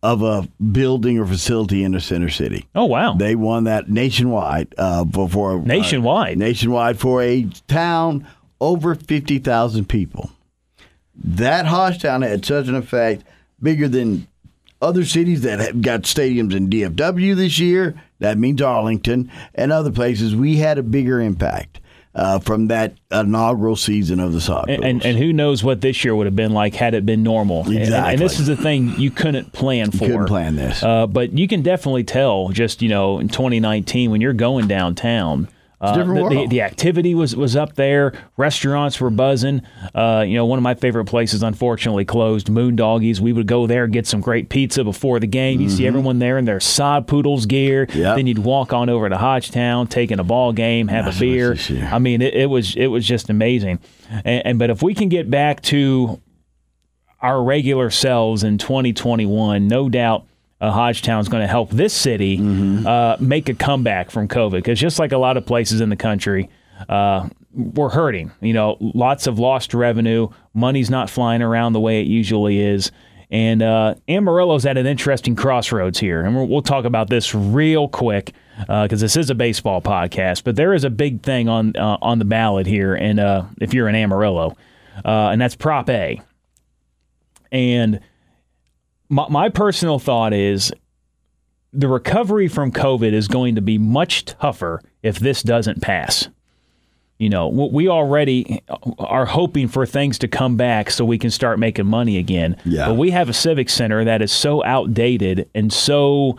of 0.03 0.23
a 0.23 0.49
building 0.63 1.19
or 1.19 1.27
facility 1.27 1.85
in 1.85 1.93
the 1.93 2.01
center 2.01 2.31
city. 2.31 2.67
Oh 2.75 2.87
wow. 2.87 3.15
They 3.15 3.35
won 3.35 3.65
that 3.65 3.91
nationwide 3.91 4.75
uh, 4.79 5.05
before 5.05 5.59
uh, 5.59 5.63
Nationwide? 5.63 6.39
nationwide 6.39 6.99
for 6.99 7.23
a 7.23 7.45
town 7.69 8.27
over 8.61 8.95
fifty 8.95 9.39
thousand 9.39 9.89
people. 9.89 10.31
That 11.23 11.67
Hodgetown 11.67 12.23
had 12.23 12.45
such 12.47 12.69
an 12.69 12.75
effect, 12.75 13.25
bigger 13.61 13.89
than 13.89 14.27
other 14.81 15.05
cities 15.05 15.43
that 15.43 15.61
have 15.61 15.83
got 15.83 16.03
stadiums 16.03 16.55
in 16.55 16.71
DFW 16.71 17.37
this 17.37 17.59
year. 17.59 18.01
That 18.21 18.39
means 18.39 18.63
Arlington 18.63 19.31
and 19.55 19.73
other 19.73 19.93
places. 19.93 20.35
We 20.35 20.57
had 20.57 20.79
a 20.79 20.83
bigger 20.83 21.21
impact 21.21 21.80
uh, 22.15 22.39
from 22.41 22.67
that 22.67 22.95
inaugural 23.13 23.77
season 23.77 24.19
of 24.21 24.33
the 24.33 24.41
soccer. 24.41 24.71
and, 24.73 24.85
and, 24.85 25.05
and 25.05 25.17
who 25.19 25.33
knows 25.33 25.63
what 25.63 25.81
this 25.81 26.05
year 26.05 26.15
would 26.15 26.27
have 26.27 26.35
been 26.35 26.53
like 26.53 26.75
had 26.75 26.93
it 26.95 27.07
been 27.07 27.23
normal. 27.23 27.65
And- 27.67 27.77
And, 27.95 28.19
this 28.21 28.41
is 28.41 28.47
the 28.49 28.57
thing 28.57 28.99
you 28.99 29.11
couldn't 29.13 29.53
plan 29.53 29.91
for. 29.93 29.99
couldn't 30.07 30.27
plan 30.27 30.57
this. 30.57 30.83
Uh, 30.83 31.07
but 31.07 31.33
you 31.39 31.47
can 31.47 31.63
definitely 31.63 32.03
tell 32.05 32.49
just, 32.49 32.83
you 32.83 32.89
know, 32.89 33.19
in 33.21 33.29
2019 33.29 34.11
when 34.11 34.21
you're 34.21 34.33
going 34.33 34.67
downtown. 34.67 35.49
Uh, 35.81 35.97
the, 36.05 36.29
the, 36.29 36.47
the 36.47 36.61
activity 36.61 37.15
was, 37.15 37.35
was 37.35 37.57
up 37.57 37.75
there. 37.75 38.13
Restaurants 38.37 39.01
were 39.01 39.09
buzzing. 39.09 39.63
Uh, 39.95 40.23
you 40.27 40.35
know, 40.35 40.45
one 40.45 40.59
of 40.59 40.63
my 40.63 40.75
favorite 40.75 41.07
places, 41.07 41.43
unfortunately, 41.43 42.05
closed. 42.05 42.49
Moondoggies. 42.49 43.19
We 43.19 43.33
would 43.33 43.47
go 43.47 43.67
there, 43.67 43.87
get 43.87 44.07
some 44.07 44.21
great 44.21 44.51
pizza 44.51 44.85
before 44.85 45.21
the 45.21 45.27
game. 45.27 45.61
You 45.61 45.71
see 45.71 45.87
everyone 45.87 46.19
there 46.19 46.37
in 46.37 46.45
their 46.45 46.61
sod 46.61 47.07
poodles 47.09 47.47
gear. 47.47 47.87
Mm-hmm. 47.87 47.99
Yep. 47.99 48.17
Then 48.17 48.27
you'd 48.27 48.39
walk 48.39 48.75
on 48.75 48.91
over 48.91 49.09
to 49.09 49.17
Hodgetown, 49.17 49.87
taking 49.87 50.19
a 50.19 50.25
ball 50.25 50.53
game, 50.53 50.89
have 50.89 51.07
That's 51.07 51.17
a 51.17 51.21
beer. 51.21 51.49
what 51.49 51.57
this 51.57 51.71
year. 51.71 51.89
I 51.91 51.99
mean, 51.99 52.21
it, 52.21 52.35
it 52.35 52.47
was 52.47 52.77
it 52.77 52.89
was 52.89 53.07
just 53.07 53.31
amazing. 53.31 53.79
And, 54.11 54.47
and 54.47 54.59
but 54.59 54.69
if 54.69 54.83
we 54.83 54.93
can 54.95 55.09
get 55.09 55.31
back 55.31 55.63
to 55.63 56.21
our 57.23 57.43
regular 57.43 57.91
selves 57.91 58.45
in 58.45 58.59
2021, 58.59 59.67
no 59.67 59.89
doubt 59.89 60.27
uh, 60.61 60.71
Hodgetown's 60.71 61.29
going 61.29 61.43
to 61.43 61.47
help 61.49 61.71
this 61.71 61.95
city 61.95 62.39
Mm-hmm. 62.39 62.87
uh, 62.87 63.17
make 63.21 63.49
a 63.49 63.55
comeback 63.55 64.11
from 64.11 64.29
COVID. 64.29 64.53
Because 64.53 64.79
just 64.79 64.99
like 64.99 65.13
a 65.13 65.19
lot 65.19 65.37
of 65.37 65.47
places 65.47 65.81
in 65.81 65.89
the 65.89 65.97
country, 65.97 66.49
uh, 66.89 67.29
we're 67.55 67.89
hurting. 67.89 68.31
You 68.41 68.53
know, 68.53 68.77
lots 68.81 69.27
of 69.27 69.39
lost 69.39 69.75
revenue. 69.75 70.29
Money's 70.55 70.91
not 70.91 71.09
flying 71.11 71.43
around 71.43 71.73
the 71.73 71.81
way 71.81 72.01
it 72.01 72.07
usually 72.07 72.61
is. 72.61 72.93
And 73.33 73.63
uh, 73.63 73.95
Amarillo's 74.09 74.67
at 74.67 74.77
an 74.77 74.87
interesting 74.87 75.37
crossroads 75.37 75.99
here. 76.01 76.21
And 76.23 76.35
we'll, 76.35 76.49
we'll 76.49 76.63
talk 76.63 76.85
about 76.85 77.09
this 77.09 77.33
real 77.35 77.89
quick 77.89 78.33
because 78.67 79.01
this 79.01 79.17
is 79.17 79.31
a 79.31 79.35
baseball 79.35 79.81
podcast. 79.81 80.43
But 80.45 80.57
there 80.57 80.75
is 80.75 80.85
a 80.85 80.91
big 80.91 81.23
thing 81.23 81.49
on 81.49 81.77
uh, 81.77 81.97
on 82.03 82.19
the 82.19 82.25
ballot 82.25 82.67
here. 82.67 82.95
And 82.95 83.19
uh, 83.21 83.45
if 83.61 83.73
you're 83.73 83.89
in 83.89 83.95
Amarillo, 83.95 84.57
uh, 85.05 85.29
and 85.31 85.41
that's 85.41 85.55
Prop 85.55 85.89
A. 85.91 86.21
And 87.53 88.01
my, 89.11 89.29
my 89.29 89.49
personal 89.51 89.99
thought 89.99 90.33
is 90.33 90.73
the 91.73 91.89
recovery 91.89 92.49
from 92.49 92.73
COVID 92.73 93.13
is 93.13 93.29
going 93.29 93.57
to 93.57 93.61
be 93.61 93.77
much 93.77 94.25
tougher 94.25 94.81
if 95.03 95.19
this 95.19 95.43
doesn't 95.43 95.83
pass. 95.83 96.29
You 97.19 97.29
know, 97.29 97.49
we 97.49 97.87
already 97.87 98.63
are 98.99 99.27
hoping 99.27 99.69
for 99.69 99.85
things 99.85 100.19
to 100.21 100.29
come 100.29 100.57
back 100.57 100.91
so 100.91 101.05
we 101.05 101.19
can 101.19 101.31
start 101.31 101.59
making 101.59 101.85
money 101.85 102.17
again. 102.17 102.57
Yeah. 102.65 102.87
But 102.87 102.95
we 102.95 103.11
have 103.11 103.29
a 103.29 103.35
civic 103.35 103.69
center 103.69 104.03
that 104.05 104.23
is 104.23 104.33
so 104.33 104.65
outdated 104.65 105.51
and 105.55 105.71
so 105.71 106.39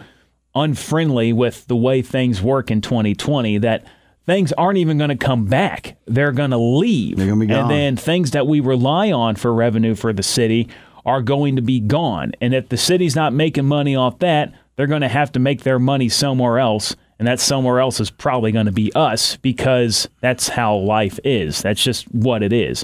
unfriendly 0.55 1.33
with 1.33 1.67
the 1.67 1.75
way 1.75 2.01
things 2.01 2.41
work 2.41 2.71
in 2.71 2.81
2020 2.81 3.59
that 3.59 3.85
things 4.25 4.51
aren't 4.53 4.79
even 4.79 4.97
going 4.97 5.11
to 5.11 5.15
come 5.15 5.45
back. 5.45 5.97
They're 6.07 6.31
going 6.31 6.49
to 6.49 6.57
leave. 6.57 7.17
They're 7.17 7.27
gonna 7.27 7.39
be 7.41 7.45
gone. 7.45 7.59
And 7.59 7.69
then 7.69 7.95
things 7.95 8.31
that 8.31 8.47
we 8.47 8.59
rely 8.59 9.11
on 9.11 9.35
for 9.35 9.53
revenue 9.53 9.93
for 9.93 10.13
the 10.13 10.23
city 10.23 10.67
are 11.05 11.21
going 11.21 11.55
to 11.55 11.61
be 11.61 11.79
gone. 11.79 12.33
And 12.41 12.53
if 12.53 12.69
the 12.69 12.77
city's 12.77 13.15
not 13.15 13.33
making 13.33 13.65
money 13.65 13.95
off 13.95 14.19
that, 14.19 14.53
they're 14.75 14.87
going 14.87 15.01
to 15.01 15.07
have 15.07 15.31
to 15.33 15.39
make 15.39 15.63
their 15.63 15.79
money 15.79 16.09
somewhere 16.09 16.59
else. 16.59 16.95
And 17.19 17.27
that 17.27 17.39
somewhere 17.39 17.79
else 17.79 17.99
is 17.99 18.09
probably 18.09 18.51
going 18.51 18.65
to 18.65 18.71
be 18.71 18.91
us 18.93 19.37
because 19.37 20.07
that's 20.21 20.47
how 20.47 20.75
life 20.75 21.19
is. 21.23 21.61
That's 21.61 21.83
just 21.83 22.05
what 22.13 22.41
it 22.41 22.51
is. 22.51 22.83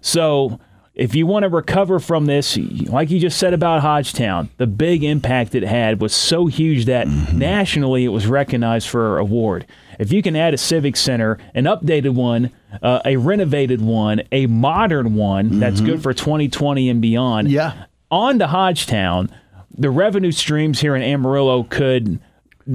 So 0.00 0.58
if 0.94 1.14
you 1.14 1.26
want 1.26 1.42
to 1.42 1.48
recover 1.48 1.98
from 1.98 2.26
this, 2.26 2.56
like 2.56 3.10
you 3.10 3.18
just 3.18 3.38
said 3.38 3.52
about 3.52 3.82
Hodgetown, 3.82 4.48
the 4.56 4.66
big 4.66 5.02
impact 5.02 5.54
it 5.54 5.64
had 5.64 6.00
was 6.00 6.14
so 6.14 6.46
huge 6.46 6.86
that 6.86 7.06
mm-hmm. 7.06 7.38
nationally 7.38 8.04
it 8.04 8.08
was 8.08 8.26
recognized 8.26 8.88
for 8.88 9.16
an 9.16 9.22
award. 9.22 9.66
If 9.98 10.12
you 10.12 10.22
can 10.22 10.36
add 10.36 10.54
a 10.54 10.58
civic 10.58 10.96
center, 10.96 11.38
an 11.54 11.64
updated 11.64 12.14
one, 12.14 12.50
uh, 12.82 13.00
a 13.04 13.16
renovated 13.16 13.80
one, 13.80 14.22
a 14.32 14.46
modern 14.46 15.14
one 15.14 15.58
that's 15.60 15.80
good 15.80 16.02
for 16.02 16.12
2020 16.14 16.88
and 16.88 17.00
beyond, 17.00 17.50
Yeah. 17.50 17.72
on 18.10 18.38
to 18.38 18.46
Hodgetown, 18.46 19.30
the 19.76 19.90
revenue 19.90 20.32
streams 20.32 20.80
here 20.80 20.94
in 20.94 21.02
Amarillo 21.02 21.64
could 21.64 22.18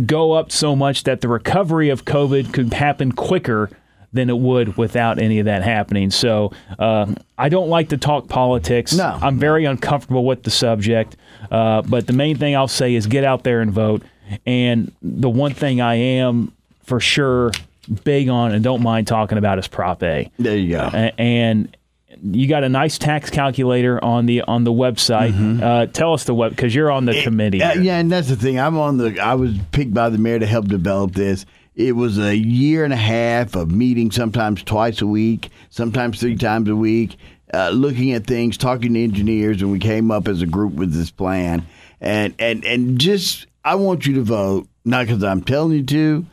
go 0.06 0.34
up 0.34 0.52
so 0.52 0.76
much 0.76 1.04
that 1.04 1.22
the 1.22 1.28
recovery 1.28 1.90
of 1.90 2.06
COVID 2.06 2.54
could 2.54 2.74
happen 2.74 3.12
quicker 3.12 3.70
than 4.12 4.30
it 4.30 4.38
would 4.38 4.76
without 4.76 5.20
any 5.20 5.38
of 5.40 5.46
that 5.46 5.62
happening. 5.64 6.10
So 6.10 6.52
uh, 6.80 7.14
I 7.38 7.48
don't 7.50 7.70
like 7.70 7.90
to 7.90 7.98
talk 7.98 8.28
politics. 8.28 8.96
No. 8.96 9.18
I'm 9.22 9.38
very 9.38 9.66
uncomfortable 9.66 10.26
with 10.26 10.44
the 10.44 10.50
subject. 10.50 11.16
Uh, 11.52 11.84
but 11.84 12.08
the 12.08 12.14
main 12.14 12.36
thing 12.38 12.56
I'll 12.56 12.68
say 12.68 12.96
is 12.96 13.06
get 13.08 13.24
out 13.24 13.44
there 13.44 13.62
and 13.62 13.72
vote. 13.72 14.02
And 14.48 14.92
the 15.02 15.30
one 15.30 15.54
thing 15.54 15.80
I 15.80 15.96
am 15.96 16.54
for 16.90 17.00
sure 17.00 17.52
big 18.04 18.28
on 18.30 18.52
and 18.52 18.64
don't 18.64 18.84
mind 18.84 19.08
talking 19.08 19.38
about 19.38 19.58
is 19.60 19.68
Prop 19.68 20.04
A. 20.04 20.30
there 20.38 20.58
you 20.58 20.72
go. 20.72 20.90
And 21.18 21.76
you 22.22 22.48
got 22.48 22.64
a 22.64 22.70
nice 22.70 22.98
tax 22.98 23.30
calculator 23.30 24.04
on 24.04 24.26
the 24.26 24.42
on 24.42 24.64
the 24.66 24.74
website. 24.74 25.62
Uh, 25.62 25.86
tell 25.86 26.14
us 26.14 26.26
the 26.26 26.34
web 26.36 26.52
because 26.52 26.76
you're 26.76 26.92
on 26.92 27.06
the 27.06 27.22
committee. 27.24 27.64
Uh, 27.64 27.76
yeah, 27.76 27.98
and 27.98 28.12
that's 28.12 28.28
the 28.28 28.36
thing. 28.36 28.60
I'm 28.60 28.78
on 28.78 28.98
the. 28.98 29.20
I 29.20 29.36
was 29.36 29.58
picked 29.72 29.94
by 29.94 30.10
the 30.10 30.18
mayor 30.18 30.40
to 30.40 30.46
help 30.46 30.68
develop 30.68 31.14
this. 31.14 31.46
It 31.76 31.94
was 31.96 32.18
a 32.20 32.36
year 32.36 32.84
and 32.84 32.92
a 32.92 32.98
half 32.98 33.56
of 33.56 33.72
meetings, 33.72 34.16
sometimes 34.16 34.64
twice 34.64 35.02
a 35.02 35.08
week, 35.08 35.50
sometimes 35.70 36.20
three 36.20 36.36
times 36.36 36.68
a 36.68 36.76
week. 36.76 37.16
uh, 37.54 37.70
looking 37.70 38.12
at 38.12 38.28
things, 38.28 38.58
talking 38.58 38.94
to 38.96 39.04
engineers, 39.04 39.62
and 39.62 39.72
we 39.72 39.80
came 39.80 40.12
up 40.12 40.28
as 40.28 40.42
a 40.42 40.46
group 40.46 40.74
with 40.74 40.94
this 40.94 41.12
plan. 41.12 41.66
And 42.02 42.34
and 42.38 42.66
and 42.66 43.00
just 43.00 43.48
I 43.64 43.76
want 43.76 44.06
you 44.06 44.16
to 44.16 44.24
vote, 44.24 44.68
not 44.84 45.06
because 45.08 45.24
I'm 45.24 45.42
telling 45.44 45.72
you 45.78 45.84
to. 45.84 46.26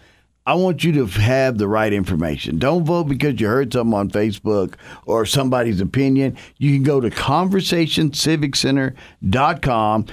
I 0.46 0.54
want 0.54 0.84
you 0.84 0.92
to 0.92 1.06
have 1.06 1.58
the 1.58 1.66
right 1.66 1.92
information. 1.92 2.58
Don't 2.58 2.84
vote 2.84 3.08
because 3.08 3.40
you 3.40 3.48
heard 3.48 3.72
something 3.72 3.94
on 3.94 4.08
Facebook 4.10 4.74
or 5.04 5.26
somebody's 5.26 5.80
opinion. 5.80 6.36
You 6.58 6.72
can 6.72 6.84
go 6.84 7.00
to 7.00 7.10
conversationciviccenter.com. 7.10 10.06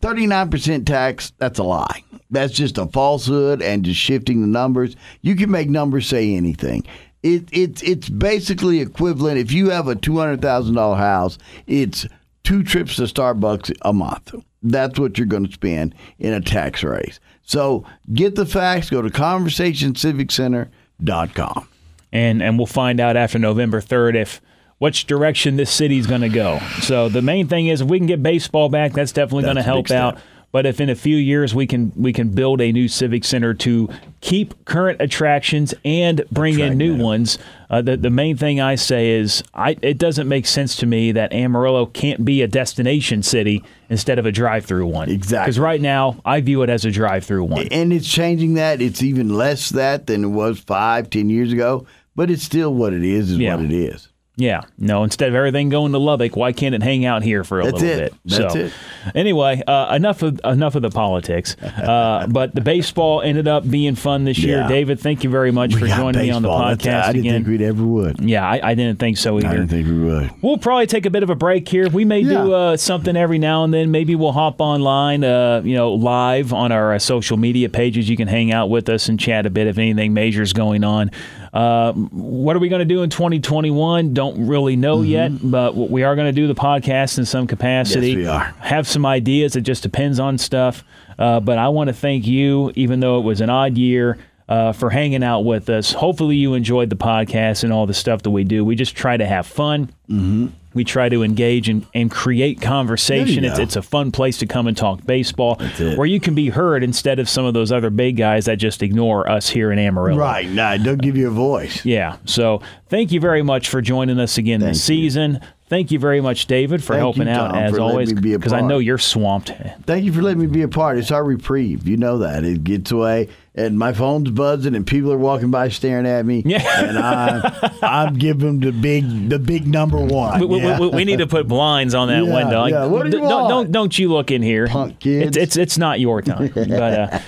39% 0.00 0.84
tax, 0.84 1.32
that's 1.38 1.60
a 1.60 1.62
lie. 1.62 2.02
That's 2.30 2.52
just 2.52 2.76
a 2.76 2.86
falsehood 2.86 3.62
and 3.62 3.84
just 3.84 4.00
shifting 4.00 4.40
the 4.40 4.48
numbers. 4.48 4.96
You 5.20 5.36
can 5.36 5.48
make 5.48 5.70
numbers 5.70 6.08
say 6.08 6.34
anything. 6.34 6.84
It, 7.22 7.48
it, 7.52 7.84
it's 7.84 8.08
basically 8.08 8.80
equivalent. 8.80 9.38
If 9.38 9.52
you 9.52 9.70
have 9.70 9.86
a 9.86 9.94
$200,000 9.94 10.96
house, 10.96 11.38
it's 11.68 12.04
two 12.42 12.64
trips 12.64 12.96
to 12.96 13.02
Starbucks 13.02 13.76
a 13.82 13.92
month. 13.92 14.34
That's 14.62 14.98
what 14.98 15.18
you're 15.18 15.28
going 15.28 15.46
to 15.46 15.52
spend 15.52 15.94
in 16.18 16.32
a 16.32 16.40
tax 16.40 16.82
raise. 16.82 17.20
So 17.46 17.86
get 18.12 18.34
the 18.34 18.44
facts. 18.44 18.90
Go 18.90 19.00
to 19.00 19.08
conversationciviccenter.com. 19.08 21.68
And 22.12 22.42
and 22.42 22.58
we'll 22.58 22.66
find 22.66 23.00
out 23.00 23.16
after 23.16 23.38
November 23.38 23.80
third 23.80 24.16
if 24.16 24.42
which 24.78 25.06
direction 25.06 25.56
this 25.56 25.70
city's 25.70 26.06
going 26.06 26.20
to 26.20 26.28
go. 26.28 26.58
So 26.82 27.08
the 27.08 27.22
main 27.22 27.48
thing 27.48 27.68
is 27.68 27.80
if 27.80 27.88
we 27.88 27.98
can 27.98 28.06
get 28.06 28.22
baseball 28.22 28.68
back, 28.68 28.92
that's 28.92 29.12
definitely 29.12 29.44
going 29.44 29.56
to 29.56 29.62
help 29.62 29.90
out. 29.90 30.18
But 30.56 30.64
if 30.64 30.80
in 30.80 30.88
a 30.88 30.94
few 30.94 31.18
years 31.18 31.54
we 31.54 31.66
can 31.66 31.92
we 31.96 32.14
can 32.14 32.30
build 32.30 32.62
a 32.62 32.72
new 32.72 32.88
civic 32.88 33.24
center 33.24 33.52
to 33.52 33.90
keep 34.22 34.64
current 34.64 35.02
attractions 35.02 35.74
and 35.84 36.24
bring 36.32 36.58
in 36.58 36.78
new 36.78 36.96
ones, 36.96 37.36
uh, 37.68 37.82
the 37.82 37.98
the 37.98 38.08
main 38.08 38.38
thing 38.38 38.58
I 38.58 38.76
say 38.76 39.10
is 39.10 39.44
I 39.52 39.76
it 39.82 39.98
doesn't 39.98 40.26
make 40.26 40.46
sense 40.46 40.74
to 40.76 40.86
me 40.86 41.12
that 41.12 41.34
Amarillo 41.34 41.84
can't 41.84 42.24
be 42.24 42.40
a 42.40 42.48
destination 42.48 43.22
city 43.22 43.62
instead 43.90 44.18
of 44.18 44.24
a 44.24 44.32
drive-through 44.32 44.86
one. 44.86 45.10
Exactly. 45.10 45.44
Because 45.44 45.58
right 45.58 45.82
now 45.82 46.22
I 46.24 46.40
view 46.40 46.62
it 46.62 46.70
as 46.70 46.86
a 46.86 46.90
drive-through 46.90 47.44
one, 47.44 47.68
and 47.70 47.92
it's 47.92 48.08
changing 48.08 48.54
that. 48.54 48.80
It's 48.80 49.02
even 49.02 49.28
less 49.28 49.68
that 49.68 50.06
than 50.06 50.24
it 50.24 50.28
was 50.28 50.58
five, 50.58 51.10
ten 51.10 51.28
years 51.28 51.52
ago. 51.52 51.86
But 52.14 52.30
it's 52.30 52.42
still 52.42 52.72
what 52.72 52.94
it 52.94 53.04
is. 53.04 53.30
Is 53.30 53.36
yeah. 53.36 53.56
what 53.56 53.66
it 53.66 53.72
is. 53.72 54.08
Yeah, 54.38 54.62
no. 54.76 55.02
Instead 55.02 55.30
of 55.30 55.34
everything 55.34 55.70
going 55.70 55.92
to 55.92 55.98
Lubbock, 55.98 56.36
why 56.36 56.52
can't 56.52 56.74
it 56.74 56.82
hang 56.82 57.06
out 57.06 57.22
here 57.22 57.42
for 57.42 57.60
a 57.60 57.64
That's 57.64 57.80
little 57.80 57.88
it. 57.88 58.12
bit? 58.12 58.14
That's 58.26 58.52
so, 58.52 58.58
it. 58.60 58.72
Anyway, 59.14 59.62
uh, 59.66 59.94
enough 59.94 60.20
of 60.22 60.38
enough 60.44 60.74
of 60.74 60.82
the 60.82 60.90
politics. 60.90 61.56
Uh, 61.86 62.26
but 62.26 62.54
the 62.54 62.60
baseball 62.60 63.20
ended 63.22 63.46
up 63.46 63.68
being 63.70 63.94
fun 63.94 64.24
this 64.24 64.38
year. 64.38 64.58
Yeah. 64.60 64.68
David, 64.68 64.98
thank 64.98 65.22
you 65.24 65.30
very 65.30 65.52
much 65.52 65.74
We 65.74 65.80
for 65.80 65.86
joining 65.86 66.20
me 66.22 66.30
on 66.30 66.42
the 66.42 66.48
podcast 66.48 66.82
That's- 66.82 67.08
I 67.08 67.12
didn't 67.12 67.26
again. 67.26 67.34
think 67.44 67.46
we'd 67.48 67.62
ever 67.62 67.84
would. 67.84 68.20
yeah, 68.20 68.48
I, 68.48 68.70
I 68.70 68.74
didn't 68.74 68.98
think 68.98 69.16
so 69.18 69.38
either. 69.38 69.46
I 69.48 69.52
didn't 69.52 69.68
think 69.68 69.86
we 69.86 69.98
would. 70.00 70.30
We'll 70.42 70.58
probably 70.58 70.86
take 70.86 71.06
a 71.06 71.10
bit 71.10 71.22
of 71.22 71.30
a 71.30 71.34
break 71.36 71.68
here. 71.68 71.88
We 71.88 72.04
may 72.04 72.22
do 72.24 72.52
uh, 72.52 72.76
something 72.76 73.14
every 73.16 73.38
now 73.38 73.62
and 73.64 73.72
then. 73.72 73.90
Maybe 73.90 74.14
we'll 74.16 74.32
hop 74.32 74.60
online, 74.60 75.22
uh, 75.22 75.62
you 75.64 75.74
know, 75.76 75.92
live 75.94 76.52
on 76.52 76.72
our 76.72 76.94
uh, 76.94 76.98
social 76.98 77.36
media 77.36 77.68
pages. 77.68 78.08
You 78.08 78.16
can 78.16 78.26
hang 78.28 78.52
out 78.52 78.68
with 78.68 78.88
us 78.88 79.08
and 79.08 79.20
chat 79.20 79.46
a 79.46 79.50
bit 79.50 79.66
if 79.68 79.78
anything 79.78 80.12
major 80.12 80.42
is 80.42 80.52
going 80.52 80.82
on. 80.82 81.10
Uh, 81.56 81.92
what 81.94 82.54
are 82.54 82.58
we 82.58 82.68
going 82.68 82.80
to 82.80 82.84
do 82.84 83.02
in 83.02 83.08
2021? 83.08 84.12
Don't 84.12 84.46
really 84.46 84.76
know 84.76 85.00
yet, 85.00 85.30
but 85.42 85.74
we 85.74 86.02
are 86.02 86.14
going 86.14 86.26
to 86.26 86.32
do 86.32 86.46
the 86.46 86.54
podcast 86.54 87.16
in 87.16 87.24
some 87.24 87.46
capacity. 87.46 88.12
Mm-hmm. 88.12 88.20
Yes, 88.20 88.26
we 88.26 88.26
are. 88.26 88.54
Have 88.60 88.86
some 88.86 89.06
ideas. 89.06 89.56
It 89.56 89.62
just 89.62 89.82
depends 89.82 90.20
on 90.20 90.36
stuff. 90.36 90.84
Uh, 91.18 91.40
but 91.40 91.56
I 91.56 91.70
want 91.70 91.88
to 91.88 91.94
thank 91.94 92.26
you, 92.26 92.72
even 92.74 93.00
though 93.00 93.18
it 93.18 93.22
was 93.22 93.40
an 93.40 93.48
odd 93.48 93.78
year 93.78 94.18
uh, 94.50 94.72
for 94.72 94.90
hanging 94.90 95.24
out 95.24 95.46
with 95.46 95.70
us. 95.70 95.92
Hopefully, 95.92 96.36
you 96.36 96.52
enjoyed 96.52 96.90
the 96.90 96.96
podcast 96.96 97.64
and 97.64 97.72
all 97.72 97.86
the 97.86 97.94
stuff 97.94 98.20
that 98.22 98.30
we 98.30 98.44
do. 98.44 98.62
We 98.62 98.76
just 98.76 98.94
try 98.94 99.16
to 99.16 99.26
have 99.26 99.46
fun. 99.46 99.86
Mm-hmm. 100.10 100.48
We 100.76 100.84
try 100.84 101.08
to 101.08 101.24
engage 101.24 101.68
and, 101.68 101.84
and 101.94 102.10
create 102.10 102.60
conversation. 102.60 103.44
It's, 103.44 103.58
it's 103.58 103.76
a 103.76 103.82
fun 103.82 104.12
place 104.12 104.38
to 104.38 104.46
come 104.46 104.66
and 104.66 104.76
talk 104.76 105.04
baseball 105.04 105.56
where 105.96 106.06
you 106.06 106.20
can 106.20 106.34
be 106.34 106.50
heard 106.50 106.84
instead 106.84 107.18
of 107.18 107.28
some 107.28 107.44
of 107.44 107.54
those 107.54 107.72
other 107.72 107.90
big 107.90 108.16
guys 108.16 108.44
that 108.44 108.56
just 108.58 108.82
ignore 108.82 109.28
us 109.28 109.48
here 109.48 109.72
in 109.72 109.78
Amarillo. 109.78 110.18
Right. 110.18 110.48
Nah, 110.48 110.76
don't 110.76 111.00
give 111.00 111.16
you 111.16 111.28
a 111.28 111.30
voice. 111.32 111.84
Yeah. 111.84 112.18
So 112.26 112.60
thank 112.88 113.10
you 113.10 113.18
very 113.18 113.42
much 113.42 113.68
for 113.68 113.80
joining 113.80 114.20
us 114.20 114.38
again 114.38 114.60
this 114.60 114.86
Thank 114.86 114.98
you. 114.98 115.04
season. 115.04 115.40
Thank 115.68 115.90
you 115.90 115.98
very 115.98 116.20
much, 116.20 116.46
David, 116.46 116.84
for 116.84 116.92
Thank 116.92 117.00
helping 117.00 117.26
you, 117.26 117.32
out 117.32 117.56
as 117.56 117.72
for 117.72 117.80
always. 117.80 118.12
be 118.12 118.36
Because 118.36 118.52
I 118.52 118.60
know 118.60 118.78
you're 118.78 118.98
swamped. 118.98 119.52
Thank 119.84 120.04
you 120.04 120.12
for 120.12 120.22
letting 120.22 120.40
me 120.40 120.46
be 120.46 120.62
a 120.62 120.68
part. 120.68 120.96
It's 120.96 121.10
our 121.10 121.24
reprieve. 121.24 121.88
You 121.88 121.96
know 121.96 122.18
that. 122.18 122.44
It 122.44 122.62
gets 122.62 122.92
away, 122.92 123.28
and 123.56 123.78
my 123.78 123.92
phone's 123.92 124.30
buzzing, 124.30 124.74
and 124.74 124.86
people 124.86 125.10
are 125.12 125.18
walking 125.18 125.50
by 125.50 125.68
staring 125.70 126.06
at 126.06 126.24
me. 126.26 126.42
Yeah. 126.44 126.62
And 126.84 126.98
I'm, 126.98 127.52
I'm 127.82 128.14
giving 128.14 128.60
them 128.60 128.60
the 128.60 128.70
big, 128.72 129.28
the 129.30 129.38
big 129.38 129.66
number 129.66 129.98
one. 129.98 130.38
We, 130.40 130.46
we- 130.46 130.58
Yeah. 130.60 130.78
we, 130.78 130.88
we 130.88 131.04
need 131.04 131.18
to 131.18 131.26
put 131.26 131.48
blinds 131.48 131.94
on 131.94 132.08
that 132.08 132.24
Yeah, 132.24 132.34
window. 132.34 132.60
Like, 132.60 132.72
yeah. 132.72 132.84
What 132.86 133.04
do 133.10 133.16
you 133.16 133.22
don't, 133.22 133.30
want? 133.30 133.48
don't 133.48 133.72
don't 133.72 133.98
you 133.98 134.12
look 134.12 134.30
in 134.30 134.42
here, 134.42 134.66
Punk 134.68 134.98
kids. 135.00 135.28
It's, 135.28 135.36
it's 135.36 135.56
it's 135.56 135.78
not 135.78 135.98
your 136.00 136.20
time. 136.22 136.48
but 136.54 136.70
uh, 136.70 137.18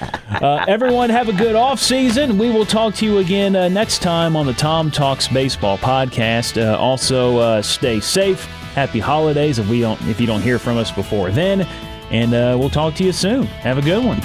uh, 0.45 0.65
everyone 0.69 1.09
have 1.11 1.29
a 1.29 1.33
good 1.33 1.55
off 1.57 1.81
season. 1.81 2.37
We 2.39 2.51
will 2.51 2.67
talk 2.67 2.95
to 2.97 3.05
you 3.07 3.19
again 3.19 3.57
uh, 3.57 3.69
next 3.69 4.03
time 4.03 4.37
on 4.37 4.47
the 4.47 4.53
Tom 4.55 4.91
Talks 4.91 5.29
Baseball 5.29 5.79
podcast. 5.79 6.63
Uh, 6.63 6.77
also, 6.79 7.39
uh, 7.39 7.63
stay 7.63 8.01
safe. 8.01 8.45
Happy 8.75 9.01
holidays 9.01 9.59
if 9.59 9.69
we 9.69 9.81
don't 9.81 10.01
if 10.03 10.21
you 10.21 10.27
don't 10.27 10.43
hear 10.43 10.59
from 10.59 10.77
us 10.77 10.93
before 10.93 11.31
then, 11.31 11.63
and 12.11 12.35
uh, 12.35 12.57
we'll 12.59 12.71
talk 12.71 12.95
to 12.97 13.05
you 13.05 13.13
soon. 13.13 13.45
Have 13.47 13.79
a 13.79 13.83
good 13.83 14.05
one. 14.05 14.21